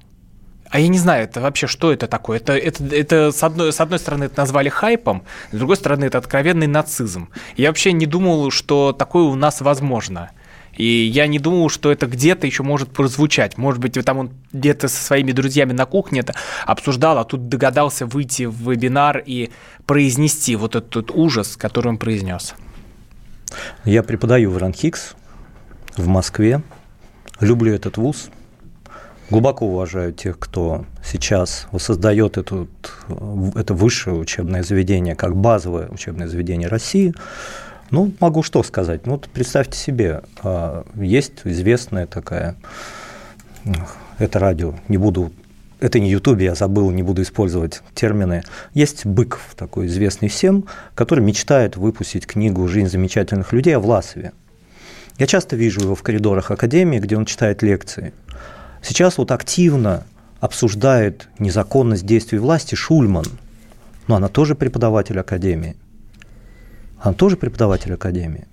а 0.71 0.79
я 0.79 0.88
не 0.88 0.99
знаю, 0.99 1.23
это 1.23 1.41
вообще 1.41 1.65
что 1.65 1.91
это 1.91 2.07
такое? 2.07 2.38
Это, 2.38 2.53
это, 2.53 2.83
это 2.95 3.31
с, 3.31 3.41
одной, 3.43 3.73
с 3.73 3.81
одной 3.81 3.97
стороны 3.97 4.25
это 4.25 4.39
назвали 4.39 4.69
хайпом, 4.69 5.23
с 5.51 5.57
другой 5.57 5.77
стороны 5.77 6.05
это 6.05 6.19
откровенный 6.19 6.67
нацизм. 6.67 7.29
Я 7.57 7.69
вообще 7.69 7.91
не 7.91 8.05
думал, 8.05 8.51
что 8.51 8.93
такое 8.93 9.23
у 9.23 9.33
нас 9.33 9.62
возможно. 9.62 10.29
И 10.79 11.11
я 11.13 11.27
не 11.27 11.39
думал, 11.39 11.67
что 11.67 11.91
это 11.91 12.07
где-то 12.07 12.47
еще 12.47 12.63
может 12.63 12.89
прозвучать. 12.91 13.57
Может 13.57 13.81
быть, 13.81 13.93
там 14.05 14.17
он 14.17 14.29
где-то 14.53 14.87
со 14.87 15.03
своими 15.03 15.33
друзьями 15.33 15.73
на 15.73 15.85
кухне 15.85 16.21
это 16.21 16.33
обсуждал, 16.65 17.17
а 17.17 17.25
тут 17.25 17.49
догадался 17.49 18.05
выйти 18.05 18.43
в 18.43 18.71
вебинар 18.71 19.21
и 19.25 19.49
произнести 19.85 20.55
вот 20.55 20.77
этот 20.77 21.11
ужас, 21.11 21.57
который 21.57 21.89
он 21.89 21.97
произнес. 21.97 22.55
Я 23.83 24.03
преподаю 24.03 24.51
в 24.51 24.57
Ранхикс 24.57 25.15
в 25.97 26.07
Москве. 26.07 26.61
Люблю 27.41 27.73
этот 27.73 27.97
вуз. 27.97 28.29
Глубоко 29.29 29.65
уважаю 29.65 30.13
тех, 30.13 30.39
кто 30.39 30.85
сейчас 31.03 31.67
создает 31.77 32.37
это, 32.37 32.67
это 33.53 33.73
высшее 33.73 34.15
учебное 34.15 34.63
заведение 34.63 35.15
как 35.15 35.35
базовое 35.35 35.89
учебное 35.89 36.29
заведение 36.29 36.69
России. 36.69 37.13
Ну, 37.91 38.12
могу 38.19 38.43
что 38.43 38.63
сказать. 38.63 39.06
Ну, 39.06 39.13
вот 39.13 39.30
представьте 39.30 39.78
себе, 39.78 40.21
а, 40.43 40.86
есть 40.95 41.41
известная 41.43 42.06
такая, 42.06 42.56
это 44.17 44.39
радио, 44.39 44.75
не 44.88 44.97
буду, 44.97 45.32
это 45.80 45.99
не 45.99 46.12
Ютубе, 46.12 46.45
я 46.45 46.56
забыл, 46.56 46.91
не 46.91 47.04
буду 47.04 47.21
использовать 47.21 47.82
термины. 47.95 48.43
Есть 48.74 49.05
Быков, 49.05 49.55
такой 49.55 49.88
известный 49.88 50.30
всем, 50.30 50.66
который 50.93 51.24
мечтает 51.24 51.78
выпустить 51.78 52.28
книгу 52.28 52.68
«Жизнь 52.68 52.89
замечательных 52.89 53.53
людей» 53.53 53.76
о 53.76 53.80
Власове. 53.80 54.34
Я 55.18 55.28
часто 55.28 55.55
вижу 55.55 55.82
его 55.82 55.95
в 55.95 56.03
коридорах 56.03 56.51
Академии, 56.51 56.99
где 56.99 57.18
он 57.18 57.26
читает 57.26 57.61
лекции. 57.61 58.13
Сейчас 58.82 59.18
вот 59.18 59.32
активно 59.32 60.05
обсуждает 60.39 61.28
незаконность 61.39 62.05
действий 62.05 62.39
власти 62.39 62.76
Шульман. 62.76 63.26
Но 64.07 64.16
она 64.16 64.28
тоже 64.28 64.55
преподаватель 64.55 65.20
академии. 65.20 65.76
Она 67.02 67.14
тоже 67.14 67.38
преподаватель 67.38 67.93
академии. 67.93 68.47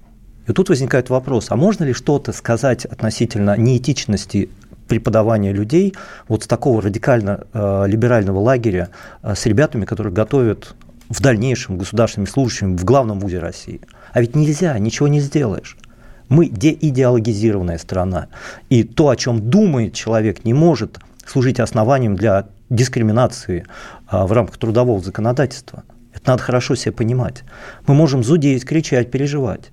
И 0.46 0.52
тут 0.52 0.68
возникает 0.68 1.10
вопрос, 1.10 1.46
а 1.50 1.56
можно 1.56 1.84
ли 1.84 1.92
что-то 1.92 2.32
сказать 2.32 2.84
относительно 2.84 3.56
неэтичности 3.56 4.48
преподавания 4.86 5.52
людей 5.52 5.94
вот 6.28 6.44
с 6.44 6.46
такого 6.46 6.80
радикально 6.80 7.44
э, 7.52 7.84
либерального 7.88 8.38
лагеря 8.38 8.90
э, 9.22 9.34
с 9.34 9.46
ребятами, 9.46 9.84
которые 9.84 10.12
готовят 10.12 10.76
в 11.08 11.20
дальнейшем 11.20 11.78
государственными 11.78 12.28
служащими 12.28 12.76
в 12.76 12.84
главном 12.84 13.18
вузе 13.18 13.40
России. 13.40 13.80
А 14.12 14.20
ведь 14.20 14.36
нельзя, 14.36 14.78
ничего 14.78 15.08
не 15.08 15.20
сделаешь. 15.20 15.76
Мы 16.28 16.48
деидеологизированная 16.48 17.78
страна. 17.78 18.28
И 18.68 18.82
то, 18.84 19.08
о 19.08 19.16
чем 19.16 19.50
думает 19.50 19.94
человек, 19.94 20.44
не 20.44 20.54
может 20.54 20.98
служить 21.24 21.60
основанием 21.60 22.14
для 22.14 22.46
дискриминации 22.70 23.66
э, 24.10 24.24
в 24.24 24.30
рамках 24.30 24.58
трудового 24.58 25.00
законодательства. 25.00 25.82
Надо 26.26 26.42
хорошо 26.42 26.74
себе 26.74 26.92
понимать. 26.92 27.44
Мы 27.86 27.94
можем 27.94 28.24
зудеть, 28.24 28.64
кричать, 28.64 29.10
переживать. 29.10 29.70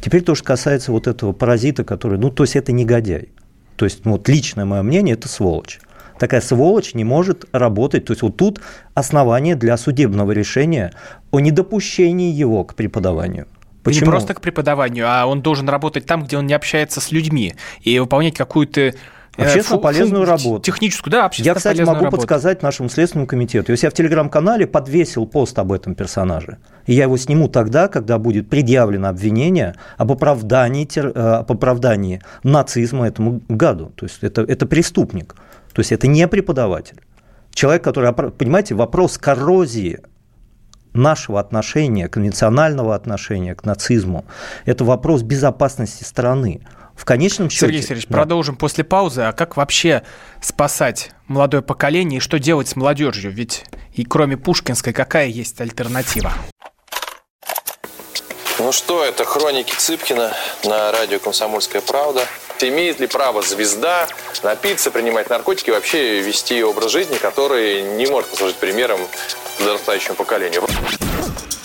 Теперь 0.00 0.22
то, 0.22 0.34
что 0.34 0.44
касается 0.44 0.92
вот 0.92 1.06
этого 1.06 1.32
паразита, 1.32 1.84
который, 1.84 2.18
ну, 2.18 2.30
то 2.30 2.42
есть 2.42 2.56
это 2.56 2.72
негодяй. 2.72 3.28
То 3.76 3.84
есть, 3.84 4.04
ну, 4.04 4.12
вот 4.12 4.28
личное 4.28 4.64
мое 4.64 4.82
мнение, 4.82 5.14
это 5.14 5.28
сволочь. 5.28 5.80
Такая 6.18 6.40
сволочь 6.40 6.94
не 6.94 7.04
может 7.04 7.46
работать. 7.52 8.04
То 8.04 8.12
есть 8.12 8.22
вот 8.22 8.36
тут 8.36 8.60
основание 8.94 9.56
для 9.56 9.76
судебного 9.76 10.32
решения 10.32 10.92
о 11.30 11.40
недопущении 11.40 12.32
его 12.32 12.64
к 12.64 12.74
преподаванию. 12.74 13.46
Почему? 13.82 14.06
Не 14.06 14.10
просто 14.12 14.34
к 14.34 14.40
преподаванию, 14.40 15.06
а 15.08 15.26
он 15.26 15.42
должен 15.42 15.68
работать 15.68 16.06
там, 16.06 16.24
где 16.24 16.38
он 16.38 16.46
не 16.46 16.54
общается 16.54 17.00
с 17.00 17.10
людьми 17.10 17.54
и 17.80 17.98
выполнять 17.98 18.34
какую-то 18.34 18.94
общественно 19.36 19.78
фу, 19.78 19.82
полезную 19.82 20.24
фу, 20.24 20.30
работу. 20.30 20.62
Техническую, 20.62 21.10
да, 21.10 21.26
общественно 21.26 21.52
Я, 21.52 21.54
кстати, 21.54 21.80
могу 21.80 22.04
работу. 22.04 22.16
подсказать 22.16 22.62
нашему 22.62 22.88
Следственному 22.88 23.26
комитету. 23.26 23.72
Если 23.72 23.86
я 23.86 23.90
в 23.90 23.94
Телеграм-канале 23.94 24.66
подвесил 24.66 25.26
пост 25.26 25.58
об 25.58 25.72
этом 25.72 25.94
персонаже, 25.94 26.58
и 26.86 26.94
я 26.94 27.04
его 27.04 27.16
сниму 27.16 27.48
тогда, 27.48 27.88
когда 27.88 28.18
будет 28.18 28.48
предъявлено 28.50 29.08
обвинение 29.08 29.74
об 29.96 30.12
оправдании, 30.12 30.88
э, 30.96 31.10
об 31.38 31.50
оправдании 31.50 32.20
нацизма 32.42 33.06
этому 33.06 33.40
гаду. 33.48 33.92
То 33.96 34.06
есть 34.06 34.18
это, 34.22 34.42
это 34.42 34.66
преступник. 34.66 35.34
То 35.72 35.80
есть 35.80 35.92
это 35.92 36.06
не 36.06 36.28
преподаватель. 36.28 37.00
Человек, 37.54 37.84
который, 37.84 38.12
понимаете, 38.12 38.74
вопрос 38.74 39.18
коррозии 39.18 40.00
нашего 40.92 41.40
отношения, 41.40 42.08
конвенционального 42.08 42.94
отношения 42.94 43.54
к 43.54 43.64
нацизму, 43.64 44.24
это 44.64 44.84
вопрос 44.84 45.22
безопасности 45.22 46.04
страны 46.04 46.62
в 47.02 47.04
конечном 47.04 47.50
счете... 47.50 47.66
Сергей 47.66 47.82
Сергеевич, 47.82 48.06
да. 48.06 48.18
продолжим 48.18 48.54
после 48.54 48.84
паузы. 48.84 49.22
А 49.22 49.32
как 49.32 49.56
вообще 49.56 50.04
спасать 50.40 51.10
молодое 51.26 51.60
поколение 51.60 52.18
и 52.18 52.20
что 52.20 52.38
делать 52.38 52.68
с 52.68 52.76
молодежью? 52.76 53.32
Ведь 53.32 53.64
и 53.92 54.04
кроме 54.04 54.36
Пушкинской 54.36 54.92
какая 54.92 55.26
есть 55.26 55.60
альтернатива? 55.60 56.32
Ну 58.60 58.70
что, 58.70 59.04
это 59.04 59.24
хроники 59.24 59.74
Цыпкина 59.76 60.32
на 60.62 60.92
радио 60.92 61.18
«Комсомольская 61.18 61.82
правда». 61.82 62.24
Имеет 62.60 63.00
ли 63.00 63.08
право 63.08 63.42
звезда 63.42 64.06
напиться, 64.44 64.92
принимать 64.92 65.28
наркотики 65.28 65.70
и 65.70 65.72
вообще 65.72 66.20
вести 66.20 66.62
образ 66.62 66.92
жизни, 66.92 67.16
который 67.16 67.82
не 67.96 68.06
может 68.06 68.30
послужить 68.30 68.58
примером 68.58 69.00
подрастающему 69.58 70.14
поколению? 70.14 70.62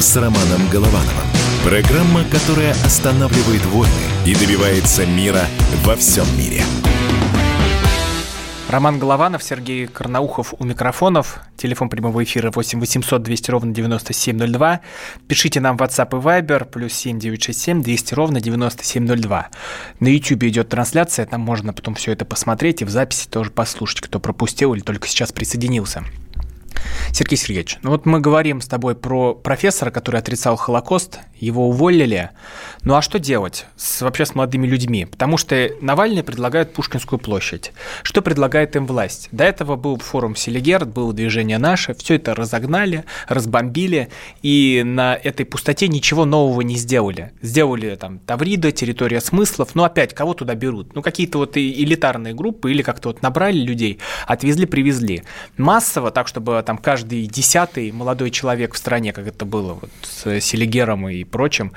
с 0.00 0.16
Романом 0.16 0.68
Головановым. 0.70 1.26
Программа, 1.64 2.22
которая 2.30 2.70
останавливает 2.84 3.64
войны 3.66 3.92
и 4.24 4.34
добивается 4.34 5.04
мира 5.04 5.42
во 5.84 5.96
всем 5.96 6.24
мире. 6.38 6.62
Роман 8.68 8.98
Голованов, 8.98 9.42
Сергей 9.42 9.86
Карнаухов 9.86 10.54
у 10.58 10.64
микрофонов. 10.64 11.40
Телефон 11.56 11.88
прямого 11.88 12.22
эфира 12.22 12.50
8 12.50 12.78
800 12.78 13.22
200 13.22 13.50
ровно 13.50 13.74
9702. 13.74 14.80
Пишите 15.26 15.60
нам 15.60 15.76
в 15.76 15.82
WhatsApp 15.82 16.10
и 16.10 16.22
Viber 16.22 16.64
плюс 16.66 16.92
7 16.92 17.18
967 17.18 17.82
200 17.82 18.14
ровно 18.14 18.40
9702. 18.40 19.48
На 19.98 20.08
YouTube 20.08 20.44
идет 20.44 20.68
трансляция, 20.68 21.26
там 21.26 21.40
можно 21.40 21.72
потом 21.72 21.94
все 21.94 22.12
это 22.12 22.24
посмотреть 22.24 22.82
и 22.82 22.84
в 22.84 22.90
записи 22.90 23.26
тоже 23.28 23.50
послушать, 23.50 24.02
кто 24.02 24.20
пропустил 24.20 24.74
или 24.74 24.80
только 24.80 25.08
сейчас 25.08 25.32
присоединился. 25.32 26.04
Сергей 27.12 27.36
Сергеевич, 27.36 27.78
ну 27.82 27.90
вот 27.90 28.06
мы 28.06 28.20
говорим 28.20 28.60
с 28.60 28.66
тобой 28.66 28.94
про 28.94 29.34
профессора, 29.34 29.90
который 29.90 30.20
отрицал 30.20 30.56
Холокост, 30.56 31.20
его 31.38 31.68
уволили. 31.68 32.30
Ну 32.82 32.94
а 32.94 33.02
что 33.02 33.18
делать 33.18 33.66
с, 33.76 34.02
вообще 34.02 34.26
с 34.26 34.34
молодыми 34.34 34.66
людьми? 34.66 35.04
Потому 35.04 35.36
что 35.36 35.70
Навальный 35.80 36.22
предлагает 36.22 36.72
Пушкинскую 36.72 37.18
площадь. 37.18 37.72
Что 38.02 38.22
предлагает 38.22 38.76
им 38.76 38.86
власть? 38.86 39.28
До 39.32 39.44
этого 39.44 39.76
был 39.76 39.98
форум 39.98 40.36
Селигерд, 40.36 40.88
было 40.88 41.12
движение 41.12 41.58
наше, 41.58 41.94
все 41.94 42.16
это 42.16 42.34
разогнали, 42.34 43.04
разбомбили, 43.26 44.08
и 44.42 44.82
на 44.84 45.14
этой 45.14 45.46
пустоте 45.46 45.88
ничего 45.88 46.24
нового 46.24 46.60
не 46.60 46.76
сделали. 46.76 47.32
Сделали 47.42 47.94
там 47.96 48.18
Таврида, 48.18 48.72
территория 48.72 49.20
смыслов, 49.20 49.74
но 49.74 49.84
опять 49.84 50.14
кого 50.14 50.34
туда 50.34 50.54
берут? 50.54 50.94
Ну 50.94 51.02
какие-то 51.02 51.38
вот 51.38 51.56
элитарные 51.56 52.34
группы 52.34 52.70
или 52.70 52.82
как-то 52.82 53.08
вот 53.08 53.22
набрали 53.22 53.58
людей, 53.58 53.98
отвезли, 54.26 54.66
привезли. 54.66 55.22
Массово, 55.56 56.10
так 56.10 56.28
чтобы 56.28 56.58
там 56.68 56.76
каждый 56.76 57.26
десятый 57.28 57.90
молодой 57.92 58.30
человек 58.30 58.74
в 58.74 58.76
стране, 58.76 59.14
как 59.14 59.26
это 59.26 59.46
было 59.46 59.72
вот 59.72 59.90
с 60.02 60.38
Селигером 60.42 61.08
и 61.08 61.24
прочим, 61.24 61.72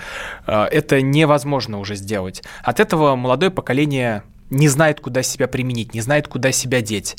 э, 0.48 0.66
это 0.66 1.02
невозможно 1.02 1.80
уже 1.80 1.96
сделать. 1.96 2.44
От 2.62 2.82
этого 2.82 3.16
молодое 3.16 3.52
поколение 3.52 4.24
не 4.50 4.68
знает, 4.68 5.00
куда 5.00 5.24
себя 5.24 5.48
применить, 5.48 5.94
не 5.94 6.02
знает, 6.02 6.28
куда 6.28 6.52
себя 6.52 6.82
деть. 6.82 7.16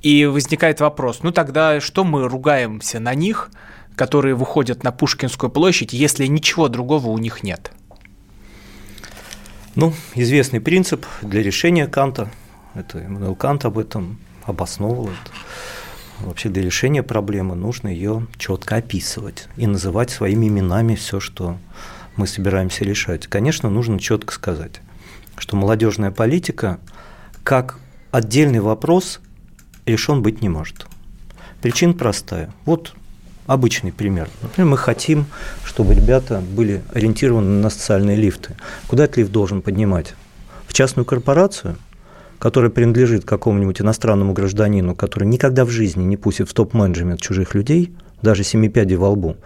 И 0.00 0.26
возникает 0.26 0.78
вопрос, 0.78 1.24
ну 1.24 1.32
тогда 1.32 1.80
что 1.80 2.04
мы 2.04 2.28
ругаемся 2.28 3.00
на 3.00 3.16
них, 3.16 3.50
которые 3.96 4.36
выходят 4.36 4.84
на 4.84 4.92
Пушкинскую 4.92 5.50
площадь, 5.50 5.92
если 5.92 6.26
ничего 6.26 6.68
другого 6.68 7.08
у 7.08 7.18
них 7.18 7.42
нет? 7.42 7.72
Ну, 9.74 9.92
известный 10.14 10.60
принцип 10.60 11.04
для 11.20 11.42
решения 11.42 11.88
Канта, 11.88 12.30
это 12.74 13.00
Эммануэл 13.00 13.34
Кант 13.34 13.64
об 13.64 13.76
этом 13.76 14.20
обосновывал. 14.44 15.10
Вообще 16.22 16.48
для 16.48 16.62
решения 16.62 17.02
проблемы 17.02 17.56
нужно 17.56 17.88
ее 17.88 18.26
четко 18.38 18.76
описывать 18.76 19.48
и 19.56 19.66
называть 19.66 20.10
своими 20.10 20.46
именами 20.46 20.94
все, 20.94 21.18
что 21.20 21.58
мы 22.16 22.26
собираемся 22.26 22.84
решать. 22.84 23.26
Конечно, 23.26 23.70
нужно 23.70 23.98
четко 23.98 24.32
сказать, 24.32 24.80
что 25.36 25.56
молодежная 25.56 26.10
политика 26.10 26.78
как 27.42 27.78
отдельный 28.12 28.60
вопрос 28.60 29.20
решен 29.84 30.22
быть 30.22 30.42
не 30.42 30.48
может. 30.48 30.86
Причина 31.60 31.92
простая. 31.92 32.52
Вот 32.66 32.94
обычный 33.46 33.92
пример. 33.92 34.28
Например, 34.42 34.70
мы 34.70 34.78
хотим, 34.78 35.26
чтобы 35.64 35.94
ребята 35.94 36.40
были 36.40 36.82
ориентированы 36.94 37.60
на 37.60 37.70
социальные 37.70 38.16
лифты. 38.16 38.56
Куда 38.86 39.04
этот 39.04 39.16
лифт 39.16 39.32
должен 39.32 39.60
поднимать? 39.60 40.14
В 40.66 40.72
частную 40.72 41.04
корпорацию– 41.04 41.76
которая 42.42 42.72
принадлежит 42.72 43.24
какому-нибудь 43.24 43.80
иностранному 43.80 44.32
гражданину, 44.32 44.96
который 44.96 45.28
никогда 45.28 45.64
в 45.64 45.70
жизни 45.70 46.02
не 46.02 46.16
пустит 46.16 46.50
в 46.50 46.54
топ-менеджмент 46.54 47.20
чужих 47.20 47.54
людей, 47.54 47.94
даже 48.20 48.42
семи 48.42 48.68
пядей 48.68 48.96
во 48.96 49.10
лбу, 49.10 49.36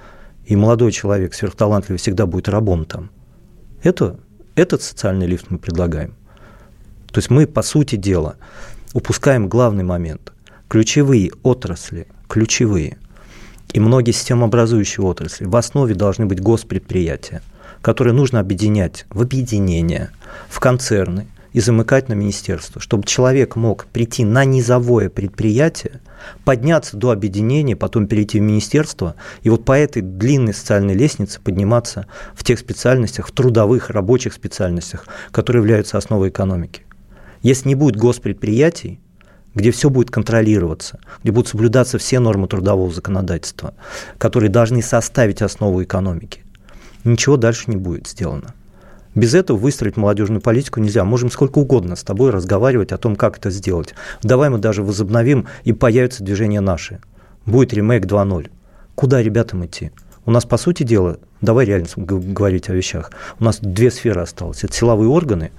и 0.47 0.57
молодой 0.57 0.93
человек 0.93 1.35
сверхталантливый 1.35 1.99
всегда 1.99 2.25
будет 2.25 2.49
рабом 2.49 2.87
там. 2.87 3.11
Это, 3.83 4.19
этот 4.55 4.81
социальный 4.81 5.27
лифт 5.27 5.51
мы 5.51 5.59
предлагаем. 5.59 6.15
То 7.13 7.19
есть 7.19 7.29
мы, 7.29 7.47
по 7.47 7.61
сути 7.61 7.97
дела, 7.97 8.37
упускаем 8.95 9.51
главный 9.51 9.85
момент. 9.85 10.33
Ключевые 10.67 11.33
отрасли, 11.43 12.07
ключевые, 12.31 12.97
и 13.75 13.79
многие 13.79 14.13
системообразующие 14.13 15.05
отрасли, 15.05 15.45
в 15.45 15.55
основе 15.57 15.95
должны 15.95 16.25
быть 16.25 16.41
госпредприятия– 16.41 17.43
которые 17.83 18.15
нужно 18.15 18.41
объединять 18.41 19.07
в 19.11 19.23
объединения, 19.23 20.11
в 20.49 20.59
концерны 20.59 21.29
и 21.57 21.61
замыкать 21.61 22.11
на 22.11 22.13
министерство, 22.13 22.83
чтобы 22.83 23.07
человек 23.07 23.57
мог 23.57 23.87
прийти 23.87 24.27
на 24.27 24.45
низовое 24.45 25.09
предприятие, 25.09 26.03
подняться 26.45 26.99
до 26.99 27.13
объединения, 27.13 27.75
потом 27.75 28.09
перейти 28.09 28.39
в 28.39 28.43
министерство, 28.43 29.15
и 29.41 29.49
вот 29.49 29.65
по 29.65 29.73
этой 29.73 30.03
длинной 30.03 30.53
социальной 30.53 30.93
лестнице 30.93 31.41
подниматься 31.41 32.09
в 32.35 32.45
тех 32.45 32.59
специальностях, 32.59 33.29
в 33.29 33.33
трудовых, 33.33 33.89
рабочих 33.89 34.35
специальностях, 34.35 35.07
которые 35.31 35.63
являются 35.63 35.97
основой 35.97 36.29
экономики. 36.29 36.83
Если 37.41 37.69
не 37.69 37.75
будет 37.75 37.97
госпредприятий, 37.97 39.01
где 39.55 39.71
все 39.71 39.89
будет 39.89 40.11
контролироваться, 40.11 41.01
где 41.23 41.33
будут 41.33 41.49
соблюдаться 41.49 41.97
все 41.97 42.19
нормы 42.19 42.49
трудового 42.49 42.93
законодательства, 42.93 43.73
которые 44.19 44.51
должны 44.51 44.83
составить 44.83 45.41
основу 45.41 45.83
экономики, 45.83 46.45
ничего 47.05 47.39
дальше 47.39 47.65
не 47.69 47.77
будет 47.77 48.09
сделано. 48.09 48.53
Без 49.17 49.35
этого 49.35 49.57
выстроить 49.57 49.97
молодежную 49.97 50.43
политику 50.43 50.79
нельзя. 50.79 51.03
Можем 51.03 51.31
сколько 51.31 51.59
угодно 51.59 51.97
с 51.97 52.05
тобой 52.05 52.31
разговаривать 52.31 52.93
о 52.93 52.99
том, 52.99 53.17
как 53.17 53.39
это 53.39 53.51
сделать. 53.51 53.95
Давай 54.23 54.51
мы 54.51 54.59
даже 54.59 54.83
возобновим, 54.83 55.47
и 55.65 55.73
появится 55.73 56.23
движение 56.23 56.61
«Наши». 56.61 57.01
Будет 57.47 57.73
ремейк 57.73 58.05
2.0. 58.05 58.51
Куда 58.95 59.23
ребятам 59.23 59.65
идти? 59.65 59.91
У 60.27 60.31
нас, 60.31 60.45
по 60.45 60.59
сути 60.59 60.83
дела, 60.83 61.19
давай 61.41 61.65
реально 61.65 61.87
говорить 61.97 62.69
о 62.69 62.75
вещах, 62.75 63.11
у 63.41 63.45
нас 63.45 63.59
две 63.61 63.91
сферы 63.91 64.21
осталось. 64.21 64.65
Это 64.65 64.75
силовые 64.75 65.09
органы 65.09 65.51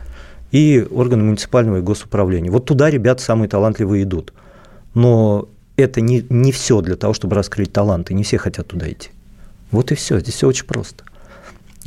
и 0.51 0.85
органы 0.91 1.23
муниципального 1.23 1.77
и 1.77 1.81
госуправления. 1.81 2.51
Вот 2.51 2.65
туда 2.65 2.91
ребята 2.91 3.23
самые 3.23 3.49
талантливые 3.49 4.03
идут. 4.03 4.33
Но 4.93 5.49
это 5.77 6.01
не, 6.01 6.23
не 6.29 6.51
все 6.51 6.81
для 6.81 6.95
того, 6.95 7.13
чтобы 7.13 7.35
раскрыть 7.35 7.73
таланты. 7.73 8.13
Не 8.13 8.23
все 8.23 8.37
хотят 8.37 8.67
туда 8.67 8.91
идти. 8.91 9.09
Вот 9.71 9.91
и 9.91 9.95
все. 9.95 10.19
Здесь 10.19 10.35
все 10.35 10.47
очень 10.47 10.65
просто. 10.65 11.05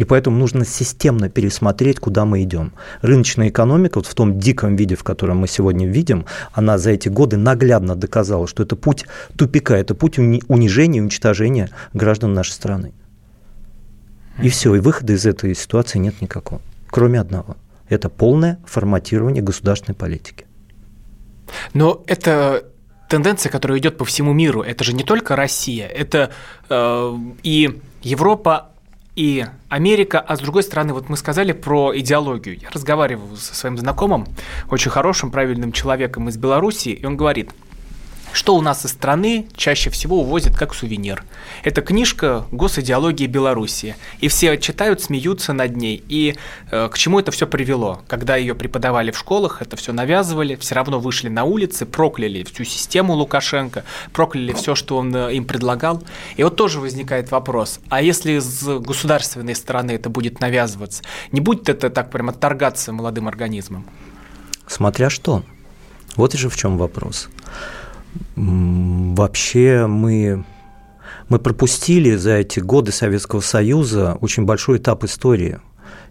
И 0.01 0.05
поэтому 0.05 0.39
нужно 0.39 0.65
системно 0.65 1.29
пересмотреть, 1.29 2.01
куда 2.01 2.25
мы 2.25 2.43
идем. 2.43 2.73
Рыночная 3.03 3.51
экономика, 3.51 3.99
вот 3.99 4.07
в 4.07 4.15
том 4.15 4.39
диком 4.39 4.75
виде, 4.75 4.95
в 4.95 5.05
котором 5.05 5.41
мы 5.41 5.47
сегодня 5.47 5.87
видим, 5.87 6.25
она 6.53 6.79
за 6.79 6.93
эти 6.93 7.11
годы 7.11 7.37
наглядно 7.37 7.97
доказала, 7.97 8.47
что 8.47 8.63
это 8.63 8.77
путь 8.77 9.05
тупика, 9.37 9.77
это 9.77 9.95
путь 9.95 10.19
унижения 10.19 11.01
и 11.01 11.03
уничтожения 11.03 11.69
граждан 11.93 12.33
нашей 12.33 12.53
страны. 12.53 12.95
И 14.43 14.49
все, 14.49 14.75
и 14.75 14.79
выхода 14.79 15.13
из 15.13 15.27
этой 15.27 15.55
ситуации 15.55 15.99
нет 15.99 16.23
никакого, 16.23 16.63
кроме 16.89 17.21
одного. 17.21 17.59
Это 17.91 18.09
полное 18.09 18.59
форматирование 18.65 19.43
государственной 19.43 19.97
политики. 19.97 20.47
Но 21.75 22.03
это 22.07 22.65
тенденция, 23.11 23.51
которая 23.51 23.79
идет 23.79 23.99
по 23.99 24.07
всему 24.07 24.33
миру. 24.33 24.63
Это 24.63 24.83
же 24.83 24.95
не 24.95 25.05
только 25.05 25.37
Россия, 25.37 25.87
это 25.87 26.31
э, 26.71 27.17
и 27.43 27.79
Европа, 28.03 28.70
и 29.21 29.45
Америка, 29.69 30.19
а 30.19 30.35
с 30.35 30.41
другой 30.41 30.63
стороны, 30.63 30.95
вот 30.95 31.11
мы 31.11 31.19
сказали 31.19 31.53
про 31.53 31.95
идеологию. 31.95 32.59
Я 32.59 32.71
разговаривал 32.71 33.37
со 33.37 33.55
своим 33.55 33.77
знакомым, 33.77 34.27
очень 34.71 34.91
хорошим, 34.91 35.31
правильным 35.31 35.73
человеком 35.73 36.31
из 36.31 36.39
Беларуси, 36.39 36.89
и 36.89 37.05
он 37.05 37.19
говорит– 37.19 37.51
что 38.33 38.57
у 38.57 38.61
нас 38.61 38.85
из 38.85 38.93
страны 38.93 39.47
чаще 39.57 39.91
всего 39.91 40.21
увозят 40.21 40.57
как 40.57 40.75
сувенир. 40.75 41.25
Это 41.65 41.83
книжка 41.83 42.45
«Госидеология 42.51 43.27
Беларуси». 43.27 43.97
И 44.21 44.29
все 44.29 44.57
читают, 44.57 45.01
смеются 45.01 45.53
над 45.53 45.77
ней. 45.77 46.03
И 46.09 46.37
э, 46.71 46.89
к 46.91 46.99
чему 46.99 47.21
это 47.21 47.31
все 47.31 47.47
привело? 47.47 48.03
Когда 48.09 48.37
ее 48.37 48.55
преподавали 48.55 49.11
в 49.11 49.19
школах, 49.19 49.63
это 49.63 49.77
все 49.77 49.93
навязывали, 49.93 50.57
все 50.57 50.75
равно 50.75 51.01
вышли 51.01 51.29
на 51.29 51.45
улицы, 51.45 51.87
прокляли 51.87 52.45
всю 52.45 52.65
систему 52.65 53.15
Лукашенко, 53.15 53.85
прокляли 54.13 54.53
все, 54.53 54.75
что 54.75 54.97
он 54.97 55.15
э, 55.15 55.35
им 55.35 55.45
предлагал. 55.45 56.03
И 56.37 56.43
вот 56.43 56.57
тоже 56.57 56.81
возникает 56.81 57.31
вопрос, 57.31 57.81
а 57.89 58.03
если 58.03 58.39
с 58.39 58.79
государственной 58.81 59.55
стороны 59.55 59.93
это 59.93 60.09
будет 60.11 60.41
навязываться, 60.41 61.03
не 61.33 61.41
будет 61.41 61.69
это 61.69 61.91
так 61.91 62.11
прям 62.11 62.29
отторгаться 62.29 62.93
молодым 62.93 63.29
организмом? 63.29 63.87
Смотря 64.67 65.11
что. 65.11 65.43
Вот 66.17 66.33
же 66.35 66.49
в 66.49 66.57
чем 66.57 66.77
вопрос. 66.77 67.29
Вообще 68.37 69.87
мы, 69.87 70.45
мы 71.29 71.39
пропустили 71.39 72.17
за 72.17 72.33
эти 72.33 72.61
годы 72.61 72.93
Советского 72.93 73.41
Союза 73.41 74.17
очень 74.21 74.45
большой 74.45 74.79
этап 74.79 75.05
истории. 75.05 75.59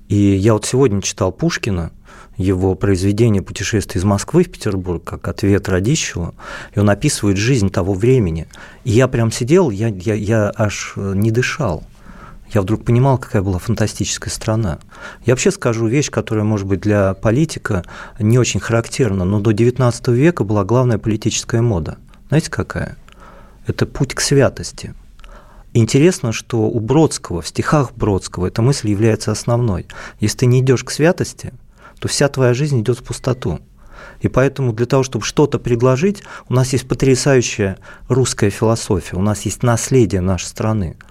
И 0.08 0.16
я 0.16 0.54
вот 0.54 0.66
сегодня 0.66 1.02
читал 1.02 1.32
Пушкина, 1.32 1.92
его 2.38 2.74
произведение 2.76 3.42
«Путешествие 3.42 4.00
из 4.00 4.06
Москвы 4.06 4.44
в 4.44 4.52
Петербург» 4.52 5.04
как 5.04 5.28
ответ 5.28 5.68
Радищеву, 5.68 6.34
и 6.74 6.80
он 6.80 6.90
описывает 6.90 7.38
жизнь 7.38 7.70
того 7.70 7.94
времени. 7.94 8.48
И 8.86 8.92
я 8.92 9.08
прям 9.08 9.32
сидел, 9.32 9.70
я, 9.70 9.90
я, 9.90 10.14
я 10.16 10.52
аж 10.56 10.94
не 10.96 11.32
дышал 11.32 11.84
я 12.52 12.62
вдруг 12.62 12.84
понимал, 12.84 13.18
какая 13.18 13.42
была 13.42 13.60
фантастическая 13.60 14.32
страна. 14.32 14.80
Я 15.26 15.34
вообще 15.34 15.52
скажу 15.52 15.88
вещь, 15.88 16.10
которая, 16.10 16.44
может 16.44 16.66
быть, 16.66 16.82
для 16.82 17.14
политика 17.14 17.84
не 18.20 18.40
очень 18.40 18.60
характерна, 18.60 19.24
но 19.24 19.40
до 19.40 19.52
XIX 19.52 20.14
века 20.14 20.44
была 20.44 20.64
главная 20.64 20.98
политическая 20.98 21.62
мода. 21.62 21.98
Знаете, 22.30 22.50
какая? 22.50 22.98
Это 23.68 23.86
путь 23.86 24.16
к 24.16 24.22
святости. 24.22 24.96
Интересно, 25.74 26.32
что 26.32 26.62
у 26.62 26.80
Бродского, 26.80 27.44
в 27.44 27.48
стихах 27.48 27.94
Бродского, 27.94 28.48
эта 28.48 28.64
мысль 28.64 28.90
является 28.90 29.32
основной. 29.32 29.86
Если 30.20 30.40
ты 30.40 30.46
не 30.48 30.62
идешь 30.62 30.84
к 30.84 30.90
святости, 30.90 31.54
то 32.00 32.08
вся 32.08 32.28
твоя 32.30 32.56
жизнь 32.56 32.82
идет 32.82 33.00
в 33.00 33.04
пустоту. 33.04 33.60
И 34.22 34.28
поэтому 34.28 34.74
для 34.74 34.88
того, 34.88 35.04
чтобы 35.04 35.24
что-то 35.24 35.60
предложить, 35.60 36.24
у 36.48 36.54
нас 36.56 36.74
есть 36.74 36.88
потрясающая 36.88 37.78
русская 38.08 38.50
философия, 38.50 39.18
у 39.18 39.22
нас 39.22 39.44
есть 39.44 39.62
наследие 39.62 40.22
нашей 40.22 40.46
страны– 40.46 40.98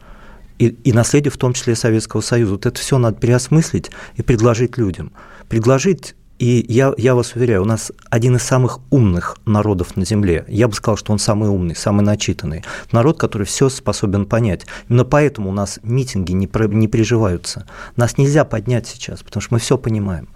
и, 0.58 0.68
и 0.68 0.92
наследие 0.92 1.30
в 1.30 1.36
том 1.36 1.52
числе 1.52 1.74
Советского 1.74 2.20
Союза. 2.20 2.52
Вот 2.52 2.66
это 2.66 2.78
все 2.78 2.98
надо 2.98 3.18
переосмыслить 3.18 3.90
и 4.16 4.22
предложить 4.22 4.76
людям. 4.76 5.12
Предложить 5.48 6.14
и 6.38 6.64
я, 6.68 6.94
я 6.96 7.16
вас 7.16 7.34
уверяю, 7.34 7.62
у 7.62 7.64
нас 7.64 7.90
один 8.10 8.36
из 8.36 8.44
самых 8.44 8.78
умных 8.90 9.36
народов 9.44 9.96
на 9.96 10.04
Земле. 10.04 10.44
Я 10.46 10.68
бы 10.68 10.74
сказал, 10.74 10.96
что 10.96 11.12
он 11.12 11.18
самый 11.18 11.48
умный, 11.48 11.74
самый 11.74 12.02
начитанный. 12.02 12.64
Народ, 12.92 13.18
который 13.18 13.44
все 13.44 13.68
способен 13.68 14.24
понять. 14.24 14.64
Именно 14.88 15.04
поэтому 15.04 15.50
у 15.50 15.52
нас 15.52 15.80
митинги 15.82 16.32
не, 16.32 16.46
про, 16.46 16.68
не 16.68 16.86
приживаются. 16.86 17.66
Нас 17.96 18.18
нельзя 18.18 18.44
поднять 18.44 18.86
сейчас, 18.86 19.24
потому 19.24 19.40
что 19.40 19.54
мы 19.54 19.58
все 19.58 19.76
понимаем. 19.76 20.28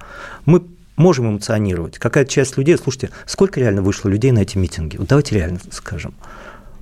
Мы 0.44 0.64
можем 0.96 1.30
эмоционировать. 1.30 1.98
Какая-то 1.98 2.30
часть 2.30 2.56
людей, 2.56 2.76
слушайте, 2.76 3.10
сколько 3.26 3.60
реально 3.60 3.82
вышло 3.82 4.08
людей 4.08 4.32
на 4.32 4.40
эти 4.40 4.58
митинги? 4.58 4.96
Вот 4.96 5.06
давайте 5.06 5.36
реально 5.36 5.60
скажем. 5.70 6.14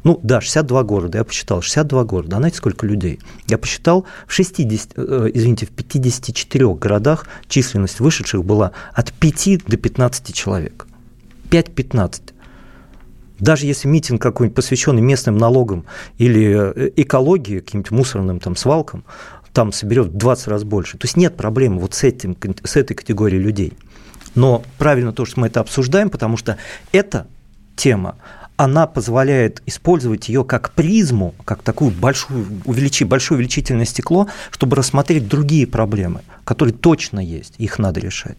Ну 0.03 0.19
да, 0.23 0.41
62 0.41 0.83
города, 0.85 1.19
я 1.19 1.25
посчитал, 1.25 1.61
62 1.61 2.05
города. 2.05 2.37
А 2.37 2.39
знаете, 2.39 2.57
сколько 2.57 2.87
людей? 2.87 3.21
Я 3.49 3.59
посчитал, 3.59 4.07
в 4.27 4.33
60, 4.33 4.93
э, 4.97 5.31
извините, 5.35 5.67
в 5.67 5.71
54 5.71 6.75
городах 6.75 7.27
численность 7.49 8.01
вышедших 8.01 8.45
была 8.45 8.73
от 8.95 9.13
5 9.13 9.67
до 9.67 9.77
15 9.77 10.35
человек. 10.35 10.87
5-15. 11.51 12.33
Даже 13.39 13.67
если 13.67 13.89
митинг 13.89 14.21
какой-нибудь 14.21 14.57
посвященный 14.57 15.03
местным 15.03 15.37
налогам 15.37 15.85
или 16.19 16.73
э, 16.75 16.91
экологии, 16.97 17.61
каким-то 17.61 17.95
мусорным 17.95 18.41
там 18.41 18.57
свалкам, 18.57 19.05
там 19.53 19.73
соберет 19.73 20.09
в 20.09 20.17
20 20.17 20.49
раз 20.49 20.65
больше. 20.65 20.97
То 20.97 21.07
есть 21.07 21.17
нет 21.17 21.37
проблемы 21.37 21.81
вот 21.81 21.95
с, 21.95 22.05
этим, 22.05 22.37
с 22.63 22.77
этой 22.77 22.95
категорией 22.95 23.43
людей. 23.43 23.73
Но 24.35 24.63
правильно 24.79 25.13
то, 25.13 25.25
что 25.25 25.41
мы 25.41 25.49
это 25.49 25.61
обсуждаем, 25.61 26.09
потому 26.09 26.37
что 26.37 26.57
эта 26.93 27.27
тема, 27.77 28.17
она 28.61 28.87
позволяет 28.87 29.63
использовать 29.65 30.29
ее 30.29 30.45
как 30.45 30.73
призму, 30.73 31.35
как 31.47 31.63
такую 31.63 31.93
большую, 31.93 32.61
увеличи, 32.67 33.05
большое 33.05 33.39
увеличительное 33.39 33.87
стекло, 33.87 34.29
чтобы 34.51 34.77
рассмотреть 34.77 35.27
другие 35.29 35.67
проблемы, 35.67 36.21
которые 36.45 36.75
точно 36.75 37.21
есть, 37.21 37.55
их 37.57 37.79
надо 37.79 38.01
решать. 38.01 38.37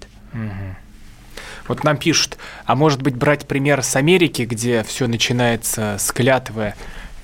Вот 1.68 1.84
нам 1.84 1.98
пишут, 1.98 2.38
а 2.66 2.76
может 2.76 3.02
быть 3.02 3.16
брать 3.16 3.48
пример 3.48 3.82
с 3.82 3.96
Америки, 3.96 4.44
где 4.44 4.84
все 4.84 5.08
начинается 5.08 5.96
с 6.00 6.12
клятвы 6.12 6.76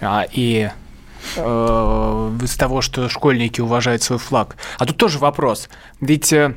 а, 0.02 0.26
и 0.32 0.72
э, 1.36 2.38
с 2.46 2.56
того, 2.56 2.82
что 2.82 3.10
школьники 3.10 3.62
уважают 3.62 4.02
свой 4.02 4.18
флаг. 4.18 4.56
А 4.80 4.88
тут 4.88 4.98
тоже 4.98 5.20
вопрос. 5.20 5.70
Ведь 6.02 6.34
э, 6.34 6.56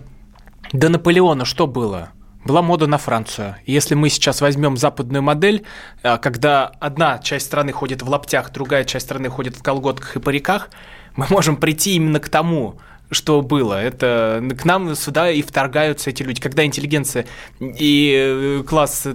до 0.72 0.88
Наполеона 0.88 1.44
что 1.44 1.66
было? 1.66 2.10
Была 2.50 2.62
мода 2.62 2.88
на 2.88 2.98
Францию. 2.98 3.54
Если 3.64 3.94
мы 3.94 4.08
сейчас 4.08 4.40
возьмем 4.40 4.76
западную 4.76 5.22
модель, 5.22 5.62
э, 6.02 6.18
когда 6.18 6.66
одна 6.80 7.18
часть 7.18 7.46
страны 7.46 7.70
ходит 7.70 8.02
в 8.02 8.08
лаптях, 8.08 8.50
другая 8.50 8.84
часть 8.84 9.06
страны 9.06 9.28
ходит 9.28 9.54
в 9.54 9.62
колготках 9.62 10.16
и 10.16 10.18
париках, 10.20 10.68
мы 11.14 11.26
можем 11.30 11.56
прийти 11.56 11.94
именно 11.94 12.18
к 12.18 12.28
тому, 12.28 12.80
что 13.12 13.40
было. 13.40 13.80
Это 13.80 14.42
к 14.60 14.64
нам 14.64 14.96
сюда 14.96 15.30
и 15.30 15.42
вторгаются 15.42 16.10
эти 16.10 16.24
люди. 16.24 16.40
Когда 16.40 16.64
интеллигенция 16.64 17.26
и 17.60 18.14
э, 18.16 18.64
класс, 18.64 19.06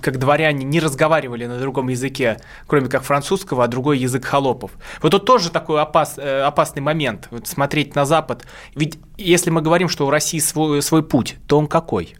как 0.00 0.20
дворяне, 0.20 0.64
не 0.64 0.78
разговаривали 0.78 1.46
на 1.46 1.58
другом 1.58 1.88
языке, 1.88 2.38
кроме 2.68 2.88
как 2.88 3.02
французского, 3.02 3.64
а 3.64 3.66
другой 3.66 3.98
язык 3.98 4.24
холопов. 4.24 4.70
Вот 5.02 5.10
тут 5.10 5.24
тоже 5.24 5.50
такой 5.50 5.82
опас, 5.82 6.14
э, 6.16 6.42
опасный 6.42 6.82
момент. 6.82 7.26
Вот 7.32 7.48
смотреть 7.48 7.96
на 7.96 8.04
Запад. 8.04 8.46
Ведь 8.76 8.98
если 9.16 9.50
мы 9.50 9.62
говорим, 9.62 9.88
что 9.88 10.06
у 10.06 10.10
России 10.10 10.38
свой, 10.38 10.80
свой 10.80 11.02
путь, 11.02 11.38
то 11.48 11.58
он 11.58 11.66
какой? 11.66 12.14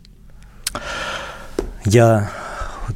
Я 1.84 2.30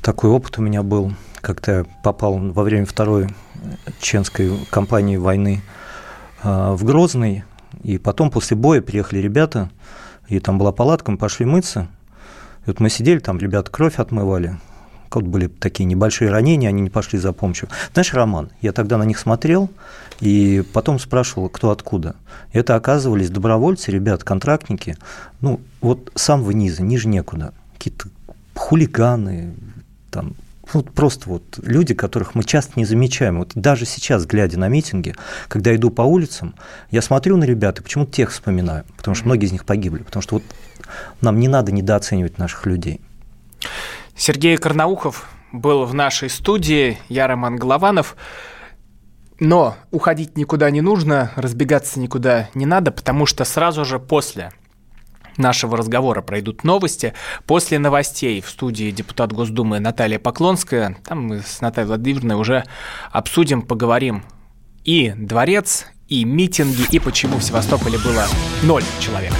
такой 0.03 0.31
опыт 0.31 0.59
у 0.59 0.63
меня 0.63 0.83
был, 0.83 1.13
как-то 1.41 1.73
я 1.73 1.85
попал 2.03 2.39
во 2.39 2.63
время 2.63 2.87
второй 2.87 3.29
чеченской 4.01 4.53
кампании 4.71 5.17
войны 5.17 5.63
а, 6.43 6.75
в 6.75 6.85
Грозный, 6.85 7.45
И 7.83 7.99
потом 7.99 8.31
после 8.31 8.57
боя 8.57 8.81
приехали 8.81 9.19
ребята, 9.19 9.71
и 10.29 10.41
там 10.41 10.59
была 10.59 10.73
палатка, 10.73 11.11
мы 11.11 11.19
пошли 11.19 11.47
мыться. 11.47 11.89
И 12.65 12.71
вот 12.71 12.81
мы 12.81 12.91
сидели, 12.91 13.19
там 13.19 13.39
ребята 13.39 13.71
кровь 13.71 13.99
отмывали. 13.99 14.59
Вот 15.11 15.25
были 15.25 15.47
такие 15.47 15.87
небольшие 15.87 16.31
ранения, 16.31 16.69
они 16.69 16.83
не 16.83 16.91
пошли 16.91 17.19
за 17.19 17.33
помощью. 17.33 17.69
Знаешь, 17.95 18.13
Роман, 18.13 18.51
я 18.61 18.73
тогда 18.73 18.99
на 18.99 19.05
них 19.05 19.19
смотрел, 19.19 19.71
и 20.21 20.63
потом 20.75 20.99
спрашивал, 20.99 21.49
кто 21.49 21.71
откуда. 21.71 22.15
Это 22.53 22.75
оказывались 22.75 23.31
добровольцы, 23.31 23.91
ребят, 23.91 24.23
контрактники, 24.23 24.97
ну, 25.41 25.61
вот 25.81 26.13
самого 26.15 26.51
низа, 26.51 26.83
ниже 26.83 27.09
некуда. 27.09 27.55
Какие-то 27.79 28.09
хулиганы, 28.55 29.55
там, 30.11 30.35
вот 30.73 30.91
просто 30.91 31.31
вот 31.31 31.59
люди, 31.63 31.95
которых 31.95 32.35
мы 32.35 32.45
часто 32.45 32.73
не 32.77 32.85
замечаем. 32.85 33.39
Вот 33.39 33.53
даже 33.55 33.87
сейчас, 33.87 34.27
глядя 34.27 34.59
на 34.59 34.69
митинги, 34.69 35.15
когда 35.49 35.75
иду 35.75 35.91
по 35.91 36.03
улицам, 36.03 36.55
я 36.91 37.01
смотрю 37.01 37.37
на 37.37 37.45
ребят 37.45 37.79
и 37.79 37.83
почему-то 37.83 38.13
тех 38.13 38.31
вспоминаю, 38.31 38.85
потому 38.97 39.15
что 39.15 39.27
многие 39.27 39.47
из 39.47 39.53
них 39.53 39.65
погибли, 39.65 40.03
потому 40.03 40.23
что 40.23 40.37
вот 40.37 40.45
нам 41.21 41.39
не 41.41 41.49
надо 41.49 41.73
недооценивать 41.73 42.39
наших 42.39 42.67
людей. 42.67 43.01
Сергей 44.17 44.57
Карнаухов 44.57 45.29
был 45.53 45.85
в 45.85 45.95
нашей 45.95 46.29
студии, 46.29 46.99
я 47.09 47.27
Роман 47.27 47.57
Голованов. 47.57 48.17
Но 49.41 49.77
уходить 49.93 50.37
никуда 50.37 50.69
не 50.71 50.81
нужно, 50.81 51.31
разбегаться 51.37 52.01
никуда 52.01 52.51
не 52.55 52.67
надо, 52.67 52.91
потому 52.91 53.25
что 53.25 53.45
сразу 53.45 53.85
же 53.85 54.01
после 54.01 54.51
нашего 55.39 55.77
разговора 55.77 56.23
пройдут 56.23 56.65
новости. 56.65 57.15
После 57.47 57.79
новостей 57.79 58.41
в 58.41 58.49
студии 58.49 58.91
депутат 58.91 59.33
Госдумы 59.33 59.81
Наталья 59.81 60.19
Поклонская. 60.19 60.97
Там 61.05 61.23
мы 61.23 61.41
с 61.41 61.61
Натальей 61.61 61.89
Владимировной 61.89 62.37
уже 62.37 62.65
обсудим, 63.11 63.63
поговорим 63.63 64.25
и 64.85 65.13
дворец, 65.17 65.87
и 66.09 66.25
митинги, 66.25 66.87
и 66.91 66.99
почему 66.99 67.39
в 67.39 67.43
Севастополе 67.43 67.99
было 67.99 68.25
ноль 68.63 68.85
человек. 69.01 69.33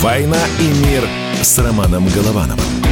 «Война 0.00 0.38
и 0.58 0.86
мир» 0.86 1.04
с 1.42 1.58
Романом 1.58 2.08
Головановым. 2.08 2.89